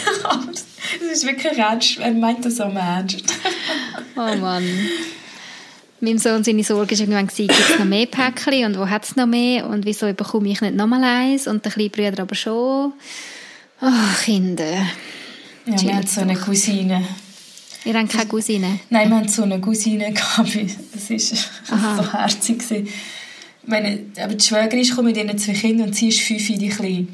Es 1.01 1.17
ist 1.17 1.25
wirklich 1.25 1.57
ernst, 1.57 1.99
er 1.99 2.11
meint 2.11 2.45
das 2.45 2.61
auch 2.61 2.73
ernst. 2.73 3.25
oh 4.15 4.35
Mann. 4.37 4.63
Meinem 5.99 6.19
Sohn 6.19 6.43
seine 6.43 6.63
Sorge 6.63 6.91
war 6.91 6.99
irgendwann, 6.99 7.27
gibt 7.27 7.51
es 7.51 7.79
noch 7.79 7.85
mehr 7.85 8.05
Päckchen 8.05 8.65
und 8.65 8.77
wo 8.77 8.87
hat 8.87 9.03
es 9.03 9.15
noch 9.15 9.25
mehr 9.25 9.67
und 9.67 9.85
wieso 9.85 10.11
bekomme 10.13 10.49
ich 10.49 10.61
nicht 10.61 10.75
nochmal 10.75 11.03
eins 11.03 11.47
und 11.47 11.65
der 11.65 11.71
kleine 11.71 11.89
Bruder 11.89 12.21
aber 12.21 12.35
schon. 12.35 12.93
Oh, 13.81 14.15
Kinder. 14.23 14.87
Ja, 15.65 15.81
wir 15.81 15.95
haben 15.95 16.07
so 16.07 16.21
eine 16.21 16.35
Cousine. 16.35 17.03
Ihr 17.83 17.93
habt 17.93 18.11
keine 18.11 18.27
Cousine? 18.27 18.79
Nein, 18.89 19.09
wir 19.09 19.17
haben 19.17 19.27
so 19.27 19.43
eine 19.43 19.59
Cousine 19.59 20.11
gehabt. 20.11 20.57
Das 20.93 21.09
war 21.09 22.03
so 22.03 22.13
herzig. 22.13 22.63
Meine, 23.65 23.99
aber 24.21 24.35
die 24.35 24.45
Schwägerin 24.45 24.79
ist 24.79 25.01
mit 25.01 25.17
ihren 25.17 25.37
zwei 25.37 25.53
Kindern 25.53 25.87
und 25.87 25.93
sie 25.93 26.09
ist 26.09 26.21
fünf, 26.21 26.47
die 26.47 26.69
klein. 26.69 27.07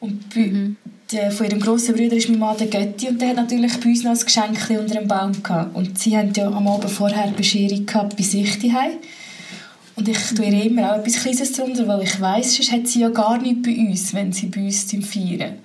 Und 0.00 0.34
mhm 0.34 0.76
der, 1.12 1.30
von 1.30 1.46
ihrem 1.46 1.60
grossen 1.60 1.94
Bruder 1.94 2.16
ist 2.16 2.28
mein 2.28 2.38
Mann 2.38 2.56
der 2.56 2.66
Götti 2.66 3.08
und 3.08 3.20
der 3.20 3.28
hat 3.28 3.36
natürlich 3.36 3.78
bei 3.80 3.90
uns 3.90 4.02
noch 4.02 4.12
ein 4.12 4.18
Geschenk 4.18 4.70
unter 4.70 4.94
dem 4.94 5.08
Baum 5.08 5.42
gehabt. 5.42 5.76
Und 5.76 5.98
sie 5.98 6.16
hatten 6.16 6.32
ja 6.34 6.46
am 6.46 6.66
Abend 6.66 6.90
vorher 6.90 7.30
Bescherung 7.32 7.86
gehabt 7.86 8.16
bei 8.16 8.22
sich 8.22 8.58
daheim. 8.58 8.98
Und 9.94 10.08
ich 10.08 10.18
tue 10.34 10.46
ihr 10.46 10.64
immer 10.64 10.92
auch 10.92 10.98
etwas 10.98 11.22
Kleines 11.22 11.52
darunter, 11.52 11.86
weil 11.86 12.02
ich 12.02 12.20
weiss, 12.20 12.56
sonst 12.56 12.72
hat 12.72 12.88
sie 12.88 13.00
ja 13.00 13.10
gar 13.10 13.38
nichts 13.38 13.62
bei 13.62 13.76
uns, 13.76 14.14
wenn 14.14 14.32
sie 14.32 14.46
bei 14.46 14.64
uns 14.64 14.90
feiern. 14.90 15.58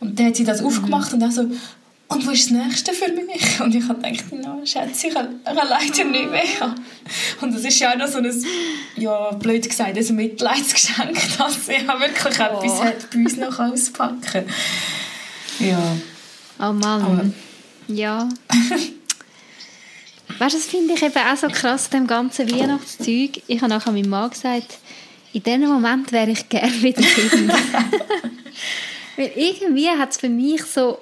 Und 0.00 0.18
dann 0.18 0.26
hat 0.26 0.36
sie 0.36 0.44
das 0.44 0.60
mhm. 0.60 0.68
aufgemacht 0.68 1.12
und 1.12 1.22
auch 1.22 1.30
so, 1.30 1.46
und 2.08 2.24
wo 2.24 2.30
ist 2.30 2.50
das 2.50 2.52
Nächste 2.52 2.92
für 2.92 3.10
mich? 3.10 3.60
Und 3.60 3.74
ich 3.74 3.88
habe 3.88 4.00
gedacht, 4.00 4.32
no, 4.32 4.64
Schätze, 4.64 5.08
ich 5.08 5.14
habe, 5.14 5.28
leider 5.44 6.04
nicht 6.04 6.30
mehr. 6.30 6.74
Und 7.40 7.52
das 7.52 7.64
ist 7.64 7.78
ja 7.80 7.92
auch 7.92 7.96
noch 7.96 8.06
so 8.06 8.18
ein, 8.18 8.44
ja, 8.96 9.32
blöd 9.32 9.68
gesagt, 9.68 9.96
ein 9.96 10.16
Mitleidsgeschenk, 10.16 11.18
dass 11.38 11.66
sie 11.66 11.76
auch 11.88 12.00
wirklich 12.00 12.38
oh. 12.38 12.42
etwas 12.42 12.82
hat 12.82 13.10
bei 13.10 13.18
uns 13.18 13.36
noch 13.36 13.58
auspacken 13.58 14.44
Ja. 15.58 15.96
Oh 16.60 16.72
Mann. 16.72 17.02
Aber. 17.02 17.24
Ja. 17.88 18.28
weißt 20.38 20.54
du, 20.54 20.58
das 20.58 20.66
finde 20.66 20.94
ich 20.94 21.02
eben 21.02 21.18
auch 21.18 21.36
so 21.36 21.48
krass, 21.48 21.90
dem 21.90 22.06
ganzen 22.06 22.50
Weihnachtszeug. 22.50 23.42
Ich 23.48 23.60
habe 23.60 23.68
nachher 23.68 23.92
meinem 23.92 24.10
Mann 24.10 24.30
gesagt, 24.30 24.78
in 25.32 25.42
diesem 25.42 25.68
Moment 25.68 26.12
wäre 26.12 26.30
ich 26.30 26.48
gerne 26.48 26.82
wieder 26.82 27.02
Kind. 27.02 27.52
Weil 29.16 29.32
irgendwie 29.34 29.88
hat 29.88 30.12
es 30.12 30.18
für 30.18 30.28
mich 30.28 30.62
so 30.64 30.98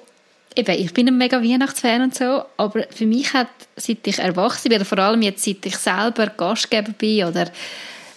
eben, 0.55 0.79
ich 0.79 0.93
bin 0.93 1.07
ein 1.07 1.17
mega 1.17 1.41
Weihnachtsfan 1.41 2.03
und 2.03 2.15
so, 2.15 2.43
aber 2.57 2.85
für 2.89 3.05
mich 3.05 3.33
hat, 3.33 3.49
seit 3.75 4.05
ich 4.05 4.19
erwachsen 4.19 4.69
bin, 4.69 4.77
oder 4.77 4.85
vor 4.85 4.99
allem 4.99 5.21
jetzt, 5.21 5.43
seit 5.43 5.65
ich 5.65 5.77
selber 5.77 6.27
Gastgeber 6.27 6.91
bin 6.91 7.25
oder 7.25 7.47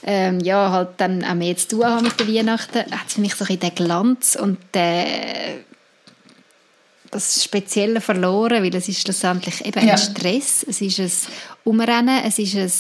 ähm, 0.05 0.41
ja, 0.41 0.71
halt 0.71 0.91
dann 0.99 1.25
auch 1.25 1.35
mehr 1.35 1.57
zu 1.57 1.69
tun 1.69 1.85
habe 1.85 2.05
mit 2.05 2.19
den 2.21 2.35
Weihnachten, 2.35 2.79
hat 2.79 3.09
es 3.09 3.15
für 3.15 3.21
mich 3.21 3.35
so 3.35 3.45
ein 3.45 3.59
den 3.59 3.75
Glanz 3.75 4.37
und 4.41 4.59
den, 4.75 5.65
das 7.11 7.43
Spezielle 7.43 8.01
verloren, 8.01 8.63
weil 8.63 8.75
es 8.75 8.89
ist 8.89 9.03
schlussendlich 9.03 9.65
eben 9.65 9.87
ja. 9.87 9.95
ein 9.95 9.99
Stress, 9.99 10.65
es 10.69 10.81
ist 10.81 11.01
ein 11.01 11.33
Umrennen, 11.65 12.23
es 12.25 12.39
ist 12.39 12.55
ein 12.55 12.71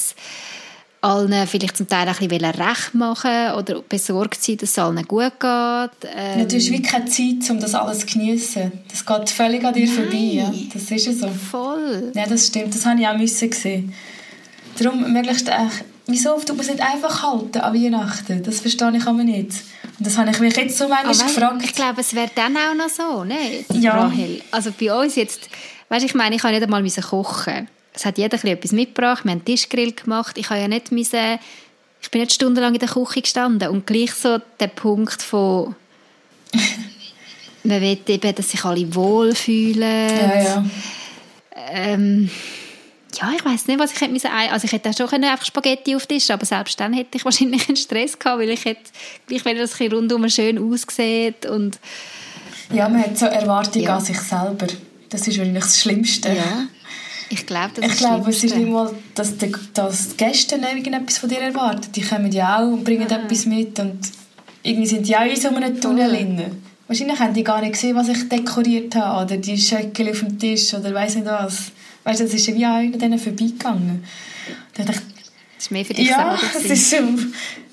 allen 1.00 1.46
vielleicht 1.46 1.76
zum 1.76 1.88
Teil 1.88 2.08
ein 2.08 2.14
bisschen 2.28 2.44
recht 2.44 2.94
machen 2.94 3.52
oder 3.56 3.82
besorgt 3.88 4.42
sein, 4.42 4.56
dass 4.56 4.70
es 4.70 4.78
allen 4.78 5.06
gut 5.06 5.38
geht. 5.38 6.10
Ähm, 6.14 6.40
ja, 6.40 6.44
du 6.44 6.56
hast 6.56 6.70
wirklich 6.70 6.82
keine 6.82 7.06
Zeit, 7.06 7.50
um 7.50 7.60
das 7.60 7.74
alles 7.74 8.00
zu 8.00 8.06
geniessen. 8.06 8.72
Das 8.90 9.04
geht 9.06 9.30
völlig 9.30 9.64
an 9.64 9.74
dir 9.74 9.86
Nein, 9.86 9.94
vorbei. 9.94 10.16
Ja. 10.16 10.52
Das 10.72 10.90
ist 10.90 11.06
ja 11.06 11.12
so. 11.12 11.28
Voll. 11.28 12.12
Ja, 12.14 12.26
das 12.26 12.48
stimmt. 12.48 12.74
Das 12.74 12.84
habe 12.84 13.00
ich 13.00 13.06
auch 13.06 13.16
müssen 13.16 13.52
sehen. 13.52 13.94
Darum 14.78 15.12
möglichst, 15.12 15.48
äh, 15.48 15.66
wieso 16.06 16.36
tut 16.38 16.56
man 16.56 16.60
es 16.60 16.68
nicht 16.68 16.82
einfach 16.82 17.22
halten 17.22 17.58
an 17.58 17.74
Weihnachten? 17.74 18.42
Das 18.42 18.60
verstehe 18.60 18.96
ich 18.96 19.06
aber 19.06 19.24
nicht. 19.24 19.52
Und 19.98 20.06
das 20.06 20.16
habe 20.18 20.30
ich 20.30 20.40
mich 20.40 20.56
jetzt 20.56 20.78
so 20.78 20.88
manchmal 20.88 21.14
aber 21.14 21.24
gefragt. 21.24 21.62
Ich 21.64 21.74
glaube, 21.74 22.00
es 22.00 22.14
wäre 22.14 22.30
dann 22.34 22.56
auch 22.56 22.74
noch 22.74 22.88
so, 22.88 23.24
ne? 23.24 23.64
Ja. 23.72 24.04
Rahel. 24.04 24.42
Also 24.50 24.72
bei 24.78 24.92
uns 24.92 25.16
jetzt, 25.16 25.48
weißt, 25.88 26.04
ich 26.04 26.14
meine, 26.14 26.36
ich 26.36 26.42
kann 26.42 26.52
nicht 26.52 26.62
einmal 26.62 26.84
kochen 27.08 27.68
es 27.98 28.04
hat 28.04 28.16
jeder 28.16 28.42
etwas 28.42 28.72
mitgebracht, 28.72 29.24
wir 29.24 29.32
haben 29.32 29.44
Tischgrill 29.44 29.92
gemacht, 29.92 30.38
ich 30.38 30.48
habe 30.50 30.60
ja 30.60 30.68
nicht 30.68 30.92
müssen, 30.92 31.38
ich 32.00 32.10
bin 32.10 32.20
nicht 32.20 32.32
stundenlang 32.32 32.74
in 32.74 32.80
der 32.80 32.88
Küche 32.88 33.22
gestanden 33.22 33.68
und 33.68 33.86
gleich 33.86 34.12
so 34.12 34.38
der 34.60 34.68
Punkt 34.68 35.20
von 35.20 35.74
man 37.64 37.80
will 37.80 37.98
eben, 38.06 38.34
dass 38.34 38.50
sich 38.50 38.64
alle 38.64 38.94
wohlfühlen. 38.94 40.08
Ja, 40.16 40.42
ja. 40.42 40.64
Ähm, 41.72 42.30
ja, 43.14 43.32
ich 43.36 43.44
weiß 43.44 43.66
nicht, 43.66 43.80
was 43.80 43.92
ich 43.92 44.00
hätte 44.00 44.12
müssen. 44.12 44.30
Also 44.30 44.64
ich 44.64 44.72
hätte 44.72 44.90
auch 44.90 44.94
schon 44.94 45.24
einfach 45.24 45.44
Spaghetti 45.44 45.96
auf 45.96 46.06
Tisch, 46.06 46.30
aber 46.30 46.46
selbst 46.46 46.78
dann 46.78 46.92
hätte 46.92 47.18
ich 47.18 47.24
wahrscheinlich 47.24 47.68
einen 47.68 47.76
Stress 47.76 48.18
gehabt, 48.18 48.40
weil 48.40 48.50
ich 48.50 48.64
hätte 48.64 48.90
gleich, 49.26 49.44
wenn 49.44 49.58
das 49.58 49.78
rundum 49.80 50.28
schön 50.30 50.58
aussieht 50.58 51.46
und 51.46 51.78
ja, 52.72 52.88
man 52.88 53.02
hat 53.02 53.16
so 53.18 53.26
Erwartungen 53.26 53.84
ja. 53.84 53.96
an 53.96 54.04
sich 54.04 54.20
selber. 54.20 54.66
Das 55.08 55.26
ist 55.26 55.38
wahrscheinlich 55.38 55.64
das 55.64 55.80
Schlimmste. 55.80 56.28
Ja. 56.28 56.68
Ich 57.30 57.46
glaube, 57.46 57.72
das 57.74 57.84
ich 57.84 57.92
ist 57.92 57.98
glaube, 57.98 58.30
es 58.30 58.44
ist 58.44 58.56
nicht 58.56 58.68
mal, 58.68 58.94
dass 59.14 59.36
die, 59.36 59.52
dass 59.74 60.08
die 60.08 60.16
Gäste 60.16 60.56
irgendetwas 60.56 61.18
von 61.18 61.28
dir 61.28 61.40
erwarten. 61.40 61.92
Die 61.92 62.00
kommen 62.00 62.32
ja 62.32 62.58
auch 62.58 62.72
und 62.72 62.84
bringen 62.84 63.04
mhm. 63.04 63.12
etwas 63.12 63.46
mit 63.46 63.78
und 63.78 63.98
irgendwie 64.62 64.86
sind 64.86 65.06
die 65.06 65.16
auch 65.16 65.24
in 65.24 65.36
so 65.36 65.48
einem 65.48 65.80
Tunnel 65.80 66.10
drin. 66.10 66.42
Wahrscheinlich 66.86 67.18
haben 67.20 67.34
die 67.34 67.44
gar 67.44 67.60
nicht 67.60 67.72
gesehen, 67.72 67.94
was 67.96 68.08
ich 68.08 68.28
dekoriert 68.28 68.94
habe 68.94 69.24
oder 69.24 69.36
die 69.36 69.58
Schöckchen 69.58 70.08
auf 70.08 70.20
dem 70.20 70.38
Tisch 70.38 70.72
oder 70.72 70.94
weiss 70.94 71.16
nicht 71.16 71.26
was. 71.26 71.70
Weißt 72.04 72.20
du, 72.20 72.24
das 72.24 72.34
ist 72.34 72.46
ja 72.46 72.54
wie 72.54 72.66
auch 72.66 72.94
an 72.94 72.98
denen 72.98 73.18
vorbeigegangen. 73.18 74.04
Da 74.74 74.84
dachte 74.84 75.02
das 75.58 75.64
ist 75.64 75.70
mehr 75.70 75.84
für 75.84 75.92
dich 75.92 76.08
ja, 76.08 76.38
selber. 76.38 76.54
Ja, 76.54 76.60
es 76.64 76.70
ist 76.70 76.90
so 76.90 76.96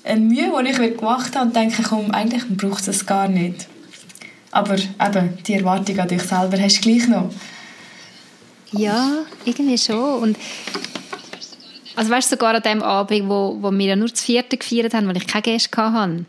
eine 0.04 0.20
Mühe, 0.20 0.52
die 0.62 0.70
ich 0.70 0.96
gemacht 0.98 1.34
habe 1.34 1.46
und 1.46 1.56
denke, 1.56 1.82
komm, 1.82 2.10
eigentlich 2.10 2.44
braucht 2.48 2.80
es 2.80 2.86
das 2.86 3.06
gar 3.06 3.28
nicht. 3.28 3.68
Aber 4.50 4.74
eben, 4.74 5.38
die 5.46 5.54
Erwartung 5.54 5.98
an 5.98 6.08
dich 6.08 6.22
selber 6.22 6.60
hast 6.60 6.78
du 6.78 6.80
gleich 6.80 7.08
noch. 7.08 7.30
Ja, 8.78 9.24
irgendwie 9.44 9.78
schon. 9.78 10.22
Und 10.22 10.38
Also 11.96 12.10
weißt 12.10 12.30
du, 12.30 12.36
sogar 12.36 12.54
an 12.54 12.62
dem 12.62 12.82
Abend, 12.82 13.28
wo, 13.28 13.56
wo 13.60 13.70
wir 13.70 13.86
ja 13.86 13.96
nur 13.96 14.08
das 14.08 14.20
vierte 14.20 14.56
gefeiert 14.56 14.92
haben, 14.94 15.08
weil 15.08 15.16
ich 15.16 15.26
keine 15.26 15.42
Gäste 15.42 15.76
hatte, 15.76 16.26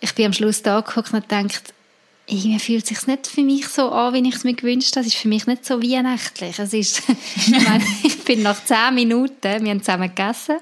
ich 0.00 0.14
bin 0.14 0.26
am 0.26 0.32
Schluss 0.32 0.62
da 0.62 0.80
geguckt 0.80 1.12
und 1.12 1.28
gedacht, 1.28 1.72
irgendwie 2.26 2.58
fühlt 2.58 2.82
es 2.82 2.88
sich 2.88 3.06
nicht 3.06 3.26
für 3.26 3.42
mich 3.42 3.68
so 3.68 3.90
an, 3.90 4.12
wie 4.12 4.28
ich 4.28 4.34
es 4.34 4.44
mir 4.44 4.54
gewünscht 4.54 4.96
habe. 4.96 5.06
Es 5.06 5.14
ist 5.14 5.20
für 5.20 5.28
mich 5.28 5.46
nicht 5.46 5.64
so 5.64 5.82
weihnachtlich. 5.82 6.58
Es 6.58 6.72
ist, 6.72 7.02
ich, 7.36 7.48
meine, 7.48 7.84
ich 8.02 8.18
bin 8.24 8.42
nach 8.42 8.62
zehn 8.64 8.94
Minuten, 8.94 9.64
wir 9.64 9.70
haben 9.70 9.82
zusammen 9.82 10.08
gegessen, 10.14 10.56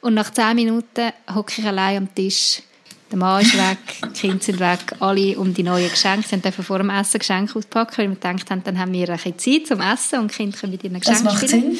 und 0.00 0.14
nach 0.14 0.32
zehn 0.32 0.54
Minuten 0.54 1.12
hocke 1.34 1.54
ich 1.60 1.66
allein 1.66 1.96
am 1.96 2.14
Tisch. 2.14 2.62
Der 3.10 3.18
Mann 3.18 3.40
ist 3.40 3.56
weg, 3.56 3.78
die 4.04 4.20
Kinder 4.20 4.42
sind 4.44 4.60
weg, 4.60 4.80
alle 5.00 5.38
um 5.38 5.54
die 5.54 5.62
neuen 5.62 5.88
Geschenke. 5.90 6.28
Sie 6.28 6.36
dürfen 6.40 6.62
vor 6.62 6.78
dem 6.78 6.90
Essen 6.90 7.18
Geschenke 7.18 7.58
auspacken, 7.58 7.94
weil 7.96 8.08
wir 8.08 8.14
gedacht 8.16 8.50
haben, 8.50 8.62
dann 8.64 8.78
haben 8.78 8.92
wir 8.92 9.08
ein 9.08 9.16
bisschen 9.16 9.38
Zeit 9.38 9.66
zum 9.66 9.80
Essen 9.80 10.18
und 10.20 10.30
die 10.30 10.36
Kinder 10.36 10.58
können 10.58 10.72
mit 10.72 10.84
ihren 10.84 11.00
Geschenken 11.00 11.24
Das 11.24 11.32
macht 11.34 11.48
spielen. 11.48 11.74
Sinn. 11.76 11.78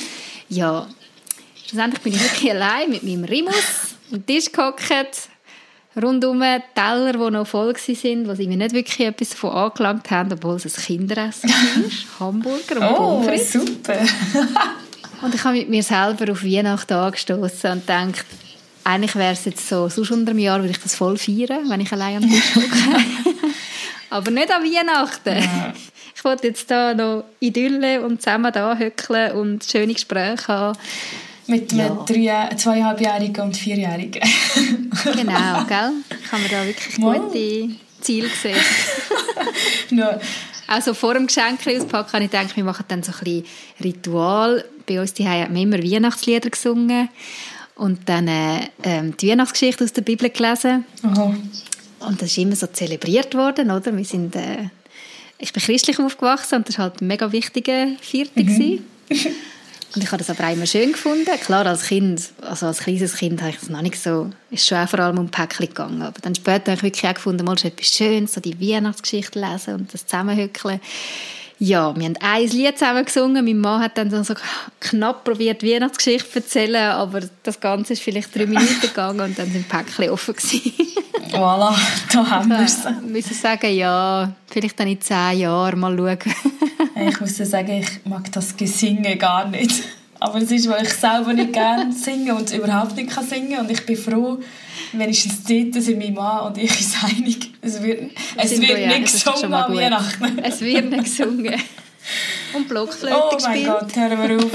Ja, 0.49 0.87
schlussendlich 1.67 2.01
bin 2.03 2.14
ich 2.14 2.23
wirklich 2.23 2.51
allein 2.53 2.88
mit 2.88 3.03
meinem 3.03 3.25
Rimus 3.25 3.55
am 4.11 4.25
Tisch 4.25 4.51
gehockt, 4.51 5.29
rundum 6.01 6.41
Teller, 6.75 7.12
die 7.12 7.31
noch 7.31 7.47
voll 7.47 7.75
waren, 7.75 8.29
wo 8.29 8.35
sie 8.35 8.47
mir 8.47 8.57
nicht 8.57 8.73
wirklich 8.73 9.07
etwas 9.07 9.31
davon 9.31 9.51
angelangt 9.51 10.11
haben, 10.11 10.33
obwohl 10.33 10.57
es 10.57 10.64
ein 10.79 10.83
Kinderessen 10.83 11.51
war. 11.51 12.21
Hamburger 12.29 12.77
und 12.77 12.83
Oh, 12.85 12.95
Pommes 13.21 13.27
frites. 13.27 13.53
super. 13.53 13.99
Und 15.21 15.35
ich 15.35 15.45
habe 15.45 15.59
mit 15.59 15.69
mir 15.69 15.83
selber 15.83 16.33
auf 16.33 16.43
Weihnachten 16.45 16.95
angestoßen 16.95 17.73
und 17.73 17.81
gedacht, 17.87 18.25
eigentlich 18.88 19.14
wäre 19.16 19.33
es 19.35 19.44
jetzt 19.44 19.68
so, 19.68 19.88
sonst 19.88 20.11
unter 20.11 20.31
einem 20.31 20.38
Jahr 20.40 20.59
würde 20.61 20.70
ich 20.70 20.81
das 20.81 20.94
voll 20.94 21.16
feiern, 21.18 21.68
wenn 21.68 21.81
ich 21.81 21.92
allein 21.92 22.22
am 22.22 22.31
Tisch 22.31 22.55
hocke. 22.57 23.05
Aber 24.11 24.31
nicht 24.31 24.51
an 24.51 24.62
Weihnachten. 24.64 25.46
Ich 26.16 26.24
wollte 26.24 26.46
jetzt 26.48 26.70
da 26.70 26.94
noch 26.94 27.24
Idylle 27.38 28.01
und 28.05 28.22
zusammen 28.22 28.51
da 28.53 28.74
hückeln 28.77 29.33
und 29.33 29.62
schöne 29.64 29.92
Gespräche 29.92 30.48
haben. 30.48 30.79
Mit 31.46 31.72
Ja. 31.72 32.05
einem 32.09 32.59
zweieinhalbjährigen 32.59 33.44
und 33.44 33.57
vierjährigen. 33.57 34.22
Genau, 35.05 35.64
gell? 35.68 35.92
Kann 36.31 36.40
man 36.42 36.51
da 36.51 36.64
wirklich 36.64 36.98
Wow. 36.98 37.16
gute 37.31 37.70
Ziele 38.01 38.29
sehen. 38.42 38.57
Nur, 39.90 40.18
Also 40.66 40.94
vor 40.94 41.14
dem 41.14 41.27
Geschenk 41.27 41.61
auspacken 41.66 42.12
habe 42.14 42.24
ich 42.24 42.31
gedacht, 42.31 42.57
wir 42.57 42.64
machen 42.64 42.85
dann 42.88 43.03
so 43.03 43.12
ein 43.12 43.18
bisschen 43.24 43.44
Ritual. 43.83 44.64
Bei 44.87 45.01
uns 45.01 45.12
die 45.14 45.27
haben 45.29 45.55
wir 45.55 45.62
immer 45.62 45.79
Weihnachtslieder 45.79 46.51
gesungen 46.51 47.09
und 47.79 48.09
dann 48.09 48.29
äh, 48.29 48.69
die 49.21 49.31
Weihnachtsgeschichte 49.31 49.85
aus 49.85 49.93
der 49.93 50.03
Bibel 50.03 50.29
gelesen. 50.29 50.85
oh, 51.05 51.35
Und 52.01 52.21
das 52.21 52.33
ist 52.33 52.38
immer 52.38 52.57
so 52.57 52.67
zelebriert 52.67 53.35
worden, 53.35 53.71
oder? 53.71 53.97
Wir 53.97 54.05
sind, 54.05 54.37
äh, 54.37 54.69
ich 55.38 55.53
bin 55.53 55.62
christlich 55.62 55.99
aufgewachsen 55.99 56.57
und 56.57 56.69
das 56.69 56.77
war 56.79 56.87
halt 56.87 57.01
ein 57.01 57.07
mega 57.07 57.33
wichtiger 57.33 57.87
Viertel. 58.01 58.45
Mhm. 58.45 58.85
Und 59.95 60.05
ich 60.05 60.12
habe 60.12 60.23
das 60.23 60.29
aber 60.29 60.49
auch 60.49 60.53
immer 60.53 60.67
schön 60.67 60.93
gefunden. 60.93 61.31
Klar, 61.41 61.64
als 61.64 61.85
Kind, 61.85 62.31
also 62.43 62.67
als 62.67 62.81
kleines 62.81 63.17
Kind 63.17 63.41
habe 63.41 63.53
ich 63.53 63.59
das 63.59 63.71
noch 63.71 63.81
nicht 63.81 63.99
so, 63.99 64.29
ist 64.51 64.67
schon 64.67 64.77
auch 64.77 64.88
vor 64.88 65.01
allem 65.01 65.19
um 65.19 65.31
Päckchen 65.31 65.67
gegangen. 65.67 66.03
Aber 66.03 66.21
dann 66.21 66.35
später 66.35 66.73
habe 66.73 66.75
ich 66.77 66.83
wirklich 66.83 67.11
auch 67.11 67.14
gefunden, 67.14 67.47
mal 67.47 67.55
ist 67.55 67.64
etwas 67.64 67.88
Schönes, 67.88 68.35
so 68.35 68.41
die 68.43 68.61
Weihnachtsgeschichte 68.61 69.41
lesen 69.41 69.75
und 69.77 69.95
das 69.95 70.07
zusammenhückeln. 70.07 70.81
Ja, 71.61 71.94
wir 71.97 72.05
haben 72.05 72.14
ein 72.21 72.49
Lied 72.49 72.79
zusammen 72.79 73.05
gesungen. 73.05 73.44
Mein 73.44 73.59
Mann 73.59 73.83
hat 73.83 73.99
dann 73.99 74.11
so 74.11 74.35
knapp 74.81 75.25
probiert, 75.25 75.62
die 75.62 75.75
Weihnachtsgeschichte 75.75 76.31
zu 76.31 76.38
erzählen, 76.38 76.90
aber 76.90 77.21
das 77.42 77.61
Ganze 77.61 77.94
ist 77.94 78.03
vielleicht 78.03 78.35
drei 78.35 78.47
Minuten 78.47 78.81
gegangen 78.81 79.21
und 79.21 79.38
dann 79.38 79.51
sind 79.51 79.64
die 79.64 79.77
Päckchen 79.77 80.11
offen 80.11 80.35
gewesen. 80.35 80.73
voilà, 81.33 81.75
da 82.12 82.31
haben 82.31 82.49
wir 82.49 82.61
es. 82.61 82.85
Wir 82.85 82.92
müssen 83.03 83.35
sagen, 83.35 83.75
ja, 83.75 84.33
vielleicht 84.47 84.79
dann 84.79 84.88
in 84.88 85.01
zehn 85.01 85.40
Jahren 85.40 85.81
mal 85.81 85.97
schauen. 85.97 86.18
Ich 87.09 87.21
muss 87.21 87.37
sagen, 87.37 87.73
ich 87.73 88.05
mag 88.05 88.31
das 88.31 88.57
Gesingen 88.57 89.18
gar 89.18 89.49
nicht. 89.49 89.83
Aber 90.20 90.38
es 90.38 90.50
ist, 90.50 90.68
weil 90.68 90.85
ich 90.85 90.92
selber 90.92 91.33
nicht 91.33 91.52
gerne 91.52 91.92
singe 92.04 92.35
und 92.35 92.52
überhaupt 92.52 92.96
nicht 92.96 93.11
kann 93.11 93.26
singen 93.26 93.61
Und 93.61 93.70
ich 93.70 93.85
bin 93.87 93.96
froh, 93.96 94.38
wenigstens 94.92 95.44
dort 95.44 95.83
sind 95.83 95.98
mein 95.98 96.14
Mann 96.14 96.46
und 96.46 96.59
ich 96.59 96.70
uns 96.70 96.96
einig. 97.04 97.52
Es 97.61 97.83
wird, 97.83 98.11
es 98.37 98.50
Sind 98.50 98.68
wird 98.68 98.78
wir 98.78 98.87
nicht 98.88 99.12
gesungen 99.12 99.50
mal 99.50 99.64
an. 99.64 99.76
Weihnachten. 99.76 100.38
Es 100.42 100.61
wird 100.61 100.90
nicht 100.90 101.04
gesungen. 101.04 101.54
Und 102.54 102.68
Blockflöte 102.68 103.14
Oh 103.14 103.37
mein 103.42 103.52
gespielt. 103.54 103.66
Gott, 103.66 103.96
hör 103.96 104.16
mir 104.16 104.37
auf. 104.37 104.50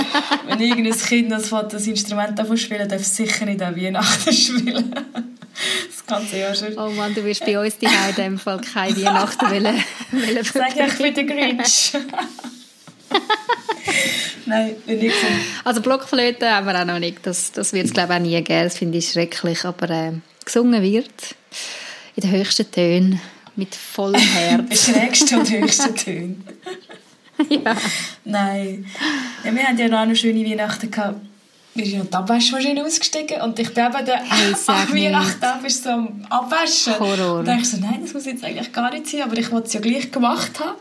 Wenn 0.48 0.60
irgendein 0.60 0.98
Kind 0.98 1.32
das, 1.32 1.50
das 1.50 1.88
Instrument 1.88 2.38
davon 2.38 2.58
spielen 2.58 2.90
darf 2.90 3.02
es 3.02 3.16
sicher 3.16 3.46
nicht 3.46 3.62
an 3.62 3.76
Weihnachten 3.76 4.34
spielen. 4.34 4.94
Das 5.88 6.06
ganze 6.08 6.40
Jahr 6.40 6.56
schon. 6.56 6.76
Oh 6.78 6.90
Mann, 6.90 7.14
du 7.14 7.24
wirst 7.24 7.46
bei 7.46 7.60
uns 7.60 7.78
die 7.78 7.86
in 7.86 8.16
dem 8.18 8.40
Fall 8.40 8.60
keine 8.60 8.96
Weihnachten 8.98 9.50
wollen. 9.50 9.84
wollen 10.12 10.44
Sag 10.44 10.76
ich 10.76 10.98
bin 10.98 11.14
der 11.14 11.24
Grinch. 11.26 11.94
Nein, 14.46 14.76
bin 14.86 15.00
nicht 15.00 15.16
so. 15.16 15.28
Also 15.64 15.82
Blockflöte 15.82 16.50
haben 16.50 16.68
wir 16.68 16.80
auch 16.80 16.86
noch 16.86 17.00
nicht. 17.00 17.26
Das, 17.26 17.52
das 17.52 17.74
wird 17.74 17.86
es 17.86 17.94
glaube 17.94 18.14
ich 18.14 18.20
auch 18.20 18.24
nie 18.24 18.42
geben. 18.44 18.64
Das 18.64 18.78
finde 18.78 18.98
ich 18.98 19.10
schrecklich. 19.10 19.66
Aber 19.66 19.90
äh, 19.90 20.12
gesungen 20.44 20.82
wird 20.82 21.36
in 22.16 22.22
den 22.22 22.32
höchsten 22.32 22.70
Tönen 22.70 23.22
mit 23.56 23.76
vollem 23.76 24.22
Herz. 24.22 24.86
Schrägste 24.92 25.40
und 25.40 25.50
höchste 25.50 25.94
Töne. 25.94 26.36
ja. 27.50 27.76
Nein. 28.26 28.86
Ja, 29.44 29.56
wir 29.56 29.64
hatten 29.64 29.78
ja 29.78 29.88
noch 29.88 30.00
eine 30.00 30.16
schöne 30.16 30.46
Weihnachten. 30.46 30.92
Gehabt. 30.92 31.20
Wir 31.76 31.86
sind 31.88 32.00
noch 32.00 32.06
die 32.06 32.14
Abwaschmaschine 32.14 32.86
ausgestiegen 32.86 33.42
und 33.42 33.58
ich 33.58 33.74
bin 33.74 33.84
eben 33.84 34.06
der 34.06 34.18
Hey, 34.18 34.54
sag 34.56 34.88
ach, 34.90 34.94
Weihnachten 34.94 35.42
da 35.42 35.60
bist 35.62 35.84
so 35.84 35.90
am 35.90 36.24
Abwaschen. 36.30 37.00
Horror. 37.00 37.40
Und 37.40 37.48
dann 37.48 37.58
dachte 37.58 37.62
ich 37.62 37.70
so, 37.70 37.78
nein, 37.78 38.00
das 38.02 38.14
muss 38.14 38.26
jetzt 38.26 38.44
eigentlich 38.44 38.72
gar 38.72 38.92
nicht 38.92 39.08
sein, 39.08 39.24
aber 39.24 39.36
ich 39.38 39.52
wollte 39.52 39.68
es 39.68 39.74
ja 39.74 39.80
gleich 39.80 40.12
gemacht 40.12 40.60
haben. 40.60 40.78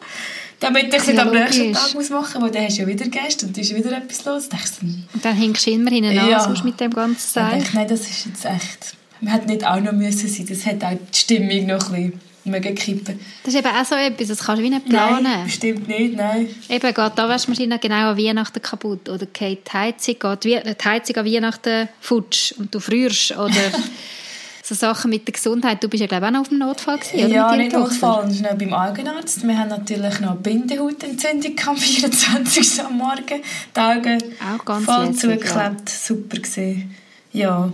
Damit 0.62 0.94
ich 0.94 1.06
Ja, 1.14 1.22
am 1.22 1.30
nächsten. 1.32 1.72
Tag 1.72 1.94
muss 1.94 2.08
machen 2.10 2.40
muss, 2.40 2.42
weil 2.42 2.50
dann 2.52 2.64
hast 2.64 2.78
du 2.78 2.82
ja 2.82 2.88
wieder 2.88 3.06
Gäste 3.06 3.46
und 3.46 3.56
dann 3.56 3.62
ist 3.62 3.74
wieder 3.74 3.96
etwas 3.96 4.24
los. 4.24 4.48
Dann 4.48 5.06
Und 5.12 5.24
dann 5.24 5.36
hinkst 5.36 5.66
du 5.66 5.70
immer 5.72 5.90
hinten 5.90 6.12
Ja. 6.12 6.38
an, 6.38 6.44
sonst 6.44 6.64
mit 6.64 6.80
dem 6.80 6.92
ganzen 6.92 7.42
ich, 7.58 7.72
nein, 7.74 7.88
das 7.88 8.00
ist 8.00 8.26
jetzt 8.26 8.44
echt... 8.44 8.94
Man 9.20 9.32
hätte 9.34 9.46
nicht 9.48 9.64
auch 9.66 9.78
noch 9.80 9.92
müssen 9.92 10.28
sein, 10.28 10.46
das 10.48 10.64
hätte 10.66 10.86
auch 10.86 10.92
die 11.12 11.18
Stimmung 11.18 11.66
noch 11.66 11.90
ein 11.92 12.10
bisschen 12.10 12.20
mögen 12.44 12.74
kippen. 12.74 13.20
Das 13.44 13.54
ist 13.54 13.60
eben 13.60 13.68
auch 13.68 13.84
so 13.84 13.94
etwas, 13.94 14.28
das 14.28 14.38
kannst 14.44 14.60
du 14.60 14.64
wie 14.64 14.70
nicht 14.70 14.88
planen. 14.88 15.22
Nein, 15.22 15.44
bestimmt 15.44 15.86
nicht, 15.86 16.16
nein. 16.16 16.48
Eben, 16.68 16.94
geht 16.94 17.12
die 17.16 17.22
Waschmaschine 17.22 17.78
genau 17.78 18.10
an 18.10 18.18
Weihnachten 18.18 18.60
kaputt 18.60 19.08
oder 19.08 19.26
geht 19.26 19.68
die 19.68 19.72
Heizung, 19.72 20.16
geht 20.18 20.44
die 20.44 20.58
Heizung 20.84 21.16
an 21.16 21.26
Weihnachten 21.26 21.88
futsch 22.00 22.52
und 22.58 22.74
du 22.74 22.80
frierst 22.80 23.32
oder 23.36 23.50
so 24.64 24.74
Sachen 24.76 25.10
mit 25.10 25.26
der 25.26 25.32
Gesundheit. 25.32 25.82
Du 25.82 25.88
bist 25.88 26.00
ja 26.00 26.06
glaube 26.06 26.24
ich 26.24 26.28
auch 26.28 26.32
noch 26.32 26.40
auf 26.42 26.48
dem 26.48 26.58
Notfall 26.58 26.98
gewesen, 26.98 27.18
oder? 27.26 27.28
Ja, 27.34 27.56
nicht? 27.56 27.72
Notfall, 27.72 28.24
das 28.26 28.34
ist 28.34 28.42
noch 28.42 28.54
beim 28.54 28.72
Augenarzt. 28.72 29.46
Wir 29.46 29.58
haben 29.58 29.68
natürlich 29.68 30.20
noch 30.20 30.36
Bindehautentzündung 30.36 31.54
am 31.66 31.76
24. 31.78 32.84
am 32.84 32.96
Morgen. 32.98 33.42
Die 33.76 33.80
Augen 33.80 34.22
Auch 34.54 34.64
ganz 34.64 34.84
voll 34.84 35.04
lässig, 35.06 35.20
zugeklebt. 35.20 35.88
Super 35.88 36.38
gesehen. 36.38 36.94
Ja. 37.32 37.70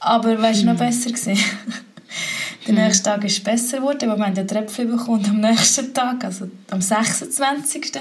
Aber 0.00 0.40
weißt 0.40 0.62
du, 0.62 0.66
noch 0.66 0.72
Hm. 0.72 0.86
besser 0.86 1.10
gesehen? 1.10 1.38
Der 2.66 2.74
nächste 2.74 3.02
Tag 3.10 3.22
ist 3.24 3.44
besser 3.44 3.78
geworden, 3.78 4.08
weil 4.08 4.16
wir 4.16 4.24
haben 4.26 4.34
ja 4.36 4.44
Tröpfchen 4.44 4.88
bekommen 4.90 5.24
am 5.28 5.40
nächsten 5.40 5.92
Tag, 5.92 6.24
also 6.24 6.48
am 6.70 6.80
26. 6.80 7.92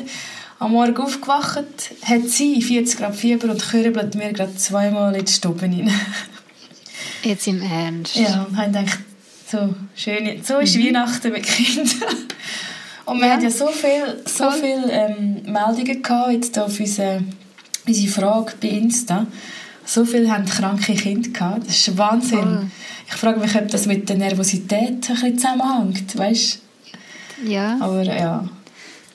Am 0.60 0.72
Morgen 0.72 0.96
aufgewacht, 0.98 1.64
hat 2.06 2.28
sie 2.30 2.62
40 2.62 2.98
Grad 2.98 3.16
Fieber 3.16 3.50
und 3.50 3.62
kürbelt 3.62 4.16
mir 4.16 4.32
gerade 4.32 4.56
zweimal 4.56 5.14
in 5.16 5.26
die 5.26 5.32
Stube 5.34 5.64
rein. 5.64 5.92
Jetzt 7.24 7.48
im 7.48 7.62
Ernst. 7.62 8.16
Ja, 8.16 8.44
und 8.44 8.58
haben 8.58 8.74
gedacht, 8.74 9.00
so 9.50 9.74
schön, 9.96 10.42
so 10.44 10.58
ist 10.60 10.76
Mhm. 10.76 10.86
Weihnachten 10.88 11.32
mit 11.32 11.44
Kindern. 11.44 12.16
Und 13.06 13.20
wir 13.20 13.28
Ja. 13.28 13.34
hatten 13.34 13.44
ja 13.44 13.50
so 13.52 13.68
viele 13.68 14.22
so 14.26 14.50
viel, 14.52 14.84
ähm, 14.90 15.42
Meldungen 15.46 16.02
gehabt, 16.02 16.32
jetzt 16.32 16.58
auf 16.60 16.80
unsere, 16.80 17.22
unsere 17.88 18.08
Frage 18.08 18.54
bei 18.62 18.70
Insta. 18.70 19.28
So 19.86 20.06
viele 20.06 20.32
haben 20.32 20.46
kranke 20.46 20.94
Kinder 20.96 21.30
gehabt. 21.30 21.68
Das 21.68 21.76
ist 21.76 21.98
Wahnsinn. 21.98 22.40
Voll. 22.40 22.66
Ich 23.08 23.14
frage 23.16 23.40
mich, 23.42 23.56
ob 23.56 23.68
das 23.70 23.86
mit 23.86 24.08
der 24.08 24.18
Nervosität 24.18 24.80
ein 24.90 25.00
bisschen 25.00 25.38
zusammenhängt, 25.38 26.18
weißt? 26.18 26.60
Ja. 27.46 27.78
Aber 27.82 28.02
ja, 28.04 28.48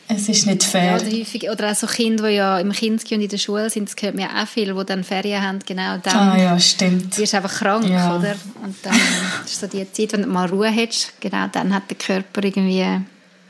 es 0.09 0.29
ist 0.29 0.47
nicht 0.47 0.63
Ja, 0.65 0.69
fair. 0.71 0.95
oder, 0.97 1.05
häufig, 1.07 1.51
oder 1.51 1.71
auch 1.71 1.75
so 1.75 1.87
Kinder, 1.87 2.29
die 2.29 2.35
ja 2.35 2.59
im 2.59 2.73
Kinski 2.73 3.15
und 3.15 3.21
in 3.23 3.29
der 3.29 3.39
Schule 3.39 3.69
sind, 3.71 3.89
das 3.89 3.97
gehört 3.97 4.17
mir 4.17 4.29
auch 4.29 4.47
viel, 4.47 4.75
die 4.75 4.85
dann 4.87 5.05
Ferien 5.05 5.43
haben, 5.43 5.59
genau 5.67 5.99
dann 6.03 6.17
ah 6.17 6.37
ja, 6.39 6.59
stimmt. 6.59 7.17
du 7.17 7.23
einfach 7.23 7.55
krank, 7.59 7.87
Ja. 7.89 8.17
oder? 8.17 8.35
Und 8.65 8.75
dann 8.83 8.95
ist 9.45 9.61
so 9.61 9.67
die 9.67 9.91
Zeit, 9.93 10.13
wenn 10.15 10.23
du 10.23 10.29
mal 10.29 10.49
Ruhe 10.49 10.75
hast, 10.75 11.13
genau 11.21 11.47
dann 11.53 11.75
hat 11.75 11.85
der 11.91 11.97
Körper 11.99 12.43
irgendwie 12.43 12.87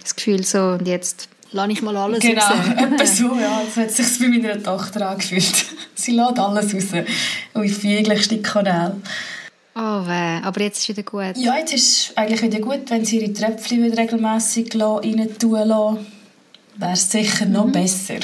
das 0.03 0.15
Gefühl 0.17 0.45
so, 0.45 0.59
und 0.79 0.87
jetzt 0.89 1.29
lasse 1.53 1.73
ich 1.73 1.83
mal 1.83 1.97
alles 1.97 2.21
Genau, 2.21 2.43
raus. 2.43 2.59
etwa 2.77 3.07
so, 3.07 3.25
ja. 3.41 3.63
So 3.75 3.81
hat 3.81 3.89
es 3.91 3.97
sich 3.97 4.19
bei 4.19 4.29
meiner 4.29 4.63
Tochter 4.63 5.09
angefühlt. 5.11 5.67
Sie 5.95 6.13
lädt 6.13 6.39
alles 6.39 6.75
raus. 6.75 7.05
Auf 7.55 7.85
jeglichen 7.85 8.43
Kanal. 8.43 8.97
Oh 9.75 10.05
weh, 10.07 10.41
aber 10.45 10.61
jetzt 10.63 10.79
ist 10.81 10.89
wieder 10.89 11.05
gut. 11.05 11.37
Ja, 11.37 11.57
jetzt 11.57 11.73
ist 11.73 12.11
es 12.11 12.17
eigentlich 12.17 12.43
wieder 12.43 12.59
gut, 12.59 12.91
wenn 12.91 13.05
sie 13.05 13.21
ihre 13.21 13.33
Tröpfchen 13.33 13.85
wieder 13.85 13.97
regelmässig 13.97 14.75
rein 14.75 15.29
tun 15.39 15.53
lassen. 15.69 16.07
Wäre 16.79 16.93
es 16.93 17.11
sicher 17.11 17.45
noch 17.47 17.67
Mhm. 17.67 17.73
besser. 17.73 18.15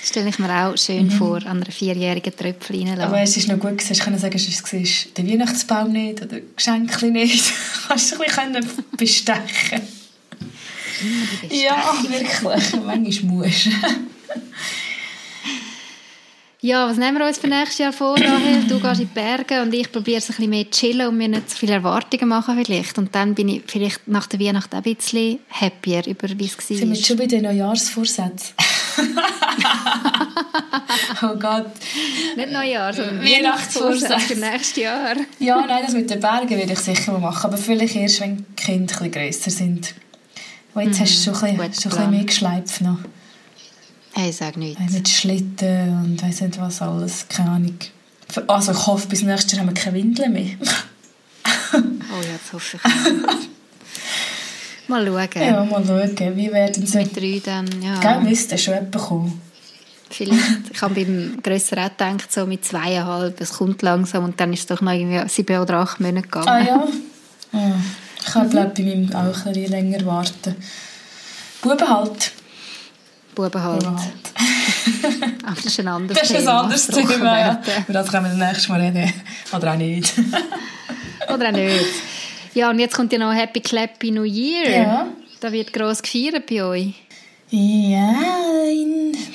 Das 0.00 0.08
stelle 0.10 0.28
ich 0.30 0.38
mir 0.38 0.50
auch 0.50 0.76
schön 0.78 1.10
vor, 1.10 1.36
an 1.38 1.62
einer 1.62 1.70
vierjährigen 1.72 2.34
Tröpfel 2.34 2.76
reinlassen. 2.76 2.98
Mhm. 2.98 3.04
Aber 3.04 3.20
es 3.20 3.36
ist 3.36 3.48
noch 3.48 3.58
gut, 3.58 3.76
gewesen. 3.78 3.92
ich 3.92 3.98
kann 3.98 4.18
sagen, 4.18 4.36
es 4.36 4.72
war 4.72 4.80
der 5.16 5.26
Weihnachtsbaum 5.28 5.92
nicht 5.92 6.22
oder 6.22 6.38
Geschenke 6.40 7.06
nicht. 7.10 7.52
Hast 7.88 8.12
du 8.12 8.16
ein 8.22 8.52
bisschen 8.52 8.86
bestechen 8.96 9.80
Ja, 11.50 11.94
wirklich. 12.08 12.40
Manchmal 12.84 12.96
musst 13.32 13.66
du. 13.66 13.70
Ja, 16.60 16.88
was 16.88 16.96
nehmen 16.96 17.18
wir 17.18 17.24
uns 17.24 17.38
für 17.38 17.46
nächstes 17.46 17.78
Jahr 17.78 17.92
vor, 17.92 18.18
Rahel? 18.18 18.64
Du 18.68 18.80
gehst 18.80 19.00
in 19.00 19.06
die 19.06 19.14
Berge 19.14 19.62
und 19.62 19.72
ich 19.72 19.92
probiere 19.92 20.18
es 20.18 20.24
ein 20.24 20.34
bisschen 20.34 20.50
mehr 20.50 20.68
zu 20.68 20.80
chillen 20.80 21.06
und 21.06 21.16
mir 21.16 21.28
nicht 21.28 21.50
so 21.50 21.56
viele 21.56 21.74
Erwartungen 21.74 22.28
machen 22.28 22.60
vielleicht. 22.60 22.98
Und 22.98 23.14
dann 23.14 23.36
bin 23.36 23.48
ich 23.48 23.62
vielleicht 23.64 24.08
nach 24.08 24.26
der 24.26 24.40
Weihnacht 24.40 24.74
ein 24.74 24.82
bisschen 24.82 25.38
happier 25.52 26.04
über 26.08 26.26
wie 26.36 26.46
es 26.46 26.58
war. 26.58 26.76
Sind 26.76 26.90
wir 26.90 26.96
schon 26.96 27.16
bei 27.16 27.26
den 27.26 27.44
Neujahrsvorsätzen? 27.44 28.56
oh 31.22 31.36
Gott. 31.38 31.70
Nicht 32.34 32.50
Neujahr, 32.50 32.92
sondern 32.92 33.22
Weihnachtsvorsätze 33.22 34.18
für 34.18 34.34
nächstes 34.34 34.82
Jahr. 34.82 35.14
ja, 35.38 35.64
nein, 35.64 35.84
das 35.86 35.94
mit 35.94 36.10
den 36.10 36.18
Bergen 36.18 36.58
werde 36.58 36.72
ich 36.72 36.80
sicher 36.80 37.12
mal 37.12 37.20
machen, 37.20 37.46
aber 37.46 37.56
vielleicht 37.56 37.94
erst, 37.94 38.20
wenn 38.20 38.38
die 38.38 38.44
Kinder 38.56 39.00
ein 39.00 39.10
bisschen 39.10 39.12
grösser 39.12 39.50
sind. 39.52 39.94
Und 40.74 40.82
jetzt 40.82 40.98
mm, 40.98 41.02
hast 41.02 41.26
du 41.26 41.34
schon 41.34 41.34
ein 41.34 41.56
bisschen, 41.56 41.82
schon 41.82 41.92
ein 41.92 41.98
bisschen 41.98 42.10
mehr 42.10 42.24
geschleift 42.24 42.80
noch. 42.80 42.98
Hey, 44.20 44.32
sag 44.32 44.56
nichts. 44.56 44.92
Mit 44.92 45.08
Schlitten 45.08 45.90
und 45.90 46.20
weiss 46.20 46.40
nicht 46.40 46.60
was 46.60 46.82
alles, 46.82 47.28
keine 47.28 47.50
Ahnung. 47.50 47.78
Also 48.48 48.72
ich 48.72 48.86
hoffe, 48.88 49.06
bis 49.06 49.22
nächstes 49.22 49.52
Jahr 49.52 49.60
haben 49.60 49.68
wir 49.72 49.80
keine 49.80 49.94
Windeln 49.94 50.32
mehr. 50.32 50.56
oh 51.72 51.76
ja, 51.76 52.32
das 52.42 52.52
hoffe 52.52 52.78
ich. 52.78 52.82
Mal 54.88 55.06
schauen. 55.06 55.28
Ja, 55.36 55.64
mal 55.64 55.86
schauen. 55.86 56.36
Wie 56.36 56.50
werden 56.50 56.84
sie... 56.84 56.98
Mit 56.98 57.16
drei 57.16 57.40
dann, 57.44 57.68
ja. 57.80 58.00
Gell, 58.00 58.20
müsste 58.22 58.58
schon 58.58 58.74
jemand 58.74 58.98
kommen. 58.98 59.40
Vielleicht. 60.10 60.72
Ich 60.72 60.82
habe 60.82 60.96
beim 60.96 61.40
Grösseren 61.40 61.84
auch 61.84 61.90
gedacht, 61.90 62.32
so 62.32 62.44
mit 62.44 62.64
zweieinhalb, 62.64 63.40
es 63.40 63.52
kommt 63.52 63.82
langsam 63.82 64.24
und 64.24 64.40
dann 64.40 64.52
ist 64.52 64.60
es 64.60 64.66
doch 64.66 64.80
noch 64.80 64.90
irgendwie 64.90 65.28
sieben 65.28 65.60
oder 65.60 65.74
acht 65.74 66.00
Monate 66.00 66.22
gegangen. 66.22 66.48
Ah 66.48 66.58
ja? 66.58 66.88
ja. 67.52 67.80
Ich 68.18 68.26
kann, 68.32 68.48
mhm. 68.48 68.50
glaube 68.50 68.72
bei 68.76 68.82
meinem 68.82 69.14
auch 69.14 69.46
ein 69.46 69.52
bisschen 69.52 69.70
länger 69.70 70.04
warten. 70.06 70.56
Buben 71.62 71.88
halt. 71.88 72.32
Buben 73.38 73.62
halt. 73.62 73.84
Buben 73.84 73.96
halt. 73.96 75.44
Aber 75.44 75.54
das 75.54 75.64
ist 75.64 75.78
ein 75.78 75.88
anderes 75.88 76.20
Thema. 76.20 76.32
Das 76.32 76.42
ist 76.42 76.48
ein 76.48 76.56
anderes 76.56 76.86
Thema, 76.88 77.40
ja. 77.40 77.62
Über 77.84 77.92
das 77.92 78.10
können 78.10 78.24
wir 78.24 78.30
das 78.30 78.48
nächste 78.52 78.72
Mal 78.72 78.80
reden. 78.80 79.12
Oder 79.54 79.72
auch 79.72 79.76
nicht. 79.76 80.12
Oder 81.32 81.48
auch 81.48 81.52
nicht. 81.52 81.84
Ja, 82.54 82.70
und 82.70 82.80
jetzt 82.80 82.96
kommt 82.96 83.12
ja 83.12 83.18
noch 83.18 83.32
Happy 83.32 83.60
Clappy 83.60 84.10
New 84.10 84.24
Year. 84.24 84.70
Ja. 84.70 85.08
Da 85.38 85.52
wird 85.52 85.72
gross 85.72 86.02
gefeiert 86.02 86.46
bei 86.46 86.64
euch. 86.64 86.94
Ja, 87.50 88.14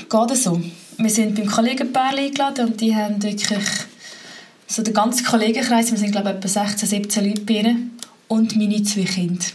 geht 0.09 0.37
so. 0.37 0.61
Wir 0.97 1.09
sind 1.09 1.35
beim 1.35 1.47
Kollegenpaar 1.47 2.13
eingeladen 2.17 2.67
und 2.67 2.81
die 2.81 2.93
haben 2.93 3.23
wirklich 3.23 3.57
so 4.67 4.83
den 4.83 4.93
ganzen 4.93 5.25
Kollegenkreis, 5.25 5.91
wir 5.91 5.97
sind 5.97 6.11
glaube 6.11 6.31
ich 6.31 6.35
etwa 6.35 6.47
16, 6.47 6.89
17 6.89 7.25
Leute 7.25 7.41
bei 7.41 7.53
ihnen 7.53 7.97
und 8.27 8.55
meine 8.57 8.83
zwei 8.83 9.03
Kinder. 9.03 9.45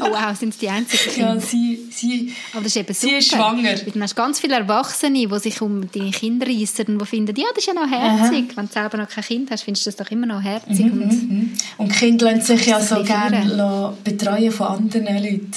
Oh 0.00 0.10
wow, 0.10 0.36
sind 0.36 0.60
die 0.60 0.68
einzigen 0.68 1.12
Kinder? 1.12 1.34
Ja, 1.34 1.40
sie, 1.40 1.88
sie, 1.90 2.32
Aber 2.52 2.62
das 2.62 2.74
ist 2.74 2.76
eben 2.76 2.94
super. 2.94 3.08
sie 3.08 3.16
ist 3.16 3.30
schwanger. 3.30 3.74
Du 3.74 4.00
hast 4.00 4.16
ganz 4.16 4.40
viele 4.40 4.54
Erwachsene, 4.54 5.26
die 5.26 5.38
sich 5.38 5.60
um 5.60 5.90
deine 5.90 6.10
Kinder 6.10 6.46
reissen 6.46 6.86
und 6.86 7.00
die 7.00 7.06
finden, 7.06 7.36
ja, 7.36 7.46
das 7.54 7.58
ist 7.58 7.66
ja 7.66 7.74
noch 7.74 7.90
herzig. 7.90 8.44
Aha. 8.50 8.56
Wenn 8.56 8.66
du 8.66 8.72
selber 8.72 8.98
noch 8.98 9.08
kein 9.08 9.24
Kind 9.24 9.50
hast, 9.50 9.62
findest 9.62 9.86
du 9.86 9.90
das 9.90 9.96
doch 9.96 10.10
immer 10.10 10.26
noch 10.26 10.42
herzig. 10.42 10.86
Mhm, 10.86 11.02
und, 11.02 11.30
mhm. 11.30 11.52
und 11.78 11.92
Kinder 11.92 12.32
lassen 12.32 12.56
sich 12.56 12.66
ja 12.66 12.80
so 12.80 13.02
gerne 13.02 13.94
betreuen 14.02 14.52
von 14.52 14.66
anderen 14.66 15.22
Leuten. 15.22 15.52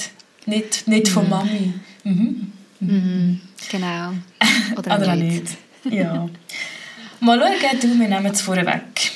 Nicht, 0.46 0.88
nicht 0.88 1.08
von 1.08 1.24
mhm. 1.24 1.30
Mami. 1.30 1.74
Mhm. 2.04 2.52
Mhm. 2.80 3.40
Genau. 3.70 4.12
Oder, 4.78 4.96
Oder 4.96 5.16
nicht. 5.16 5.44
nicht. 5.84 5.94
Ja. 5.94 6.28
Mal 7.20 7.40
schauen, 7.40 7.80
du, 7.80 7.98
wir 7.98 8.08
nehmen 8.08 8.26
es 8.26 8.40
vorher 8.40 8.66
weg. 8.66 9.10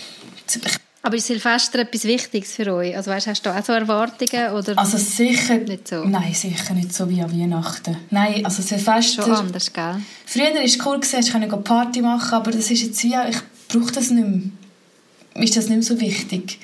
Aber 1.04 1.16
ist 1.16 1.26
Silvester 1.26 1.80
etwas 1.80 2.04
Wichtiges 2.04 2.52
für 2.52 2.72
euch? 2.72 2.96
Also 2.96 3.10
weißt, 3.10 3.26
hast 3.26 3.44
du 3.44 3.50
auch 3.50 3.64
so 3.64 3.72
Erwartungen? 3.72 4.52
Oder 4.52 4.78
also 4.78 4.96
sicher 4.96 5.56
nicht 5.56 5.88
so? 5.88 6.04
Nein, 6.04 6.32
sicher 6.32 6.74
nicht 6.74 6.94
so 6.94 7.10
wie 7.10 7.20
an 7.20 7.32
Weihnachten. 7.32 7.96
Nein, 8.10 8.44
also 8.44 8.62
Silvester... 8.62 9.24
Schon 9.24 9.32
anders, 9.32 9.72
gell? 9.72 9.96
Früher 10.24 10.54
war 10.54 10.62
es 10.62 10.78
cool, 10.86 11.00
ich 11.02 11.32
konnte 11.32 11.56
Party 11.56 12.02
machen, 12.02 12.34
aber 12.34 12.52
das 12.52 12.70
ist 12.70 12.82
jetzt 12.82 13.02
wie... 13.02 13.16
Ich 13.28 13.38
brauche 13.68 13.92
das 13.92 14.10
nicht 14.10 14.28
mehr. 14.28 15.42
Ist 15.42 15.56
das 15.56 15.68
nicht 15.68 15.78
mehr 15.78 15.82
so 15.82 16.00
wichtig? 16.00 16.60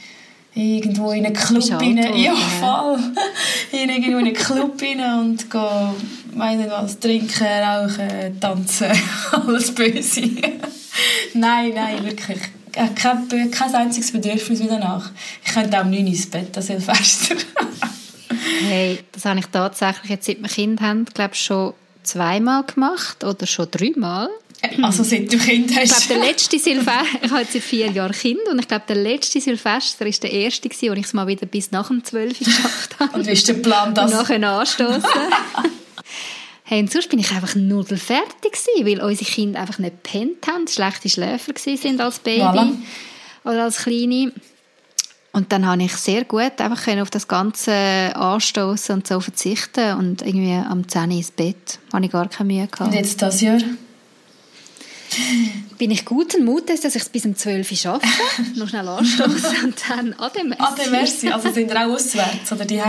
Irgendwo 0.54 1.10
in 1.10 1.26
einen 1.26 1.34
Club 1.34 1.64
rein. 1.72 1.98
Ja, 2.16 2.34
voll. 2.36 2.98
irgendwo 3.72 4.18
in 4.18 4.26
einen 4.26 4.34
Club 4.34 4.80
rein 4.80 5.18
und 5.18 5.50
gehen, 5.50 5.94
meine 6.34 6.70
was, 6.70 7.00
trinken, 7.00 7.44
rauchen, 7.44 8.40
tanzen. 8.40 8.92
Alles 9.32 9.74
böse. 9.74 10.20
nein, 11.34 11.72
nein, 11.74 12.04
wirklich 12.04 12.38
äh, 12.78 12.88
kein, 12.94 13.50
kein 13.50 13.74
einziges 13.74 14.12
Bedürfnis 14.12 14.60
mehr 14.60 14.68
danach. 14.68 15.10
Ich 15.44 15.52
könnte 15.52 15.78
auch 15.78 15.84
neun 15.84 16.06
ins 16.06 16.26
Bett 16.26 16.56
an 16.56 16.62
Silvester. 16.62 17.36
hey, 18.68 19.00
das 19.12 19.24
habe 19.24 19.40
ich 19.40 19.46
tatsächlich 19.46 20.10
jetzt 20.10 20.26
seit 20.26 20.40
wir 20.40 20.48
Kind 20.48 20.80
haben, 20.80 21.04
glaube 21.06 21.34
schon 21.34 21.74
zweimal 22.02 22.64
gemacht 22.64 23.24
oder 23.24 23.46
schon 23.46 23.70
dreimal. 23.70 24.28
Äh, 24.62 24.80
also 24.82 25.02
seit 25.02 25.32
du 25.32 25.38
Kind 25.38 25.74
hast. 25.76 25.84
Ich 25.84 26.08
glaube, 26.08 26.20
der 26.20 26.30
letzte 26.30 26.58
Silvester, 26.58 27.04
ich 27.22 27.30
habe 27.30 27.40
jetzt 27.42 27.52
seit 27.52 27.62
vier 27.62 27.90
Jahren 27.90 28.12
Kind 28.12 28.40
und 28.50 28.58
ich 28.58 28.68
glaube, 28.68 28.84
der 28.88 28.96
letzte 28.96 29.40
Silvester 29.40 30.04
war 30.04 30.12
der 30.12 30.32
erste, 30.32 30.68
wo 30.68 30.92
ich 30.92 31.04
es 31.04 31.12
mal 31.12 31.26
wieder 31.26 31.46
bis 31.46 31.70
nach 31.70 31.88
dem 31.88 32.04
12 32.04 32.38
geschafft 32.38 32.96
habe. 32.98 33.18
Und 33.18 33.26
wie 33.26 33.32
ist 33.32 33.48
der 33.48 33.54
Plan, 33.54 33.94
das? 33.94 34.12
Und 34.12 34.18
nachher 34.18 34.50
anstoßen. 34.50 35.02
Hey, 36.70 36.80
und 36.80 36.92
sonst 36.92 37.08
bin 37.08 37.18
ich 37.18 37.30
einfach 37.30 37.54
null 37.54 37.86
fertig 37.86 38.52
gewesen, 38.52 38.84
weil 38.84 39.00
unsere 39.00 39.30
Kinder 39.30 39.60
einfach 39.60 39.78
nicht 39.78 40.04
gepennt 40.04 40.46
haben, 40.46 40.68
schlechte 40.68 41.08
Schläfer 41.08 41.54
sind 41.56 41.98
als 41.98 42.18
Baby 42.18 42.42
voilà. 42.42 42.74
oder 43.42 43.64
als 43.64 43.78
Kleine. 43.78 44.32
Und 45.32 45.50
dann 45.50 45.64
habe 45.64 45.82
ich 45.82 45.92
sehr 45.92 46.24
gut 46.24 46.60
einfach 46.60 46.86
auf 47.00 47.08
das 47.08 47.26
Ganze 47.26 47.72
anstoßen 47.72 48.96
und 48.96 49.06
so 49.06 49.18
verzichten 49.18 49.94
und 49.94 50.20
irgendwie 50.20 50.52
am 50.52 50.86
10 50.86 51.10
ins 51.10 51.30
Bett. 51.30 51.78
Habe 51.90 52.04
ich 52.04 52.12
gar 52.12 52.28
keine 52.28 52.52
Mühe 52.52 52.66
gehabt. 52.66 52.92
Und 52.92 52.92
jetzt 52.92 53.22
das 53.22 53.40
Jahr? 53.40 53.60
bin 55.78 55.90
ich 55.90 56.04
guten 56.04 56.44
Mutes, 56.44 56.82
dass 56.82 56.94
ich 56.94 57.02
es 57.02 57.08
bis 57.08 57.24
um 57.24 57.34
12 57.34 57.70
Uhr 57.70 57.76
schaffe. 57.78 58.06
Noch 58.56 58.68
schnell 58.68 58.86
anstoßen 58.86 59.64
und 59.64 59.74
dann 59.88 60.12
Ade 60.18 60.44
Merci. 60.44 60.62
Ade 60.62 60.90
Merci. 60.90 61.28
Also 61.30 61.50
sind 61.50 61.70
wir 61.70 61.80
auch 61.80 61.94
auswärts 61.94 62.52
oder 62.52 62.66
die 62.66 62.82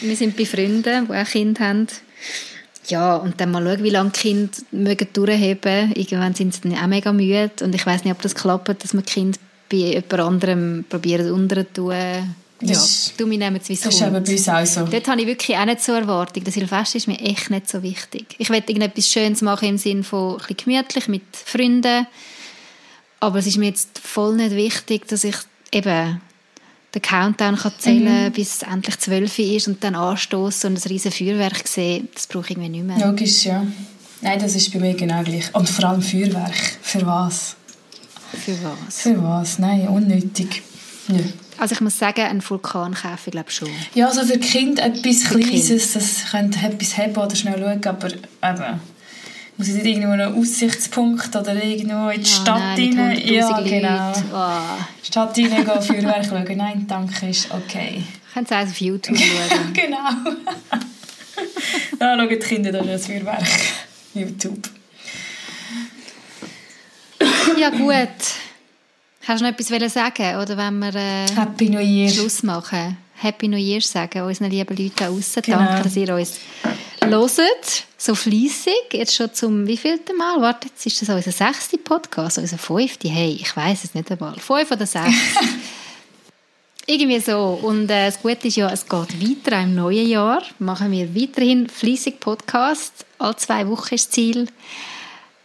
Wir 0.00 0.16
sind 0.16 0.36
bei 0.36 0.44
Freunden, 0.44 1.06
die 1.06 1.14
auch 1.14 1.24
Kinder 1.24 1.68
haben. 1.68 1.86
Ja, 2.88 3.16
und 3.16 3.40
dann 3.40 3.52
mal 3.52 3.64
schauen, 3.64 3.84
wie 3.84 3.90
lange 3.90 4.10
die 4.10 4.20
Kinder 4.20 4.50
mögen 4.72 5.08
durchheben. 5.12 5.92
Irgendwann 5.94 6.34
sind 6.34 6.54
sie 6.54 6.76
auch 6.76 6.86
mega 6.86 7.12
müde. 7.12 7.50
Und 7.60 7.74
ich 7.74 7.86
weiß 7.86 8.04
nicht, 8.04 8.12
ob 8.12 8.22
das 8.22 8.34
klappt, 8.34 8.82
dass 8.82 8.92
man 8.92 9.04
Kinder 9.04 9.38
bei 9.70 9.76
jemand 9.76 10.12
anderem 10.14 10.84
probieren 10.88 11.32
unter 11.32 11.64
zu 11.66 11.72
tun. 11.72 12.34
Ja, 12.64 12.80
du, 13.16 13.28
wir 13.28 13.38
nehmen 13.38 13.58
es, 13.60 13.68
wie 13.68 13.76
Das 13.76 13.86
ist 13.86 14.00
bei 14.00 14.16
uns 14.16 14.48
auch 14.48 14.64
so. 14.64 14.84
Dort 14.86 15.08
habe 15.08 15.20
ich 15.20 15.26
wirklich 15.26 15.56
auch 15.56 15.64
nicht 15.64 15.80
so 15.80 15.92
Erwartung. 15.92 16.44
Das 16.44 16.54
Silvester 16.54 16.96
ist 16.96 17.08
mir 17.08 17.18
echt 17.18 17.50
nicht 17.50 17.68
so 17.68 17.82
wichtig. 17.82 18.36
Ich 18.38 18.50
will 18.50 18.58
irgendetwas 18.58 19.08
Schönes 19.08 19.42
machen 19.42 19.68
im 19.68 19.78
Sinne 19.78 20.04
von 20.04 20.34
ein 20.34 20.38
bisschen 20.38 20.56
gemütlich 20.56 21.08
mit 21.08 21.22
Freunden. 21.32 22.06
Aber 23.18 23.38
es 23.38 23.46
ist 23.46 23.56
mir 23.56 23.66
jetzt 23.66 23.98
voll 23.98 24.36
nicht 24.36 24.54
wichtig, 24.54 25.08
dass 25.08 25.24
ich 25.24 25.36
eben 25.72 26.20
den 26.94 27.02
Countdown 27.02 27.56
kann 27.56 27.72
zählen 27.78 28.26
mhm. 28.26 28.32
bis 28.32 28.56
es 28.56 28.62
endlich 28.62 28.98
zwölf 28.98 29.38
ist 29.38 29.68
und 29.68 29.82
dann 29.82 29.94
anstoßen 29.94 30.70
und 30.70 30.84
ein 30.84 30.88
riesiges 30.88 31.16
Feuerwerk 31.16 31.66
sehen, 31.66 32.08
das 32.14 32.26
brauche 32.26 32.44
ich 32.44 32.50
irgendwie 32.50 32.68
nicht 32.68 32.84
mehr. 32.84 33.06
Logisch, 33.06 33.44
ja. 33.44 33.66
Nein, 34.20 34.38
das 34.38 34.54
ist 34.54 34.72
bei 34.72 34.78
mir 34.78 34.94
genau 34.94 35.22
gleich. 35.22 35.52
Und 35.54 35.68
vor 35.68 35.88
allem 35.88 36.02
Feuerwerk. 36.02 36.54
Für 36.80 37.04
was? 37.06 37.56
Für 38.32 38.56
was? 38.62 39.00
Für 39.00 39.22
was? 39.22 39.58
Nein, 39.58 39.88
unnötig. 39.88 40.62
Ja. 41.08 41.16
Also 41.58 41.74
ich 41.74 41.80
muss 41.80 41.98
sagen, 41.98 42.22
ein 42.22 42.42
Vulkan 42.48 42.94
kaufe 42.94 43.18
ich 43.26 43.32
glaube 43.32 43.50
schon. 43.50 43.68
Ja, 43.94 44.08
also 44.08 44.24
für 44.24 44.38
Kinder 44.38 44.84
etwas 44.84 45.22
für 45.24 45.38
Kleines, 45.38 45.68
kind. 45.68 45.94
das 45.94 46.30
könnte 46.30 46.66
etwas 46.66 46.96
haben 46.96 47.16
oder 47.16 47.36
schnell 47.36 47.58
schauen, 47.58 47.84
aber 47.84 48.08
eben 48.08 48.80
muss 49.56 49.68
ich 49.68 49.74
nicht 49.74 49.86
irgendwo 49.86 50.12
einen 50.12 50.34
Aussichtspunkt 50.34 51.34
oder 51.36 51.62
irgendwo 51.62 52.08
in 52.08 52.22
die 52.22 52.30
oh, 52.30 52.42
Stadt 52.42 52.78
nein, 52.78 52.98
rein? 52.98 53.22
Ja, 53.24 53.60
genau. 53.60 54.12
Oh. 54.32 54.82
Stadt 55.02 55.36
rein 55.38 55.64
gehen, 55.64 55.82
Feuerwerk 55.82 56.24
schauen. 56.24 56.56
Nein, 56.56 56.86
danke, 56.88 57.28
ist 57.28 57.50
okay. 57.50 58.02
Könnt 58.32 58.50
ihr 58.50 58.58
auch 58.58 58.62
auf 58.62 58.80
YouTube 58.80 59.18
schauen. 59.18 59.72
genau. 59.72 60.08
da 61.98 62.16
schauen 62.16 62.28
die 62.28 62.36
Kinder 62.36 62.72
dann 62.72 62.86
das 62.86 63.06
Feuerwerk. 63.06 63.46
YouTube. 64.14 64.68
ja 67.58 67.70
gut. 67.70 68.08
Hast 69.24 69.40
du 69.40 69.44
noch 69.44 69.52
etwas 69.52 69.92
sagen 69.92 70.36
oder 70.36 70.56
wenn 70.56 70.78
wir 70.80 70.94
äh, 70.94 71.26
Happy 71.36 71.68
New 71.68 71.78
Year. 71.78 72.10
Schluss 72.10 72.42
machen? 72.42 72.96
Happy 73.14 73.46
New 73.46 73.56
Year 73.56 73.80
sagen 73.80 74.22
unseren 74.22 74.50
lieben 74.50 74.76
Leuten 74.76 74.92
da 74.96 75.06
draussen. 75.06 75.42
Genau. 75.42 75.58
Danke, 75.58 75.82
dass 75.84 75.96
ihr 75.96 76.14
uns 76.14 76.40
hört, 77.10 77.84
so 77.98 78.14
fleissig, 78.14 78.92
jetzt 78.92 79.14
schon 79.14 79.32
zum 79.32 79.66
wievielten 79.66 80.16
Mal? 80.16 80.40
Warte, 80.40 80.68
jetzt 80.68 80.86
ist 80.86 81.02
das 81.02 81.08
unser 81.08 81.32
sechster 81.32 81.78
Podcast, 81.78 82.38
unser 82.38 82.58
fünfte. 82.58 83.08
Hey, 83.08 83.38
ich 83.40 83.56
weiß 83.56 83.84
es 83.84 83.94
nicht 83.94 84.10
einmal. 84.10 84.38
Fünf 84.38 84.70
oder 84.70 84.86
sechs. 84.86 85.14
Irgendwie 86.86 87.20
so. 87.20 87.60
Und 87.62 87.84
äh, 87.90 88.06
das 88.06 88.20
Gute 88.20 88.48
ist 88.48 88.56
ja, 88.56 88.70
es 88.70 88.88
geht 88.88 89.20
weiter 89.20 89.62
im 89.62 89.74
neuen 89.74 90.08
Jahr. 90.08 90.42
Machen 90.58 90.90
wir 90.90 91.14
weiterhin 91.14 91.68
fleissig 91.68 92.18
Podcast. 92.18 93.06
Alle 93.18 93.36
zwei 93.36 93.66
Wochen 93.68 93.94
ist 93.94 94.06
das 94.06 94.10
Ziel. 94.10 94.48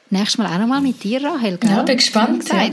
Nächstes 0.09 0.37
Mal 0.37 0.47
auch 0.47 0.59
nochmal 0.59 0.81
mit 0.81 1.03
dir, 1.03 1.23
Rahel. 1.23 1.59
Ja, 1.63 1.83
bin 1.83 1.97
gespannt. 1.97 2.49
Ja 2.49 2.69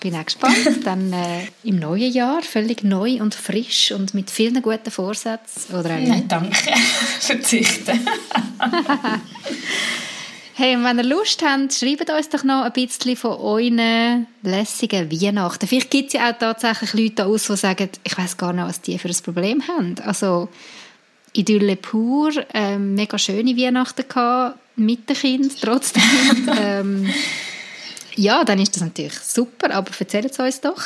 bin 0.00 0.16
auch 0.16 0.24
gespannt. 0.24 0.56
Dann 0.84 1.12
äh, 1.12 1.46
im 1.62 1.78
neuen 1.78 2.12
Jahr, 2.12 2.42
völlig 2.42 2.82
neu 2.82 3.20
und 3.20 3.34
frisch 3.34 3.92
und 3.92 4.14
mit 4.14 4.30
vielen 4.30 4.60
guten 4.62 4.90
Vorsätzen. 4.90 5.74
Oder 5.74 5.98
Nein, 5.98 6.26
danke. 6.26 6.56
Verzichten. 7.20 8.00
Hey, 10.62 10.76
wenn 10.76 10.98
ihr 10.98 11.04
Lust 11.04 11.42
habt, 11.42 11.72
schreibt 11.72 12.10
uns 12.10 12.28
doch 12.28 12.44
noch 12.44 12.64
ein 12.64 12.72
bisschen 12.72 13.16
von 13.16 13.30
euren 13.38 14.26
lässigen 14.42 15.10
Weihnachten. 15.10 15.66
Vielleicht 15.66 15.90
gibt 15.90 16.08
es 16.08 16.12
ja 16.12 16.30
auch 16.30 16.38
tatsächlich 16.38 16.92
Leute 16.92 17.14
da 17.14 17.24
aus, 17.24 17.46
die 17.46 17.56
sagen, 17.56 17.88
ich 18.04 18.18
weiß 18.18 18.36
gar 18.36 18.52
nicht, 18.52 18.66
was 18.66 18.82
die 18.82 18.98
für 18.98 19.08
ein 19.08 19.16
Problem 19.24 19.66
haben. 19.66 19.94
Also 20.04 20.50
Idylle 21.32 21.76
pur, 21.76 22.32
ähm, 22.52 22.94
mega 22.94 23.16
schöne 23.16 23.56
Weihnachten 23.56 24.06
gehabt, 24.06 24.58
mit 24.76 25.08
dem 25.08 25.16
Kind, 25.16 25.58
trotzdem. 25.62 26.02
ähm, 26.60 27.08
ja, 28.16 28.44
dann 28.44 28.58
ist 28.58 28.74
das 28.76 28.82
natürlich 28.82 29.14
super, 29.14 29.74
aber 29.74 29.90
erzählt 29.98 30.30
es 30.30 30.38
uns 30.38 30.60
doch. 30.60 30.82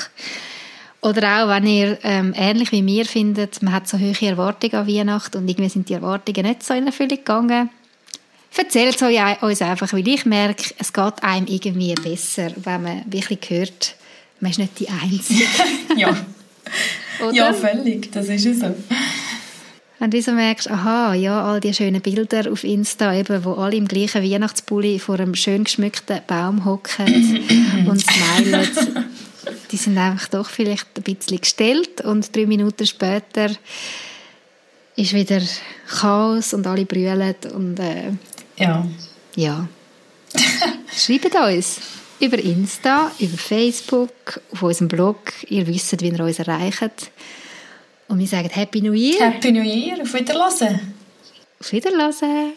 Oder 1.01 1.45
auch, 1.45 1.49
wenn 1.49 1.67
ihr 1.67 1.99
ähm, 2.03 2.33
ähnlich 2.35 2.73
wie 2.73 2.83
mir 2.83 3.05
findet, 3.05 3.63
man 3.63 3.75
hat 3.75 3.87
so 3.87 3.99
hohe 3.99 4.15
Erwartungen 4.23 4.75
an 4.75 4.89
Weihnachten 4.89 5.37
und 5.37 5.49
irgendwie 5.49 5.69
sind 5.69 5.89
die 5.89 5.95
Erwartungen 5.95 6.47
nicht 6.47 6.63
so 6.63 6.73
in 6.73 6.87
Erfüllung 6.87 7.19
gegangen, 7.19 7.69
erzählt 8.57 9.01
es 9.01 9.43
uns 9.43 9.63
einfach, 9.63 9.93
weil 9.93 10.09
ich 10.09 10.25
merke, 10.25 10.75
es 10.79 10.93
geht 10.93 11.23
einem 11.23 11.47
irgendwie 11.47 11.95
besser, 11.95 12.53
wenn 12.57 12.83
man 12.83 13.03
wirklich 13.07 13.41
hört, 13.49 13.97
man 14.41 14.51
ist 14.51 14.59
nicht 14.59 14.81
die 14.81 14.89
Einzige. 14.89 15.45
ja. 15.97 16.17
ja, 17.33 17.53
völlig, 17.53 18.11
das 18.13 18.29
ist 18.29 18.47
es 18.47 18.61
so. 18.61 18.75
Wenn 20.05 20.11
du 20.11 20.21
so 20.21 20.33
merkst, 20.33 20.71
aha, 20.71 21.15
ja, 21.15 21.43
all 21.43 21.61
die 21.61 21.73
schönen 21.73 22.03
Bilder 22.03 22.53
auf 22.53 22.63
Insta, 22.63 23.15
eben, 23.15 23.43
wo 23.43 23.55
alle 23.55 23.77
im 23.77 23.89
gleichen 23.89 24.23
Weihnachtspulli 24.23 24.99
vor 24.99 25.15
einem 25.15 25.35
schön 25.35 25.65
geschmückten 25.65 26.21
Baum 26.27 26.67
hocken 26.67 27.07
und 27.89 28.05
smilen, 28.05 28.69
die 29.71 29.77
sind 29.79 29.97
einfach 29.97 30.29
doch 30.29 30.51
vielleicht 30.51 30.89
ein 30.99 31.05
bisschen 31.05 31.41
gestellt 31.41 32.03
und 32.03 32.37
drei 32.37 32.45
Minuten 32.45 32.87
später 32.87 33.49
ist 34.95 35.15
wieder 35.15 35.41
Chaos 35.89 36.53
und 36.53 36.67
alle 36.67 36.85
brüllen 36.85 37.37
und 37.55 37.81
äh, 37.81 38.13
ja. 38.59 38.87
Ja. 39.37 39.67
Schreibt 40.95 41.35
uns 41.35 41.81
über 42.21 42.39
Insta, 42.39 43.11
über 43.19 43.39
Facebook, 43.39 44.39
auf 44.53 44.63
unserem 44.65 44.89
Blog. 44.89 45.33
Ihr 45.49 45.67
wisst, 45.67 45.99
wie 46.03 46.09
ihr 46.09 46.21
uns 46.21 46.41
erreicht. 46.41 47.11
Und 48.09 48.19
wir 48.19 48.27
sagen 48.27 48.49
Happy 48.51 48.81
New 48.81 48.93
Year. 48.93 49.31
Happy 49.31 49.53
New 49.53 49.63
Year. 49.63 50.01
Auf 50.01 50.13
Wiedersehen. 50.15 50.95
Auf 51.61 51.73
Wiedersehen. 51.73 52.53